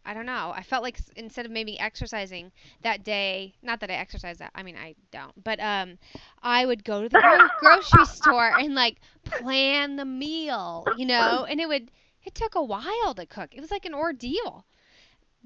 I 0.05 0.13
don't 0.13 0.25
know, 0.25 0.53
I 0.55 0.63
felt 0.63 0.83
like 0.83 0.99
instead 1.15 1.45
of 1.45 1.51
maybe 1.51 1.79
exercising 1.79 2.51
that 2.81 3.03
day, 3.03 3.53
not 3.61 3.79
that 3.81 3.89
I 3.89 3.95
exercise 3.95 4.37
that, 4.39 4.51
I 4.55 4.63
mean, 4.63 4.75
I 4.77 4.95
don't, 5.11 5.43
but 5.43 5.59
um, 5.59 5.97
I 6.41 6.65
would 6.65 6.83
go 6.83 7.01
to 7.03 7.09
the 7.09 7.17
gro- 7.17 7.49
grocery 7.57 8.05
store 8.05 8.49
and 8.57 8.73
like 8.75 8.97
plan 9.23 9.95
the 9.97 10.05
meal, 10.05 10.89
you 10.91 11.05
know, 11.05 11.45
and 11.49 11.59
it 11.59 11.67
would, 11.67 11.91
it 12.23 12.35
took 12.35 12.55
a 12.55 12.63
while 12.63 13.13
to 13.15 13.25
cook. 13.25 13.53
It 13.53 13.61
was 13.61 13.71
like 13.71 13.85
an 13.85 13.93
ordeal. 13.93 14.65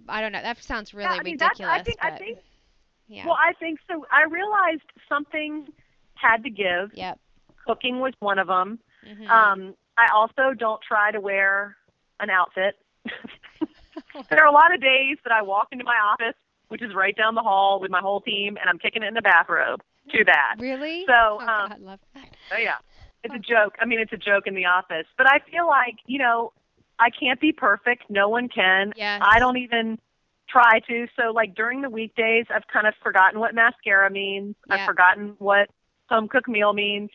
I 0.08 0.22
don't 0.22 0.32
know. 0.32 0.42
That 0.42 0.62
sounds 0.64 0.94
really 0.94 1.10
yeah, 1.16 1.20
I 1.20 1.24
mean, 1.24 1.34
ridiculous. 1.34 1.74
I 1.74 1.84
think 1.84 2.00
but 2.02 2.14
I 2.14 2.18
think 2.18 2.38
yeah. 3.08 3.26
well, 3.26 3.38
I 3.38 3.54
think 3.54 3.80
so. 3.90 4.06
I 4.12 4.24
realized 4.24 4.90
something 5.08 5.68
had 6.24 6.44
to 6.44 6.50
give. 6.50 6.92
yep. 6.94 7.20
Cooking 7.68 8.00
was 8.00 8.14
one 8.20 8.40
of 8.40 8.48
them. 8.48 8.80
hmm 9.06 9.28
Um, 9.30 9.76
I 9.98 10.08
also 10.14 10.54
don't 10.58 10.82
try 10.82 11.12
to 11.12 11.20
wear 11.22 11.76
an 12.20 12.30
outfit. 12.30 12.76
there 14.30 14.42
are 14.44 14.48
a 14.48 14.52
lot 14.52 14.74
of 14.74 14.82
days 14.82 15.18
that 15.24 15.32
I 15.32 15.42
walk 15.42 15.68
into 15.72 15.84
my 15.86 15.96
office, 16.12 16.36
which 16.70 16.82
is 16.82 16.94
right 16.96 17.16
down 17.16 17.36
the 17.36 17.42
hall 17.42 17.80
with 17.80 17.92
my 17.92 18.00
whole 18.00 18.22
team, 18.22 18.58
and 18.60 18.70
I'm 18.70 18.80
kicking 18.80 19.04
it 19.04 19.08
in 19.08 19.18
a 19.18 19.22
bathrobe. 19.22 19.82
Too 20.12 20.26
bad. 20.26 20.60
really? 20.60 21.06
So, 21.08 21.14
oh, 21.14 21.40
um, 21.40 21.70
God, 21.70 21.80
love 21.82 22.00
that. 22.16 22.30
Oh 22.54 22.58
yeah, 22.58 22.78
it's 23.24 23.34
a 23.34 23.40
joke. 23.40 23.76
I 23.80 23.86
mean, 23.86 24.00
it's 24.00 24.12
a 24.12 24.18
joke 24.18 24.48
in 24.48 24.56
the 24.56 24.66
office, 24.66 25.06
but 25.18 25.28
I 25.28 25.40
feel 25.50 25.66
like 25.68 25.96
you 26.08 26.20
know, 26.20 26.52
I 27.00 27.10
can't 27.10 27.40
be 27.40 27.52
perfect. 27.54 28.04
No 28.10 28.28
one 28.30 28.50
can. 28.50 28.92
Yes. 28.98 29.22
I 29.24 29.40
don't 29.40 29.58
even 29.58 29.98
try 30.50 30.80
to. 30.90 31.08
So 31.18 31.32
like 31.32 31.56
during 31.56 31.82
the 31.82 31.90
weekdays, 31.90 32.48
I've 32.54 32.68
kind 32.68 32.86
of 32.88 32.94
forgotten 33.02 33.40
what 33.40 33.56
mascara 33.56 34.10
means. 34.10 34.56
Yeah. 34.68 34.76
I've 34.76 34.86
forgotten 34.86 35.36
what 35.40 35.70
home 36.10 36.28
cooked 36.28 36.48
meal 36.50 36.74
means, 36.74 37.10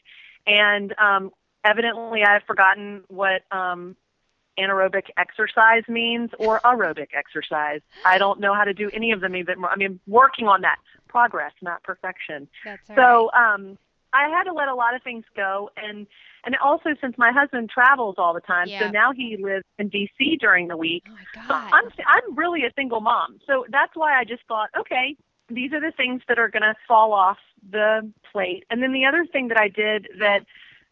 and 0.47 0.95
um, 0.99 1.31
evidently 1.65 2.23
I've 2.25 2.43
forgotten 2.47 3.05
what 3.09 3.43
um, 3.51 3.97
anaerobic 4.59 5.05
exercise 5.17 5.83
means 5.89 6.31
or 6.39 6.61
aerobic 6.65 7.09
exercise. 7.17 7.81
I 8.05 8.19
don't 8.19 8.41
know 8.41 8.55
how 8.55 8.65
to 8.65 8.75
do 8.75 8.91
any 8.93 9.13
of 9.13 9.21
them 9.21 9.37
even 9.37 9.61
more. 9.61 9.71
I 9.71 9.77
mean, 9.77 10.01
working 10.07 10.47
on 10.49 10.63
that 10.63 10.77
progress, 11.09 11.53
not 11.63 11.83
perfection. 11.83 12.49
That's 12.65 12.83
all 12.91 12.97
right. 12.97 13.03
So 13.05 13.31
um, 13.39 13.79
I 14.13 14.29
had 14.29 14.45
to 14.45 14.53
let 14.53 14.69
a 14.69 14.75
lot 14.75 14.95
of 14.95 15.03
things 15.03 15.25
go, 15.37 15.71
and 15.77 16.07
and 16.45 16.57
also 16.65 16.91
since 17.01 17.17
my 17.19 17.31
husband 17.33 17.69
travels 17.71 18.15
all 18.19 18.33
the 18.33 18.41
time, 18.41 18.69
Yeah. 18.69 18.87
so 18.87 18.91
now 18.91 19.13
he 19.13 19.37
lives 19.39 19.65
in 19.79 19.89
D.C. 19.89 20.37
during 20.41 20.69
the 20.69 20.77
week. 20.77 21.05
Oh 21.09 21.13
my 21.13 21.25
So 21.47 21.55
God. 21.55 21.71
I'm 21.73 21.85
I'm 22.07 22.37
really 22.37 22.65
a 22.65 22.73
single 22.75 23.01
mom, 23.01 23.39
so 23.47 23.65
that's 23.71 23.93
why 23.95 24.19
I 24.19 24.25
just 24.25 24.43
thought, 24.49 24.71
okay, 24.79 25.17
these 25.49 25.73
are 25.73 25.81
the 25.81 25.93
things 25.97 26.23
that 26.29 26.39
are 26.39 26.49
going 26.49 26.63
to 26.63 26.75
fall 26.87 27.13
off 27.13 27.39
the 27.71 28.11
plate. 28.33 28.65
And 28.71 28.83
then 28.83 28.93
the 28.93 29.05
other 29.05 29.27
thing 29.31 29.49
that 29.49 29.59
I 29.59 29.69
did 29.69 30.09
that 30.19 30.41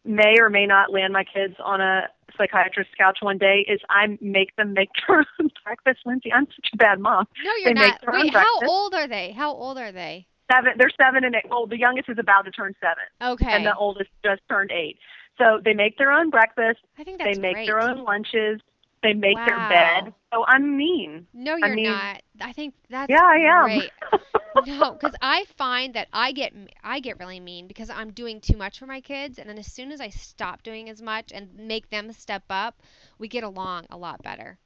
may 0.05 0.39
or 0.39 0.49
may 0.49 0.65
not 0.65 0.91
land 0.91 1.13
my 1.13 1.23
kids 1.23 1.55
on 1.63 1.81
a 1.81 2.07
psychiatrist's 2.37 2.93
couch 2.97 3.19
one 3.21 3.37
day 3.37 3.65
is 3.67 3.79
I 3.89 4.17
make 4.21 4.55
them 4.55 4.73
make 4.73 4.89
their 5.07 5.25
own 5.39 5.49
breakfast. 5.63 5.99
Lindsay, 6.05 6.31
I'm 6.31 6.45
such 6.47 6.69
a 6.73 6.77
bad 6.77 6.99
mom. 6.99 7.27
no, 7.43 7.51
you're 7.63 7.73
they 7.73 7.79
not. 7.79 7.99
Wait, 8.07 8.33
how 8.33 8.59
breakfast. 8.59 8.71
old 8.71 8.93
are 8.93 9.07
they? 9.07 9.31
How 9.31 9.51
old 9.51 9.77
are 9.77 9.91
they? 9.91 10.25
Seven, 10.51 10.73
they're 10.77 10.91
seven 10.97 11.23
and 11.25 11.35
eight. 11.35 11.49
Well, 11.49 11.67
the 11.67 11.77
youngest 11.77 12.09
is 12.09 12.17
about 12.17 12.45
to 12.45 12.51
turn 12.51 12.73
seven. 12.79 13.03
Okay. 13.21 13.51
and 13.51 13.65
the 13.65 13.75
oldest 13.75 14.09
just 14.23 14.41
turned 14.49 14.71
eight. 14.71 14.97
So 15.37 15.59
they 15.63 15.73
make 15.73 15.97
their 15.97 16.11
own 16.11 16.29
breakfast. 16.29 16.79
I 16.97 17.03
think 17.03 17.19
that's 17.19 17.35
they 17.35 17.41
make 17.41 17.55
great. 17.55 17.67
their 17.67 17.81
own 17.81 18.03
lunches. 18.03 18.61
They 19.07 19.13
make 19.13 19.37
their 19.37 19.57
bed. 19.69 20.13
So 20.33 20.43
I'm 20.45 20.75
mean. 20.75 21.27
No, 21.33 21.55
you're 21.55 21.75
mean- 21.75 21.85
not. 21.85 22.21
I 22.41 22.51
think 22.51 22.73
that's 22.89 23.09
Yeah, 23.09 23.23
I 23.23 23.37
am. 23.37 23.63
great. 23.63 23.91
no, 24.67 24.91
because 24.91 25.15
I 25.21 25.45
find 25.57 25.93
that 25.93 26.09
I 26.11 26.33
get 26.33 26.53
I 26.83 26.99
get 26.99 27.19
really 27.19 27.39
mean 27.39 27.67
because 27.67 27.89
I'm 27.89 28.11
doing 28.11 28.41
too 28.41 28.57
much 28.57 28.79
for 28.79 28.85
my 28.85 28.99
kids, 28.99 29.39
and 29.39 29.49
then 29.49 29.57
as 29.57 29.71
soon 29.71 29.91
as 29.93 30.01
I 30.01 30.09
stop 30.09 30.61
doing 30.61 30.89
as 30.89 31.01
much 31.01 31.31
and 31.33 31.47
make 31.55 31.89
them 31.89 32.11
step 32.11 32.43
up, 32.49 32.81
we 33.17 33.29
get 33.29 33.43
along 33.45 33.85
a 33.89 33.97
lot 33.97 34.21
better. 34.23 34.57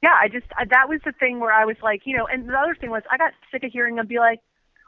yeah, 0.00 0.14
I 0.20 0.28
just 0.28 0.46
I, 0.56 0.64
that 0.66 0.88
was 0.88 1.00
the 1.04 1.12
thing 1.12 1.40
where 1.40 1.52
I 1.52 1.64
was 1.64 1.76
like, 1.82 2.02
you 2.04 2.16
know. 2.16 2.26
And 2.26 2.48
the 2.48 2.56
other 2.56 2.76
thing 2.76 2.90
was, 2.90 3.02
I 3.10 3.16
got 3.18 3.32
sick 3.50 3.64
of 3.64 3.72
hearing 3.72 3.96
them 3.96 4.06
be 4.06 4.20
like, 4.20 4.40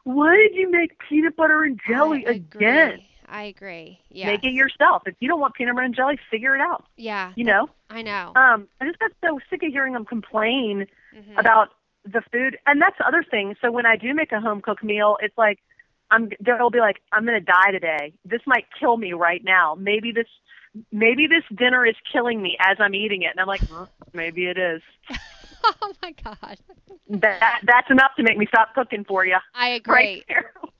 "Why 0.04 0.36
did 0.36 0.54
you 0.54 0.70
make 0.70 0.92
peanut 1.08 1.34
butter 1.34 1.64
and 1.64 1.80
jelly 1.88 2.24
I 2.28 2.30
again? 2.32 3.00
I 3.30 3.44
agree. 3.44 4.00
Yeah. 4.10 4.26
Make 4.26 4.44
it 4.44 4.52
yourself. 4.52 5.02
If 5.06 5.14
you 5.20 5.28
don't 5.28 5.40
want 5.40 5.54
peanut 5.54 5.74
butter 5.74 5.84
and 5.84 5.94
jelly, 5.94 6.18
figure 6.30 6.54
it 6.54 6.60
out. 6.60 6.84
Yeah. 6.96 7.32
You 7.36 7.44
know." 7.44 7.68
I 7.88 8.02
know. 8.02 8.32
Um, 8.36 8.68
I 8.80 8.86
just 8.86 8.98
got 8.98 9.10
so 9.24 9.38
sick 9.50 9.62
of 9.62 9.72
hearing 9.72 9.94
them 9.94 10.04
complain 10.04 10.86
Mhm. 11.14 11.38
about 11.38 11.70
the 12.04 12.22
food 12.32 12.56
and 12.66 12.80
that's 12.80 12.96
the 12.96 13.06
other 13.06 13.22
thing 13.22 13.54
so 13.60 13.70
when 13.70 13.84
i 13.84 13.94
do 13.94 14.14
make 14.14 14.32
a 14.32 14.40
home 14.40 14.62
cooked 14.62 14.82
meal 14.82 15.18
it's 15.20 15.36
like 15.36 15.58
i'm 16.10 16.30
they'll 16.40 16.70
be 16.70 16.78
like 16.78 16.96
i'm 17.12 17.26
going 17.26 17.38
to 17.38 17.44
die 17.44 17.70
today 17.72 18.10
this 18.24 18.40
might 18.46 18.64
kill 18.78 18.96
me 18.96 19.12
right 19.12 19.44
now 19.44 19.76
maybe 19.78 20.10
this 20.10 20.26
maybe 20.90 21.26
this 21.26 21.44
dinner 21.54 21.84
is 21.84 21.94
killing 22.10 22.40
me 22.40 22.56
as 22.58 22.78
i'm 22.80 22.94
eating 22.94 23.20
it 23.20 23.26
and 23.32 23.38
i'm 23.38 23.46
like 23.46 23.60
maybe 24.14 24.46
it 24.46 24.56
is 24.56 24.80
oh 25.82 25.92
my 26.02 26.12
God. 26.12 26.58
that 27.08 27.60
that's 27.66 27.90
enough 27.90 28.12
to 28.16 28.22
make 28.22 28.38
me 28.38 28.46
stop 28.46 28.74
cooking 28.74 29.04
for 29.04 29.24
you 29.26 29.36
I 29.54 29.70
agree. 29.70 29.94
right 29.94 30.24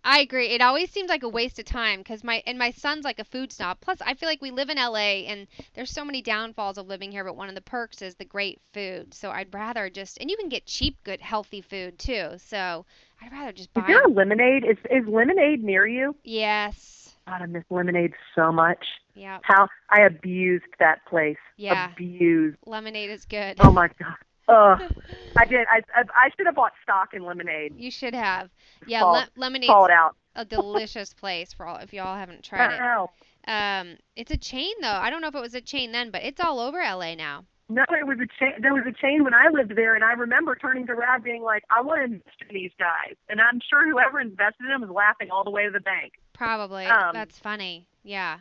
I 0.03 0.21
agree. 0.21 0.47
It 0.47 0.63
always 0.63 0.91
seems 0.91 1.11
like 1.11 1.25
a 1.25 1.29
waste 1.29 1.59
of 1.59 1.67
time 1.67 1.99
because 1.99 2.25
my 2.25 2.43
and 2.47 2.59
my 2.59 2.71
son's 2.71 3.05
like 3.05 3.19
a 3.19 3.25
food 3.25 3.53
snob. 3.53 3.83
Plus, 3.83 3.99
I 4.01 4.15
feel 4.15 4.31
like 4.31 4.41
we 4.41 4.51
live 4.51 4.71
in 4.71 4.79
LA 4.79 5.27
and 5.29 5.47
there's 5.75 5.91
so 5.91 6.07
many 6.07 6.23
downfalls 6.23 6.79
of 6.79 6.87
living 6.89 7.13
here, 7.13 7.23
but 7.23 7.37
one 7.37 7.51
of 7.51 7.55
the 7.55 7.61
perks 7.61 8.01
is 8.01 8.15
the 8.15 8.25
great 8.25 8.63
food. 8.73 9.13
So 9.13 9.31
I'd 9.31 9.53
rather 9.53 9.91
just 9.91 10.17
and 10.19 10.31
you 10.31 10.39
can 10.39 10.49
get 10.49 10.65
cheap, 10.65 10.97
good, 11.05 11.21
healthy 11.21 11.61
food 11.61 11.99
too. 11.99 12.31
So 12.39 12.87
I'd 13.21 13.31
rather 13.31 13.53
just 13.53 13.69
is 13.69 13.75
buy. 13.75 13.85
there 13.87 14.01
a 14.01 14.09
lemonade 14.11 14.65
is 14.65 14.79
is 14.91 15.07
lemonade 15.07 15.63
near 15.63 15.87
you 15.87 16.17
Yes. 16.25 17.15
god 17.29 17.43
i 17.43 17.47
miss 17.47 17.65
lemonade 17.69 18.15
so 18.35 18.51
much 18.51 18.83
Yeah. 19.15 19.39
how 19.43 19.69
i 19.91 20.01
abused 20.07 20.65
that 20.79 21.05
place 21.07 21.37
Yeah. 21.59 21.91
abused 21.93 22.57
Lemonade 22.65 23.11
is 23.11 23.27
good. 23.27 23.59
oh 23.61 23.71
my 23.71 23.89
god 23.99 24.17
Ugh. 24.51 24.81
I 25.37 25.45
did. 25.45 25.67
I, 25.71 25.81
I 25.95 26.03
I 26.15 26.31
should 26.37 26.47
have 26.47 26.55
bought 26.55 26.73
stock 26.83 27.15
in 27.15 27.25
lemonade. 27.25 27.75
You 27.77 27.91
should 27.91 28.15
have. 28.15 28.51
Yeah, 28.87 29.05
le- 29.05 29.29
lemonade's 29.37 29.71
Call 29.71 29.85
it 29.87 29.91
out. 29.91 30.17
a 30.35 30.45
delicious 30.45 31.13
place 31.15 31.53
for 31.53 31.67
all 31.67 31.77
if 31.77 31.93
y'all 31.93 32.17
haven't 32.17 32.43
tried 32.43 32.75
it. 32.75 32.79
know. 32.81 33.11
Um, 33.47 33.97
it's 34.17 34.31
a 34.31 34.37
chain 34.37 34.73
though. 34.83 34.89
I 34.89 35.09
don't 35.11 35.21
know 35.23 35.29
if 35.29 35.35
it 35.35 35.41
was 35.41 35.55
a 35.55 35.61
chain 35.61 35.93
then, 35.93 36.11
but 36.11 36.23
it's 36.23 36.41
all 36.41 36.61
over 36.61 36.79
LA 36.79 37.15
now. 37.15 37.45
No, 37.69 37.85
it 37.91 38.05
was 38.07 38.19
a 38.19 38.27
chain. 38.39 38.55
There 38.61 38.75
was 38.75 38.83
a 38.87 38.93
chain 38.93 39.23
when 39.23 39.33
I 39.33 39.49
lived 39.49 39.77
there, 39.77 39.95
and 39.95 40.03
I 40.03 40.13
remember 40.13 40.57
turning 40.57 40.87
to 40.89 40.95
Brad 40.95 41.23
being 41.23 41.43
like, 41.43 41.63
"I 41.71 41.81
want 41.81 42.01
to 42.01 42.05
invest 42.05 42.43
in 42.49 42.53
these 42.55 42.73
guys," 42.79 43.15
and 43.29 43.41
I'm 43.41 43.61
sure 43.71 43.89
whoever 43.89 44.21
invested 44.21 44.65
in 44.65 44.69
them 44.69 44.81
was 44.81 44.91
laughing 44.91 45.31
all 45.31 45.45
the 45.45 45.51
way 45.51 45.65
to 45.67 45.71
the 45.71 45.81
bank. 45.81 46.15
Probably. 46.33 46.87
Um, 46.87 47.11
That's 47.15 47.39
funny. 47.39 47.87
Yeah. 48.03 48.39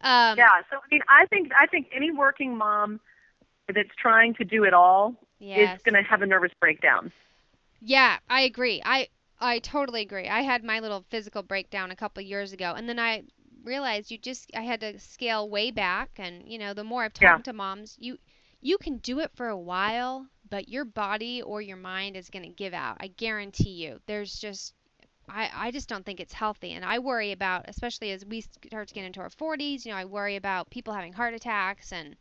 Um, 0.00 0.36
yeah. 0.36 0.48
So 0.70 0.76
I 0.78 0.86
mean, 0.90 1.02
I 1.08 1.26
think 1.26 1.52
I 1.58 1.66
think 1.66 1.86
any 1.94 2.10
working 2.10 2.56
mom 2.58 3.00
that's 3.72 3.94
trying 3.96 4.34
to 4.34 4.44
do 4.44 4.64
it 4.64 4.74
all 4.74 5.14
Yes. 5.48 5.78
is 5.78 5.82
going 5.84 5.94
to 6.02 6.08
have 6.08 6.22
a 6.22 6.26
nervous 6.26 6.52
breakdown. 6.60 7.12
Yeah, 7.80 8.18
I 8.28 8.40
agree. 8.42 8.82
I 8.84 9.08
I 9.38 9.58
totally 9.60 10.02
agree. 10.02 10.28
I 10.28 10.42
had 10.42 10.64
my 10.64 10.80
little 10.80 11.04
physical 11.10 11.42
breakdown 11.42 11.90
a 11.90 11.96
couple 11.96 12.22
years 12.22 12.52
ago, 12.52 12.72
and 12.76 12.88
then 12.88 12.98
I 12.98 13.24
realized 13.62 14.10
you 14.10 14.18
just 14.18 14.50
I 14.56 14.62
had 14.62 14.80
to 14.80 14.98
scale 14.98 15.48
way 15.48 15.70
back, 15.70 16.10
and 16.16 16.48
you 16.50 16.58
know, 16.58 16.74
the 16.74 16.84
more 16.84 17.04
I've 17.04 17.12
Yeah. 17.20 17.38
talked 17.38 17.44
to 17.44 17.52
moms, 17.52 17.96
you 17.98 18.18
you 18.60 18.78
can 18.78 18.98
do 18.98 19.20
it 19.20 19.30
for 19.36 19.48
a 19.48 19.58
while, 19.58 20.28
but 20.48 20.68
your 20.68 20.84
body 20.84 21.42
or 21.42 21.60
your 21.60 21.76
mind 21.76 22.16
is 22.16 22.30
going 22.30 22.44
to 22.44 22.48
give 22.50 22.74
out. 22.74 22.96
I 23.00 23.08
guarantee 23.08 23.70
you. 23.84 24.00
There's 24.06 24.34
just 24.38 24.74
I, 25.28 25.50
I 25.54 25.70
just 25.70 25.88
don't 25.88 26.04
think 26.04 26.20
it's 26.20 26.32
healthy. 26.32 26.72
And 26.72 26.84
I 26.84 26.98
worry 26.98 27.32
about, 27.32 27.64
especially 27.68 28.10
as 28.12 28.24
we 28.26 28.40
start 28.42 28.88
to 28.88 28.94
get 28.94 29.04
into 29.04 29.20
our 29.20 29.30
40s, 29.30 29.84
you 29.86 29.92
know, 29.92 29.98
I 29.98 30.04
worry 30.04 30.36
about 30.36 30.70
people 30.70 30.92
having 30.94 31.12
heart 31.12 31.34
attacks 31.34 31.92
and 31.92 32.16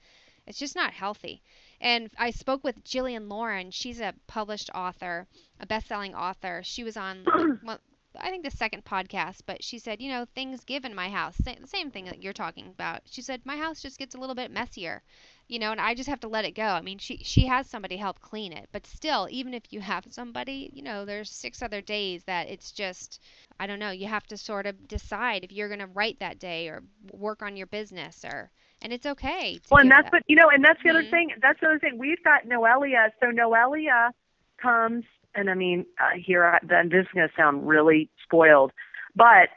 it's 0.47 0.59
just 0.59 0.75
not 0.75 0.93
healthy. 0.93 1.41
And 1.83 2.09
I 2.17 2.31
spoke 2.31 2.63
with 2.63 2.83
Jillian 2.85 3.29
Lauren. 3.29 3.69
She's 3.69 3.99
a 3.99 4.15
published 4.25 4.69
author, 4.73 5.27
a 5.59 5.65
best-selling 5.67 6.15
author. 6.15 6.61
She 6.63 6.83
was 6.83 6.95
on, 6.95 7.25
well, 7.63 7.79
I 8.15 8.29
think 8.29 8.45
the 8.45 8.51
second 8.51 8.85
podcast, 8.85 9.41
but 9.45 9.61
she 9.61 9.79
said, 9.79 10.01
you 10.01 10.09
know, 10.09 10.25
things 10.33 10.63
give 10.63 10.85
in 10.85 10.95
my 10.95 11.09
house. 11.09 11.35
The 11.37 11.67
same 11.67 11.91
thing 11.91 12.05
that 12.05 12.23
you're 12.23 12.31
talking 12.31 12.67
about. 12.67 13.01
She 13.05 13.21
said 13.21 13.41
my 13.45 13.57
house 13.57 13.81
just 13.81 13.99
gets 13.99 14.15
a 14.15 14.17
little 14.17 14.35
bit 14.35 14.49
messier, 14.49 15.03
you 15.49 15.59
know, 15.59 15.71
and 15.71 15.81
I 15.81 15.93
just 15.93 16.07
have 16.07 16.21
to 16.21 16.29
let 16.29 16.45
it 16.45 16.51
go. 16.55 16.63
I 16.63 16.81
mean, 16.81 16.99
she 16.99 17.17
she 17.17 17.47
has 17.47 17.67
somebody 17.69 17.97
help 17.97 18.21
clean 18.21 18.53
it, 18.53 18.69
but 18.71 18.87
still, 18.87 19.27
even 19.29 19.53
if 19.53 19.73
you 19.73 19.81
have 19.81 20.05
somebody, 20.09 20.71
you 20.73 20.83
know, 20.83 21.03
there's 21.03 21.29
six 21.29 21.61
other 21.61 21.81
days 21.81 22.23
that 22.25 22.47
it's 22.47 22.71
just, 22.71 23.19
I 23.59 23.67
don't 23.67 23.79
know. 23.79 23.91
You 23.91 24.07
have 24.07 24.27
to 24.27 24.37
sort 24.37 24.67
of 24.67 24.87
decide 24.87 25.43
if 25.43 25.51
you're 25.51 25.67
going 25.67 25.79
to 25.81 25.87
write 25.87 26.19
that 26.19 26.39
day 26.39 26.69
or 26.69 26.81
work 27.11 27.41
on 27.41 27.57
your 27.57 27.67
business 27.67 28.23
or, 28.23 28.51
and 28.83 28.93
it's 28.93 29.05
okay. 29.05 29.59
Well, 29.71 29.81
and 29.81 29.89
that's 29.89 30.05
that. 30.05 30.13
what 30.13 30.23
you 30.27 30.35
know, 30.35 30.49
and 30.49 30.63
that's 30.63 30.81
the 30.83 30.91
other 30.91 31.03
Mhm. 31.03 31.09
thing. 31.09 31.33
That's 31.41 31.59
the 31.59 31.67
other 31.67 31.79
thing. 31.79 31.97
We've 31.97 32.23
got 32.23 32.45
Noelia. 32.45 33.11
So 33.19 33.27
Noelia 33.31 34.11
comes 34.57 35.05
and 35.35 35.49
I 35.49 35.55
mean, 35.55 35.85
uh, 35.99 36.17
here, 36.17 36.45
I, 36.45 36.59
then 36.63 36.89
this 36.89 37.05
is 37.05 37.11
going 37.13 37.27
to 37.27 37.35
sound 37.35 37.67
really 37.67 38.09
spoiled, 38.23 38.71
but 39.15 39.49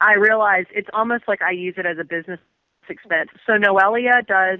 I 0.00 0.14
realize 0.14 0.64
it's 0.74 0.88
almost 0.92 1.24
like 1.28 1.42
I 1.42 1.52
use 1.52 1.74
it 1.76 1.86
as 1.86 1.98
a 1.98 2.04
business 2.04 2.40
expense. 2.88 3.30
So 3.46 3.52
Noelia 3.52 4.26
does 4.26 4.58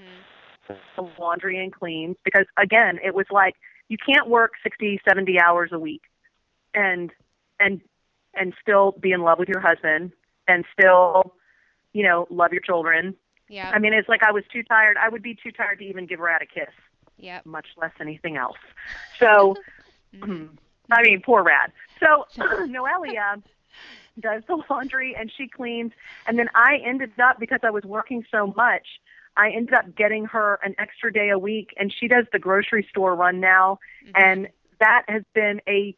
mm-hmm. 0.68 0.74
the 0.96 1.10
laundry 1.18 1.58
and 1.62 1.72
cleans 1.72 2.16
because 2.24 2.46
again, 2.56 2.98
it 3.04 3.14
was 3.14 3.26
like 3.30 3.56
you 3.88 3.96
can't 3.98 4.28
work 4.28 4.52
60, 4.62 5.00
70 5.06 5.40
hours 5.40 5.70
a 5.72 5.78
week 5.78 6.02
and 6.74 7.10
and 7.58 7.80
and 8.34 8.54
still 8.62 8.92
be 8.92 9.12
in 9.12 9.22
love 9.22 9.38
with 9.38 9.48
your 9.48 9.60
husband 9.60 10.12
and 10.48 10.64
still, 10.72 11.34
you 11.92 12.04
know, 12.04 12.26
love 12.30 12.52
your 12.52 12.62
children. 12.62 13.14
Yeah. 13.52 13.70
I 13.72 13.78
mean, 13.78 13.92
it's 13.92 14.08
like 14.08 14.22
I 14.22 14.32
was 14.32 14.44
too 14.50 14.62
tired. 14.62 14.96
I 14.96 15.10
would 15.10 15.22
be 15.22 15.34
too 15.34 15.52
tired 15.52 15.78
to 15.80 15.84
even 15.84 16.06
give 16.06 16.20
Brad 16.20 16.40
a 16.40 16.46
kiss. 16.46 16.72
Yeah. 17.18 17.40
Much 17.44 17.66
less 17.76 17.92
anything 18.00 18.36
else. 18.36 18.56
So. 19.18 19.54
I 20.90 21.02
mean, 21.02 21.22
poor 21.24 21.42
Brad. 21.42 21.72
So 22.00 22.26
Noelia 22.36 23.42
does 24.20 24.42
the 24.46 24.62
laundry 24.68 25.14
and 25.18 25.32
she 25.34 25.48
cleans. 25.48 25.92
And 26.26 26.38
then 26.38 26.48
I 26.54 26.78
ended 26.84 27.12
up, 27.20 27.38
because 27.38 27.60
I 27.62 27.70
was 27.70 27.84
working 27.84 28.24
so 28.30 28.52
much, 28.56 28.86
I 29.36 29.50
ended 29.50 29.74
up 29.74 29.94
getting 29.96 30.26
her 30.26 30.58
an 30.62 30.74
extra 30.78 31.12
day 31.12 31.30
a 31.30 31.38
week 31.38 31.70
and 31.78 31.92
she 31.92 32.08
does 32.08 32.26
the 32.32 32.38
grocery 32.38 32.86
store 32.90 33.14
run 33.14 33.40
now. 33.40 33.78
Mm-hmm. 34.04 34.22
And 34.22 34.48
that 34.80 35.04
has 35.08 35.22
been 35.34 35.60
a 35.68 35.96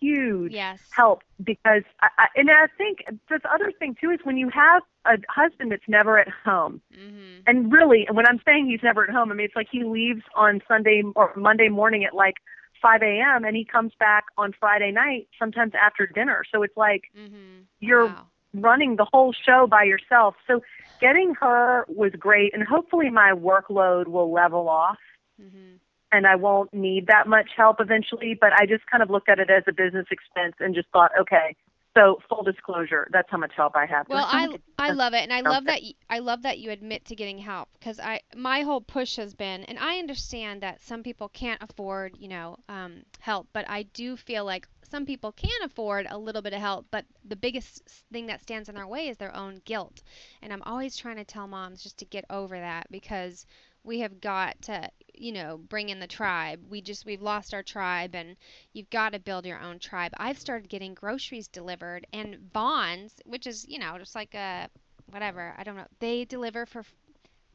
huge 0.00 0.52
yes. 0.52 0.80
help 0.90 1.22
because 1.42 1.82
I, 2.00 2.08
I, 2.18 2.26
and 2.36 2.50
I 2.50 2.66
think 2.76 2.98
this 3.28 3.40
other 3.52 3.72
thing 3.78 3.96
too 4.00 4.10
is 4.10 4.20
when 4.24 4.36
you 4.36 4.50
have 4.50 4.82
a 5.04 5.16
husband 5.28 5.72
that's 5.72 5.88
never 5.88 6.18
at 6.18 6.28
home, 6.44 6.80
mm-hmm. 6.94 7.40
and 7.46 7.72
really, 7.72 8.06
and 8.06 8.16
when 8.16 8.26
I'm 8.26 8.40
saying 8.44 8.68
he's 8.68 8.82
never 8.82 9.04
at 9.04 9.10
home, 9.10 9.30
I 9.30 9.34
mean 9.34 9.46
it's 9.46 9.56
like 9.56 9.68
he 9.70 9.84
leaves 9.84 10.22
on 10.34 10.60
Sunday 10.68 11.02
or 11.14 11.32
Monday 11.36 11.68
morning 11.68 12.04
at 12.04 12.14
like 12.14 12.36
5 12.82 13.02
a.m. 13.02 13.44
and 13.44 13.56
he 13.56 13.64
comes 13.64 13.92
back 13.98 14.24
on 14.36 14.52
Friday 14.58 14.92
night, 14.92 15.28
sometimes 15.38 15.72
after 15.80 16.06
dinner. 16.06 16.44
So 16.52 16.62
it's 16.62 16.76
like 16.76 17.04
mm-hmm. 17.18 17.62
you're 17.80 18.06
wow. 18.06 18.26
running 18.54 18.96
the 18.96 19.06
whole 19.10 19.32
show 19.32 19.66
by 19.66 19.84
yourself. 19.84 20.34
So 20.46 20.62
getting 21.00 21.34
her 21.40 21.84
was 21.88 22.12
great, 22.18 22.54
and 22.54 22.62
hopefully 22.66 23.10
my 23.10 23.32
workload 23.32 24.08
will 24.08 24.32
level 24.32 24.68
off. 24.68 24.98
Mm-hmm. 25.40 25.76
And 26.12 26.26
I 26.26 26.36
won't 26.36 26.72
need 26.72 27.08
that 27.08 27.26
much 27.26 27.50
help 27.56 27.80
eventually, 27.80 28.36
but 28.40 28.52
I 28.52 28.64
just 28.66 28.86
kind 28.86 29.02
of 29.02 29.10
looked 29.10 29.28
at 29.28 29.38
it 29.38 29.50
as 29.50 29.64
a 29.66 29.72
business 29.72 30.06
expense 30.10 30.54
and 30.60 30.74
just 30.74 30.88
thought, 30.92 31.10
okay, 31.20 31.56
so 31.96 32.20
full 32.28 32.42
disclosure, 32.42 33.08
that's 33.10 33.28
how 33.30 33.38
much 33.38 33.52
help 33.56 33.74
I 33.74 33.86
have. 33.86 34.06
Well, 34.08 34.26
I 34.28 34.58
I 34.78 34.90
love 34.90 35.14
it, 35.14 35.22
and 35.22 35.32
I 35.32 35.40
love 35.40 35.64
that 35.64 35.82
you, 35.82 35.94
I 36.10 36.18
love 36.18 36.42
that 36.42 36.58
you 36.58 36.70
admit 36.70 37.06
to 37.06 37.16
getting 37.16 37.38
help 37.38 37.70
because 37.72 37.98
I 37.98 38.20
my 38.36 38.60
whole 38.60 38.82
push 38.82 39.16
has 39.16 39.34
been, 39.34 39.64
and 39.64 39.78
I 39.78 39.98
understand 39.98 40.60
that 40.60 40.82
some 40.82 41.02
people 41.02 41.30
can't 41.30 41.62
afford 41.62 42.16
you 42.18 42.28
know 42.28 42.58
um, 42.68 43.04
help, 43.18 43.48
but 43.54 43.64
I 43.68 43.84
do 43.84 44.16
feel 44.16 44.44
like 44.44 44.68
some 44.82 45.06
people 45.06 45.32
can 45.32 45.62
afford 45.64 46.06
a 46.10 46.18
little 46.18 46.42
bit 46.42 46.52
of 46.52 46.60
help, 46.60 46.86
but 46.90 47.06
the 47.24 47.34
biggest 47.34 47.82
thing 48.12 48.26
that 48.26 48.42
stands 48.42 48.68
in 48.68 48.74
their 48.74 48.86
way 48.86 49.08
is 49.08 49.16
their 49.16 49.34
own 49.34 49.62
guilt, 49.64 50.02
and 50.42 50.52
I'm 50.52 50.62
always 50.62 50.98
trying 50.98 51.16
to 51.16 51.24
tell 51.24 51.46
moms 51.46 51.82
just 51.82 51.96
to 51.98 52.04
get 52.04 52.26
over 52.28 52.58
that 52.58 52.88
because 52.90 53.46
we 53.86 54.00
have 54.00 54.20
got 54.20 54.60
to 54.62 54.90
you 55.14 55.32
know 55.32 55.58
bring 55.68 55.88
in 55.88 56.00
the 56.00 56.06
tribe. 56.06 56.60
We 56.68 56.80
just 56.82 57.06
we've 57.06 57.22
lost 57.22 57.54
our 57.54 57.62
tribe 57.62 58.14
and 58.14 58.36
you've 58.72 58.90
got 58.90 59.12
to 59.12 59.18
build 59.18 59.46
your 59.46 59.60
own 59.60 59.78
tribe. 59.78 60.12
I've 60.18 60.38
started 60.38 60.68
getting 60.68 60.94
groceries 60.94 61.48
delivered 61.48 62.06
and 62.12 62.36
Vons 62.52 63.14
which 63.24 63.46
is 63.46 63.66
you 63.68 63.78
know 63.78 63.96
just 63.98 64.14
like 64.14 64.34
a 64.34 64.68
whatever. 65.10 65.54
I 65.56 65.64
don't 65.64 65.76
know. 65.76 65.86
They 66.00 66.24
deliver 66.24 66.66
for 66.66 66.84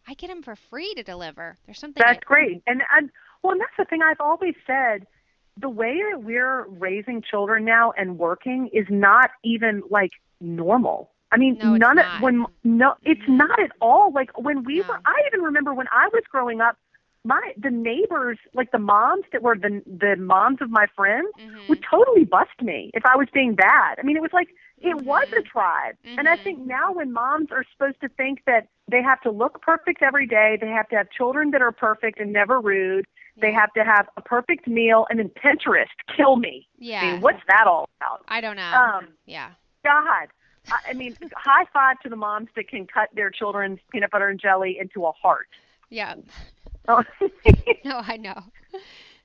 i 0.08 0.16
get 0.16 0.30
them 0.30 0.42
for 0.42 0.56
free 0.56 0.94
to 0.96 1.04
deliver. 1.04 1.58
There's 1.66 1.80
something 1.80 2.02
that's 2.04 2.24
great. 2.24 2.64
And 2.66 2.82
and 2.98 3.12
well 3.44 3.52
and 3.52 3.62
that's 3.62 3.78
the 3.78 3.86
thing 3.86 4.02
i've 4.02 4.22
always 4.22 4.56
said. 4.66 5.06
The 5.58 5.70
way 5.70 6.00
that 6.12 6.24
we're 6.24 6.66
raising 6.66 7.22
children 7.22 7.66
now 7.66 7.92
and 7.98 8.18
working 8.18 8.70
is 8.74 8.86
not 8.90 9.32
even 9.44 9.84
like 9.90 10.12
normal 10.40 11.12
I 11.32 11.38
mean, 11.38 11.58
no, 11.62 11.76
none 11.76 12.00
of 12.00 12.06
when 12.22 12.46
no, 12.64 12.96
it's 13.04 13.22
mm-hmm. 13.22 13.38
not 13.38 13.60
at 13.60 13.72
all. 13.82 14.12
Like 14.14 14.38
when 14.38 14.64
we 14.64 14.80
no. 14.80 14.88
were, 14.88 15.02
I 15.06 15.14
even 15.28 15.42
remember 15.42 15.74
when 15.74 15.88
I 15.92 16.10
was 16.12 16.24
growing 16.30 16.62
up, 16.62 16.78
my 17.24 17.54
the 17.56 17.70
neighbors, 17.70 18.38
like 18.54 18.72
the 18.72 18.80
moms 18.80 19.26
that 19.32 19.42
were 19.42 19.56
the 19.56 19.82
the 19.86 20.16
moms 20.18 20.58
of 20.62 20.70
my 20.70 20.88
friends, 20.96 21.30
mm-hmm. 21.40 21.60
would 21.70 21.84
totally 21.90 22.26
bust 22.26 22.62
me 22.62 22.92
if 22.94 23.06
I 23.06 23.16
was 23.16 23.28
being 23.34 23.56
bad. 23.56 24.00
I 24.00 24.04
mean, 24.04 24.18
it 24.18 24.22
was 24.22 24.34
like 24.34 24.50
it 24.80 24.98
mm-hmm. 24.98 25.06
was 25.06 25.28
a 25.32 25.42
tribe. 25.42 25.96
And 26.04 26.28
I 26.28 26.36
think 26.36 26.60
mm-hmm. 26.60 26.70
now 26.70 26.94
when 26.94 27.14
moms 27.14 27.50
are 27.52 27.64
supposed 27.72 28.02
to 28.02 28.10
think 28.10 28.40
that 28.48 28.68
they 28.90 29.02
have 29.02 29.22
to 29.22 29.32
look 29.32 29.62
perfect 29.62 30.02
every 30.02 30.26
day, 30.26 30.58
they 30.60 30.68
have 30.68 30.90
to 30.90 30.96
have 30.96 31.10
children 31.12 31.52
that 31.52 31.62
are 31.62 31.72
perfect 31.72 32.20
and 32.20 32.34
never 32.34 32.60
rude, 32.60 33.06
they 33.40 33.52
have 33.54 33.72
to 33.74 33.84
have 33.84 34.08
a 34.18 34.22
perfect 34.22 34.68
meal, 34.68 35.06
and 35.10 35.20
then 35.20 35.30
Pinterest 35.30 35.86
kill 36.16 36.36
me. 36.36 36.68
Yeah. 36.78 37.02
I 37.02 37.12
mean, 37.12 37.22
what's 37.22 37.42
that 37.48 37.68
all 37.68 37.88
about? 38.02 38.24
I 38.28 38.42
don't 38.42 38.56
know. 38.56 38.64
Um, 38.64 39.10
yeah. 39.26 39.52
God. 39.84 40.28
I 40.88 40.94
mean, 40.94 41.18
high 41.36 41.66
five 41.74 42.00
to 42.02 42.10
the 42.10 42.16
moms 42.16 42.50
that 42.56 42.68
can 42.68 42.86
cut 42.88 43.10
their 43.16 43.30
children's 43.30 43.80
peanut 43.92 44.12
butter 44.12 44.28
and 44.28 44.40
jelly 44.40 44.78
into 44.80 45.06
a 45.06 45.12
heart. 45.12 45.48
Yeah. 45.90 46.16
Oh. 46.88 47.04
no, 47.86 48.02
I 48.04 48.18
know. 48.18 48.42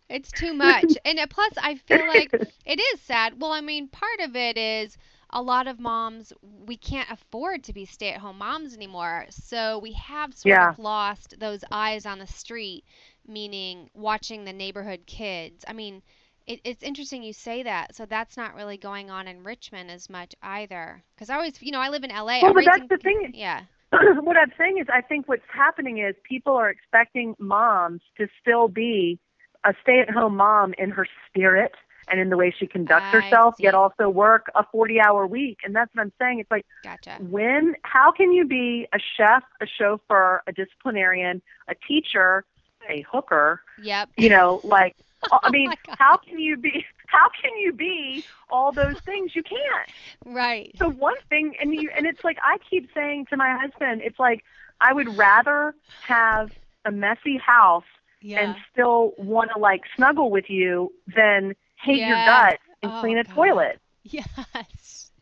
It's 0.08 0.30
too 0.30 0.54
much. 0.54 0.96
And 1.04 1.18
uh, 1.18 1.26
plus, 1.28 1.52
I 1.58 1.76
feel 1.76 2.06
like 2.06 2.32
it 2.32 2.80
is 2.80 3.00
sad. 3.00 3.40
Well, 3.40 3.52
I 3.52 3.60
mean, 3.60 3.88
part 3.88 4.20
of 4.20 4.36
it 4.36 4.56
is 4.56 4.96
a 5.30 5.42
lot 5.42 5.66
of 5.66 5.80
moms, 5.80 6.32
we 6.66 6.76
can't 6.76 7.10
afford 7.10 7.64
to 7.64 7.72
be 7.72 7.84
stay 7.84 8.10
at 8.10 8.20
home 8.20 8.38
moms 8.38 8.74
anymore. 8.74 9.26
So 9.30 9.78
we 9.78 9.92
have 9.92 10.34
sort 10.34 10.54
yeah. 10.54 10.70
of 10.70 10.78
lost 10.78 11.34
those 11.38 11.64
eyes 11.70 12.06
on 12.06 12.18
the 12.18 12.26
street, 12.26 12.84
meaning 13.26 13.90
watching 13.94 14.44
the 14.44 14.52
neighborhood 14.52 15.02
kids. 15.06 15.64
I 15.66 15.72
mean, 15.72 16.02
it, 16.46 16.60
it's 16.64 16.82
interesting 16.82 17.22
you 17.22 17.32
say 17.32 17.62
that. 17.64 17.94
So 17.94 18.06
that's 18.06 18.36
not 18.36 18.54
really 18.54 18.76
going 18.76 19.10
on 19.10 19.26
in 19.26 19.42
Richmond 19.42 19.90
as 19.90 20.08
much 20.08 20.34
either. 20.42 21.02
Because 21.14 21.30
I 21.30 21.36
always, 21.36 21.60
you 21.60 21.72
know, 21.72 21.80
I 21.80 21.88
live 21.88 22.04
in 22.04 22.10
LA. 22.10 22.40
Well, 22.40 22.46
I'm 22.46 22.54
but 22.54 22.56
raising, 22.56 22.72
that's 22.72 22.88
the 22.88 22.98
thing. 22.98 23.32
Yeah. 23.34 23.62
what 24.20 24.36
I'm 24.36 24.52
saying 24.58 24.78
is, 24.78 24.86
I 24.92 25.00
think 25.00 25.28
what's 25.28 25.42
happening 25.52 25.98
is 25.98 26.14
people 26.28 26.54
are 26.54 26.70
expecting 26.70 27.34
moms 27.38 28.02
to 28.18 28.28
still 28.40 28.68
be 28.68 29.18
a 29.64 29.74
stay-at-home 29.82 30.36
mom 30.36 30.74
in 30.78 30.90
her 30.90 31.06
spirit 31.28 31.72
and 32.08 32.20
in 32.20 32.30
the 32.30 32.36
way 32.36 32.54
she 32.56 32.68
conducts 32.68 33.06
I 33.12 33.20
herself, 33.20 33.56
see. 33.56 33.64
yet 33.64 33.74
also 33.74 34.08
work 34.08 34.46
a 34.54 34.62
40-hour 34.62 35.26
week. 35.26 35.58
And 35.64 35.74
that's 35.74 35.92
what 35.92 36.02
I'm 36.02 36.12
saying. 36.20 36.38
It's 36.38 36.50
like, 36.50 36.64
gotcha. 36.84 37.18
when, 37.20 37.74
how 37.82 38.12
can 38.12 38.30
you 38.30 38.46
be 38.46 38.86
a 38.92 38.98
chef, 39.16 39.42
a 39.60 39.66
chauffeur, 39.66 40.42
a 40.46 40.52
disciplinarian, 40.52 41.42
a 41.66 41.74
teacher, 41.88 42.44
a 42.88 43.04
hooker? 43.10 43.60
Yep. 43.82 44.10
You 44.16 44.28
know, 44.28 44.60
like 44.62 44.94
Oh 45.32 45.38
I 45.42 45.48
oh 45.48 45.50
mean, 45.50 45.72
how 45.88 46.18
can 46.18 46.38
you 46.38 46.56
be 46.56 46.84
how 47.06 47.28
can 47.40 47.56
you 47.58 47.72
be 47.72 48.24
all 48.50 48.70
those 48.70 48.98
things? 49.00 49.34
You 49.34 49.42
can't. 49.42 49.90
Right. 50.24 50.72
So 50.78 50.88
one 50.88 51.16
thing 51.28 51.54
and 51.60 51.74
you 51.74 51.90
and 51.96 52.06
it's 52.06 52.22
like 52.22 52.36
I 52.44 52.58
keep 52.68 52.88
saying 52.94 53.26
to 53.30 53.36
my 53.36 53.58
husband, 53.58 54.02
it's 54.04 54.18
like 54.18 54.44
I 54.80 54.92
would 54.92 55.16
rather 55.16 55.74
have 56.06 56.52
a 56.84 56.92
messy 56.92 57.38
house 57.38 57.84
yeah. 58.20 58.40
and 58.40 58.56
still 58.72 59.12
want 59.18 59.50
to 59.54 59.58
like 59.58 59.82
snuggle 59.96 60.30
with 60.30 60.48
you 60.48 60.92
than 61.14 61.54
hate 61.76 61.98
yeah. 61.98 62.08
your 62.08 62.26
gut 62.26 62.58
and 62.82 62.92
oh, 62.92 63.00
clean 63.00 63.18
a 63.18 63.24
God. 63.24 63.34
toilet. 63.34 63.80
Yes. 64.04 64.26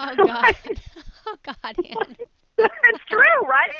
Oh 0.00 0.14
God. 0.14 0.54
oh 1.26 1.36
God, 1.42 1.56
Anne. 1.64 2.16
it's 2.84 3.04
true, 3.08 3.48
right? 3.48 3.70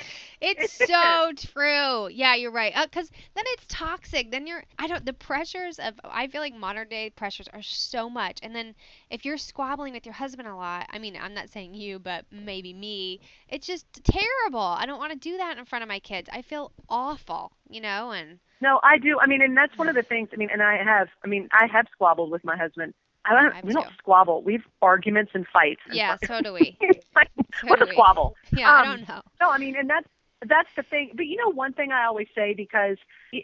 It's 0.41 0.73
so 0.73 1.33
true. 1.37 2.09
Yeah, 2.09 2.35
you're 2.37 2.53
right. 2.53 2.73
Because 2.85 3.09
uh, 3.11 3.17
then 3.35 3.45
it's 3.49 3.65
toxic. 3.69 4.31
Then 4.31 4.47
you're, 4.47 4.63
I 4.79 4.87
don't, 4.87 5.05
the 5.05 5.13
pressures 5.13 5.79
of, 5.79 5.95
I 6.05 6.29
feel 6.29 6.41
like 6.41 6.55
modern 6.55 6.89
day 6.89 7.11
pressures 7.11 7.49
are 7.53 7.63
so 7.63 8.09
much. 8.09 8.39
And 8.43 8.55
then 8.55 8.75
if 9.11 9.25
you're 9.25 9.37
squabbling 9.37 9.95
with 9.95 10.07
your 10.07 10.15
husband 10.15 10.47
a 10.47 10.55
lot, 10.55 10.87
I 10.91 10.99
mean, 10.99 11.19
I'm 11.21 11.35
not 11.35 11.51
saying 11.51 11.75
you, 11.75 11.99
but 11.99 12.25
maybe 12.31 12.73
me, 12.73 13.21
it's 13.49 13.67
just 13.67 13.87
terrible. 14.05 14.61
I 14.61 14.87
don't 14.87 14.99
want 14.99 15.13
to 15.13 15.19
do 15.19 15.37
that 15.39 15.59
in 15.59 15.65
front 15.65 15.83
of 15.83 15.89
my 15.89 15.99
kids. 15.99 16.29
I 16.33 16.43
feel 16.43 16.73
awful, 16.89 17.53
you 17.69 17.81
know, 17.81 18.13
and. 18.13 18.39
No, 18.61 18.81
I 18.83 18.99
do. 18.99 19.19
I 19.21 19.27
mean, 19.27 19.41
and 19.41 19.57
that's 19.57 19.77
one 19.79 19.89
of 19.89 19.95
the 19.95 20.03
things, 20.03 20.31
I 20.33 20.37
mean, 20.37 20.49
and 20.53 20.63
I 20.63 20.83
have, 20.83 21.09
I 21.25 21.29
mean, 21.29 21.49
I 21.53 21.67
have 21.73 21.87
squabbled 21.93 22.31
with 22.31 22.45
my 22.45 22.57
husband 22.57 22.93
I 23.29 23.43
don't. 23.43 23.65
We 23.65 23.73
don't 23.73 23.89
squabble. 23.99 24.43
We 24.43 24.55
have 24.55 24.63
arguments 24.83 25.33
and 25.35 25.47
fights. 25.47 25.81
And 25.87 25.97
yeah, 25.97 26.17
so 26.27 26.41
do 26.41 26.53
we. 26.53 26.77
like, 27.15 27.29
so 27.61 27.69
what's 27.69 27.83
a 27.83 27.87
squabble? 27.93 28.37
Yeah, 28.53 28.73
um, 28.73 28.81
I 28.81 28.85
don't 28.85 29.09
know. 29.09 29.21
No, 29.41 29.51
I 29.51 29.59
mean, 29.59 29.77
and 29.77 29.89
that's 29.89 30.09
that's 30.47 30.69
the 30.77 30.83
thing. 30.83 31.13
But 31.15 31.27
you 31.27 31.37
know, 31.37 31.49
one 31.51 31.73
thing 31.73 31.93
I 31.93 32.05
always 32.07 32.29
say 32.35 32.55
because, 32.55 32.97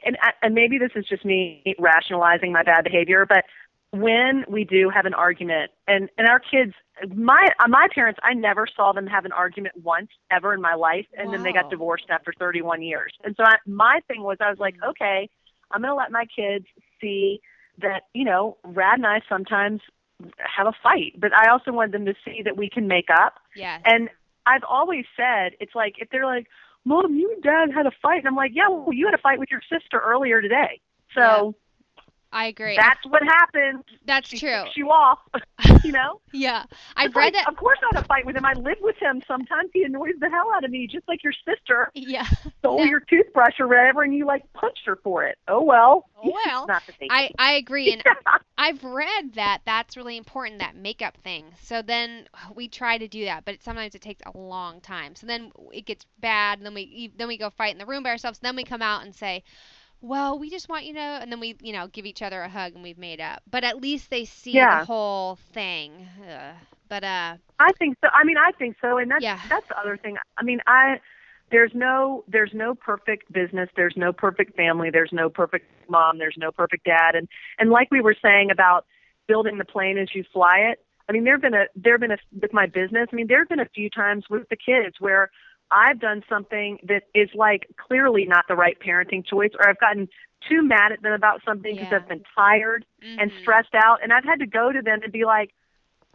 and 0.04 0.16
and 0.42 0.54
maybe 0.54 0.78
this 0.78 0.92
is 0.94 1.04
just 1.06 1.24
me 1.24 1.74
rationalizing 1.78 2.52
my 2.52 2.62
bad 2.62 2.84
behavior, 2.84 3.26
but 3.26 3.44
when 3.90 4.44
we 4.48 4.64
do 4.64 4.90
have 4.90 5.06
an 5.06 5.14
argument, 5.14 5.70
and 5.86 6.08
and 6.18 6.26
our 6.26 6.40
kids, 6.40 6.72
my 7.14 7.48
my 7.68 7.86
parents, 7.94 8.18
I 8.22 8.34
never 8.34 8.66
saw 8.66 8.92
them 8.92 9.06
have 9.06 9.24
an 9.24 9.32
argument 9.32 9.76
once 9.82 10.08
ever 10.30 10.52
in 10.52 10.60
my 10.60 10.74
life, 10.74 11.06
and 11.16 11.28
wow. 11.28 11.32
then 11.32 11.42
they 11.44 11.52
got 11.52 11.70
divorced 11.70 12.06
after 12.10 12.32
31 12.38 12.82
years. 12.82 13.12
And 13.22 13.34
so 13.36 13.44
I, 13.44 13.56
my 13.66 14.00
thing 14.08 14.22
was, 14.22 14.38
I 14.40 14.50
was 14.50 14.58
like, 14.58 14.74
Mm-hmm. 14.74 14.90
okay, 14.90 15.30
I'm 15.70 15.82
gonna 15.82 15.94
let 15.94 16.10
my 16.10 16.26
kids 16.26 16.66
see 17.00 17.40
that 17.80 18.04
you 18.12 18.24
know, 18.24 18.56
Brad 18.64 18.98
and 18.98 19.06
I 19.06 19.20
sometimes 19.28 19.80
have 20.38 20.66
a 20.66 20.72
fight, 20.82 21.14
but 21.18 21.32
I 21.34 21.50
also 21.50 21.72
want 21.72 21.92
them 21.92 22.06
to 22.06 22.14
see 22.24 22.42
that 22.44 22.56
we 22.56 22.68
can 22.68 22.86
make 22.86 23.08
up. 23.10 23.34
Yes. 23.54 23.82
And 23.84 24.08
I've 24.46 24.64
always 24.68 25.04
said 25.16 25.52
it's 25.60 25.74
like 25.74 25.94
if 25.98 26.10
they're 26.10 26.26
like, 26.26 26.46
"Mom, 26.84 27.14
you 27.14 27.32
and 27.32 27.42
Dad 27.42 27.70
had 27.74 27.86
a 27.86 27.92
fight," 28.02 28.18
and 28.18 28.28
I'm 28.28 28.36
like, 28.36 28.52
"Yeah, 28.54 28.68
well, 28.68 28.92
you 28.92 29.06
had 29.06 29.14
a 29.14 29.18
fight 29.18 29.38
with 29.38 29.50
your 29.50 29.62
sister 29.62 29.98
earlier 29.98 30.40
today." 30.40 30.80
So 31.14 31.54
I 32.34 32.46
agree. 32.46 32.76
That's 32.76 33.04
what 33.06 33.22
happened. 33.22 33.84
That's 34.06 34.28
she 34.28 34.38
true. 34.38 34.64
Kicks 34.64 34.76
you 34.76 34.90
off. 34.90 35.20
you 35.84 35.92
know. 35.92 36.20
yeah, 36.32 36.64
I've 36.96 37.08
It's 37.08 37.16
read 37.16 37.24
like, 37.26 37.32
that. 37.34 37.48
Of 37.48 37.56
course, 37.56 37.78
I 37.82 37.94
had 37.94 38.04
a 38.04 38.06
fight 38.06 38.26
with 38.26 38.36
him. 38.36 38.44
I 38.44 38.54
live 38.54 38.78
with 38.80 38.96
him. 38.96 39.22
Sometimes 39.26 39.70
he 39.72 39.84
annoys 39.84 40.14
the 40.20 40.28
hell 40.28 40.50
out 40.54 40.64
of 40.64 40.70
me, 40.70 40.86
just 40.86 41.06
like 41.08 41.22
your 41.22 41.32
sister 41.32 41.90
Yeah. 41.94 42.26
stole 42.58 42.78
No. 42.78 42.84
your 42.84 43.00
toothbrush 43.00 43.60
or 43.60 43.68
whatever, 43.68 44.02
and 44.02 44.14
you 44.14 44.26
like 44.26 44.42
punched 44.52 44.82
her 44.86 44.96
for 44.96 45.24
it. 45.24 45.38
Oh 45.48 45.62
well. 45.62 46.06
Oh, 46.22 46.32
well. 46.46 46.66
Not 46.66 46.82
the 46.86 46.92
same. 46.98 47.08
I 47.10 47.30
I 47.38 47.52
agree, 47.54 47.92
and 47.92 48.02
I've 48.58 48.82
read 48.82 49.34
that 49.34 49.60
that's 49.64 49.96
really 49.96 50.16
important 50.16 50.58
that 50.58 50.74
makeup 50.76 51.16
thing. 51.22 51.46
So 51.60 51.82
then 51.82 52.28
we 52.54 52.68
try 52.68 52.98
to 52.98 53.06
do 53.08 53.24
that, 53.26 53.44
but 53.44 53.62
sometimes 53.62 53.94
it 53.94 54.00
takes 54.02 54.22
a 54.26 54.36
long 54.36 54.80
time. 54.80 55.14
So 55.14 55.26
then 55.26 55.52
it 55.72 55.86
gets 55.86 56.04
bad, 56.18 56.58
and 56.58 56.66
then 56.66 56.74
we 56.74 57.12
then 57.16 57.28
we 57.28 57.36
go 57.38 57.50
fight 57.50 57.72
in 57.72 57.78
the 57.78 57.86
room 57.86 58.02
by 58.02 58.10
ourselves. 58.10 58.38
Then 58.40 58.56
we 58.56 58.64
come 58.64 58.82
out 58.82 59.04
and 59.04 59.14
say, 59.14 59.42
"Well, 60.04 60.38
we 60.38 60.50
just 60.50 60.68
want 60.68 60.84
you 60.84 60.94
to," 60.94 61.00
and 61.00 61.32
then 61.32 61.40
we 61.40 61.56
you 61.60 61.72
know 61.72 61.88
give 61.88 62.04
each 62.06 62.22
other 62.22 62.40
a 62.42 62.48
hug 62.48 62.74
and 62.74 62.82
we've 62.82 62.98
made 62.98 63.20
up. 63.20 63.42
But 63.50 63.64
at 63.64 63.80
least 63.80 64.10
they 64.10 64.24
see 64.24 64.52
Yeah. 64.52 64.80
the 64.80 64.84
whole 64.86 65.36
thing. 65.36 66.06
Ugh. 66.28 66.54
But 66.88 67.02
uh, 67.04 67.36
I 67.58 67.72
think 67.72 67.96
so. 68.02 68.08
I 68.12 68.24
mean, 68.24 68.36
I 68.36 68.52
think 68.52 68.76
so, 68.80 68.98
and 68.98 69.10
that's 69.10 69.22
Yeah. 69.22 69.40
that's 69.48 69.66
the 69.68 69.78
other 69.78 69.96
thing. 69.96 70.16
I 70.36 70.42
mean, 70.42 70.60
I 70.66 71.00
there's 71.50 71.72
no 71.74 72.24
there's 72.28 72.52
no 72.52 72.74
perfect 72.74 73.32
business. 73.32 73.68
There's 73.76 73.94
no 73.96 74.12
perfect 74.12 74.56
family. 74.56 74.90
There's 74.90 75.12
no 75.12 75.28
perfect 75.28 75.66
mom. 75.88 76.18
There's 76.18 76.36
no 76.36 76.50
perfect 76.52 76.84
dad. 76.84 77.14
And 77.14 77.28
and 77.58 77.70
like 77.70 77.90
we 77.90 78.00
were 78.00 78.16
saying 78.20 78.50
about 78.50 78.86
building 79.26 79.58
the 79.58 79.64
plane 79.64 79.98
as 79.98 80.08
you 80.14 80.24
fly 80.32 80.58
it. 80.70 80.84
I 81.08 81.12
mean, 81.12 81.24
there've 81.24 81.40
been 81.40 81.54
a 81.54 81.66
there've 81.76 82.00
been 82.00 82.12
a 82.12 82.18
with 82.40 82.52
my 82.52 82.66
business. 82.66 83.08
I 83.12 83.16
mean, 83.16 83.26
there've 83.28 83.48
been 83.48 83.60
a 83.60 83.68
few 83.74 83.90
times 83.90 84.24
with 84.30 84.48
the 84.48 84.56
kids 84.56 84.96
where 85.00 85.30
I've 85.70 85.98
done 86.00 86.22
something 86.28 86.78
that 86.84 87.04
is 87.14 87.30
like 87.34 87.68
clearly 87.76 88.26
not 88.26 88.44
the 88.48 88.54
right 88.56 88.76
parenting 88.78 89.24
choice, 89.26 89.50
or 89.58 89.68
I've 89.68 89.80
gotten 89.80 90.08
too 90.48 90.62
mad 90.62 90.92
at 90.92 91.02
them 91.02 91.12
about 91.12 91.40
something 91.44 91.74
because 91.74 91.88
Yeah. 91.90 91.98
I've 91.98 92.08
been 92.08 92.22
tired 92.34 92.84
and 93.02 93.30
mhm. 93.32 93.40
stressed 93.40 93.74
out 93.74 94.02
and 94.02 94.12
I've 94.12 94.24
had 94.24 94.40
to 94.40 94.46
go 94.46 94.72
to 94.72 94.82
them 94.82 95.00
and 95.02 95.12
be 95.12 95.24
like, 95.24 95.52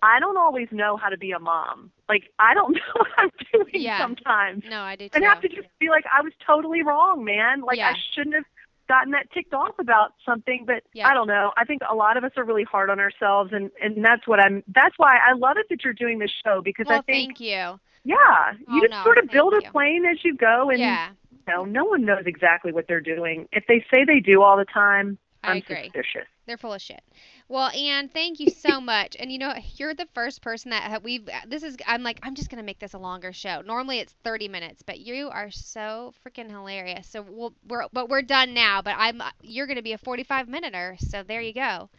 I 0.01 0.19
don't 0.19 0.37
always 0.37 0.67
know 0.71 0.95
how 0.97 1.09
to 1.09 1.17
be 1.17 1.31
a 1.31 1.39
mom. 1.39 1.91
Like 2.07 2.31
I 2.39 2.53
don't 2.53 2.73
know 2.75 2.93
what 2.95 3.07
I'm 3.17 3.31
doing 3.51 3.81
Yeah. 3.83 3.97
sometimes. 3.97 4.63
no, 4.69 4.81
I 4.81 4.95
do 4.95 5.05
too. 5.09 5.15
And 5.15 5.25
have 5.25 5.41
to 5.41 5.49
just 5.49 5.67
be 5.79 5.89
like, 5.89 6.05
I 6.15 6.21
was 6.21 6.33
totally 6.45 6.83
wrong, 6.83 7.23
man. 7.25 7.61
Like 7.61 7.77
Yeah. 7.77 7.89
I 7.89 7.95
shouldn't 8.13 8.35
have 8.35 8.45
gotten 8.87 9.11
that 9.11 9.31
ticked 9.31 9.53
off 9.53 9.77
about 9.79 10.13
something, 10.25 10.63
but 10.65 10.83
Yeah. 10.93 11.07
I 11.07 11.13
don't 11.13 11.27
know. 11.27 11.51
I 11.57 11.65
think 11.65 11.81
a 11.89 11.95
lot 11.95 12.17
of 12.17 12.23
us 12.23 12.31
are 12.37 12.43
really 12.43 12.63
hard 12.63 12.89
on 12.89 12.99
ourselves 12.99 13.51
and 13.51 13.71
and 13.81 14.03
that's 14.05 14.27
what 14.27 14.39
I'm 14.39 14.63
that's 14.67 14.97
why 14.97 15.17
I 15.17 15.33
love 15.33 15.57
it 15.57 15.67
that 15.69 15.83
you're 15.83 15.93
doing 15.93 16.19
this 16.19 16.31
show 16.45 16.61
because 16.63 16.85
well, 16.87 16.99
I 16.99 17.01
think 17.01 17.37
thank 17.37 17.39
you. 17.39 17.79
Yeah, 18.03 18.53
Oh, 18.67 18.75
you 18.75 18.81
just 18.81 18.91
no, 18.91 19.03
sort 19.03 19.17
of 19.17 19.29
build 19.29 19.53
you. 19.53 19.67
a 19.67 19.71
plane 19.71 20.05
as 20.05 20.23
you 20.23 20.35
go 20.35 20.69
and 20.69 20.79
yeah, 20.79 21.09
you 21.31 21.37
know, 21.47 21.65
no 21.65 21.85
one 21.85 22.05
knows 22.05 22.23
exactly 22.25 22.71
what 22.71 22.87
they're 22.87 23.01
doing. 23.01 23.47
If 23.51 23.65
they 23.67 23.83
say 23.91 24.05
they 24.05 24.19
do 24.19 24.41
all 24.43 24.57
the 24.57 24.65
time, 24.65 25.17
I 25.43 25.51
I'm 25.51 25.57
agree. 25.57 25.83
suspicious. 25.85 26.27
They're 26.45 26.57
full 26.57 26.73
of 26.73 26.81
shit. 26.81 27.01
Well, 27.47 27.69
Anne, 27.69 28.09
thank 28.09 28.39
you 28.39 28.49
so 28.49 28.81
much. 28.81 29.15
And 29.19 29.31
you 29.31 29.37
know, 29.37 29.53
you're 29.75 29.93
the 29.93 30.07
first 30.13 30.41
person 30.41 30.71
that 30.71 30.83
ha- 30.83 30.99
we've. 31.03 31.29
This 31.47 31.63
is. 31.63 31.77
I'm 31.87 32.03
like, 32.03 32.19
I'm 32.23 32.35
just 32.35 32.49
gonna 32.49 32.63
make 32.63 32.79
this 32.79 32.93
a 32.93 32.97
longer 32.97 33.31
show. 33.33 33.61
Normally 33.61 33.99
it's 33.99 34.13
30 34.23 34.47
minutes, 34.47 34.81
but 34.81 34.99
you 34.99 35.29
are 35.29 35.51
so 35.51 36.13
freaking 36.25 36.49
hilarious. 36.49 37.07
So 37.07 37.21
we'll, 37.21 37.53
we're, 37.67 37.87
but 37.93 38.09
we're 38.09 38.21
done 38.21 38.53
now. 38.53 38.81
But 38.81 38.95
I'm. 38.97 39.21
You're 39.41 39.67
gonna 39.67 39.81
be 39.81 39.93
a 39.93 39.97
45 39.97 40.47
minute 40.47 40.73
So 40.99 41.23
there 41.23 41.41
you 41.41 41.53
go. 41.53 41.89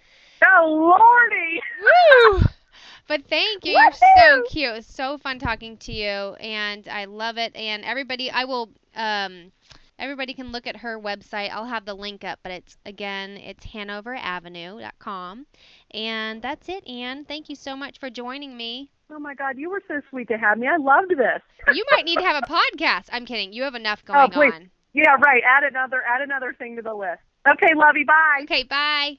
Oh 0.45 0.97
lordy. 0.99 1.61
Woo! 1.83 2.43
But 3.09 3.27
thank 3.27 3.65
you. 3.65 3.73
You're 3.73 3.93
so 3.93 4.43
cute. 4.51 4.77
It's 4.77 4.95
so 4.95 5.19
fun 5.19 5.39
talking 5.39 5.77
to 5.79 5.93
you, 5.93 6.35
and 6.41 6.87
I 6.89 7.05
love 7.07 7.39
it. 7.39 7.55
And 7.57 7.85
everybody, 7.85 8.31
I 8.31 8.45
will. 8.45 8.71
Um, 8.97 9.53
everybody 9.99 10.35
can 10.35 10.51
look 10.53 10.67
at 10.67 10.77
her 10.77 10.99
website. 10.99 11.51
I'll 11.51 11.67
have 11.67 11.85
the 11.85 11.95
link 11.95 12.25
up, 12.25 12.39
but 12.43 12.53
it's 12.53 12.77
again, 12.87 13.37
it's 13.37 13.67
HanoverAvenue.com, 13.67 15.47
and 15.93 16.43
that's 16.43 16.69
it. 16.69 16.87
Anne, 16.89 17.25
thank 17.25 17.49
you 17.49 17.55
so 17.57 17.77
much 17.77 17.99
for 17.99 18.11
joining 18.11 18.57
me. 18.57 18.91
Oh 19.13 19.19
my 19.19 19.35
God, 19.35 19.59
you 19.59 19.71
were 19.71 19.83
so 19.89 20.01
sweet 20.09 20.29
to 20.29 20.39
have 20.39 20.57
me. 20.59 20.69
I 20.69 20.77
loved 20.77 21.11
this. 21.11 21.43
You 21.75 21.85
might 21.91 22.05
need 22.05 22.17
to 22.19 22.25
have 22.25 22.43
a 22.43 22.47
podcast. 22.47 23.05
I'm 23.13 23.27
kidding. 23.27 23.53
You 23.53 23.65
have 23.65 23.75
enough 23.75 24.03
Oh, 24.09 24.13
going 24.29 24.31
please. 24.31 24.53
on. 24.55 24.71
Yeah, 24.93 25.15
right. 25.21 25.43
Add 25.47 25.65
another 25.65 26.03
add 26.03 26.21
another 26.23 26.55
thing 26.55 26.77
to 26.77 26.83
the 26.83 26.95
list. 26.95 27.21
Okay, 27.47 27.75
lovey, 27.75 28.05
bye. 28.05 28.41
Okay, 28.45 28.65
bye. 28.65 29.19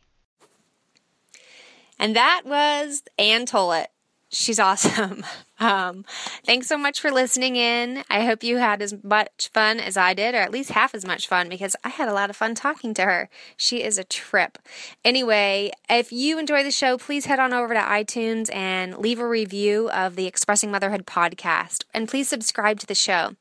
And 2.01 2.15
that 2.15 2.41
was 2.45 3.03
Anne 3.19 3.45
Tollet. 3.45 3.85
She's 4.31 4.59
awesome. 4.59 5.23
Um, 5.61 6.05
thanks 6.43 6.65
so 6.65 6.75
much 6.75 6.99
for 6.99 7.11
listening 7.11 7.55
in. 7.55 8.03
I 8.09 8.25
hope 8.25 8.43
you 8.43 8.57
had 8.57 8.81
as 8.81 8.95
much 9.03 9.51
fun 9.53 9.79
as 9.79 9.95
I 9.95 10.15
did, 10.15 10.33
or 10.33 10.39
at 10.39 10.49
least 10.49 10.71
half 10.71 10.95
as 10.95 11.05
much 11.05 11.27
fun, 11.27 11.49
because 11.49 11.75
I 11.83 11.89
had 11.89 12.09
a 12.09 12.13
lot 12.13 12.31
of 12.31 12.35
fun 12.35 12.55
talking 12.55 12.95
to 12.95 13.03
her. 13.03 13.29
She 13.55 13.83
is 13.83 13.99
a 13.99 14.03
trip. 14.03 14.57
Anyway, 15.05 15.71
if 15.87 16.11
you 16.11 16.39
enjoy 16.39 16.63
the 16.63 16.71
show, 16.71 16.97
please 16.97 17.27
head 17.27 17.39
on 17.39 17.53
over 17.53 17.75
to 17.75 17.79
iTunes 17.79 18.51
and 18.51 18.97
leave 18.97 19.19
a 19.19 19.27
review 19.27 19.91
of 19.91 20.15
the 20.15 20.25
Expressing 20.25 20.71
Motherhood 20.71 21.05
podcast. 21.05 21.83
And 21.93 22.09
please 22.09 22.27
subscribe 22.27 22.79
to 22.79 22.87
the 22.87 22.95
show. 22.95 23.35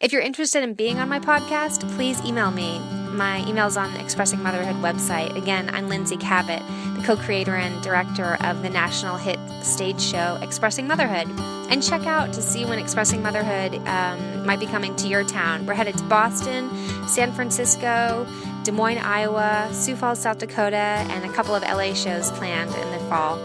If 0.00 0.12
you're 0.12 0.22
interested 0.22 0.62
in 0.64 0.72
being 0.72 0.98
on 0.98 1.10
my 1.10 1.20
podcast, 1.20 1.86
please 1.94 2.24
email 2.24 2.50
me. 2.50 2.78
My 3.10 3.46
email's 3.46 3.76
on 3.76 3.92
the 3.92 4.00
Expressing 4.00 4.42
Motherhood 4.42 4.76
website. 4.76 5.36
Again, 5.36 5.68
I'm 5.74 5.90
Lindsay 5.90 6.16
Kavet, 6.16 6.62
the 6.96 7.06
co 7.06 7.16
creator 7.16 7.54
and 7.54 7.82
director 7.82 8.36
of 8.42 8.62
the 8.62 8.70
national 8.70 9.16
hit 9.16 9.38
stage 9.62 10.00
show 10.00 10.38
Expressing 10.42 10.86
Motherhood. 10.86 11.28
And 11.70 11.82
check 11.82 12.06
out 12.06 12.32
to 12.32 12.42
see 12.42 12.64
when 12.64 12.78
Expressing 12.78 13.22
Motherhood 13.22 13.74
um, 13.86 14.46
might 14.46 14.60
be 14.60 14.66
coming 14.66 14.94
to 14.96 15.08
your 15.08 15.24
town. 15.24 15.66
We're 15.66 15.74
headed 15.74 15.96
to 15.98 16.04
Boston, 16.04 16.70
San 17.06 17.32
Francisco, 17.32 18.26
Des 18.64 18.72
Moines, 18.72 18.98
Iowa, 18.98 19.68
Sioux 19.72 19.96
Falls, 19.96 20.20
South 20.20 20.38
Dakota, 20.38 20.76
and 20.76 21.24
a 21.24 21.32
couple 21.32 21.54
of 21.54 21.62
LA 21.62 21.94
shows 21.94 22.30
planned 22.32 22.74
in 22.74 22.90
the 22.92 22.98
fall. 23.08 23.38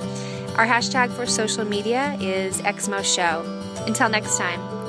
Our 0.58 0.68
hashtag 0.68 1.10
for 1.10 1.26
social 1.26 1.66
media 1.66 2.18
is 2.20 2.62
XMO 2.62 3.04
Show. 3.04 3.44
Until 3.88 4.10
next 4.10 4.38
time. 4.38 4.81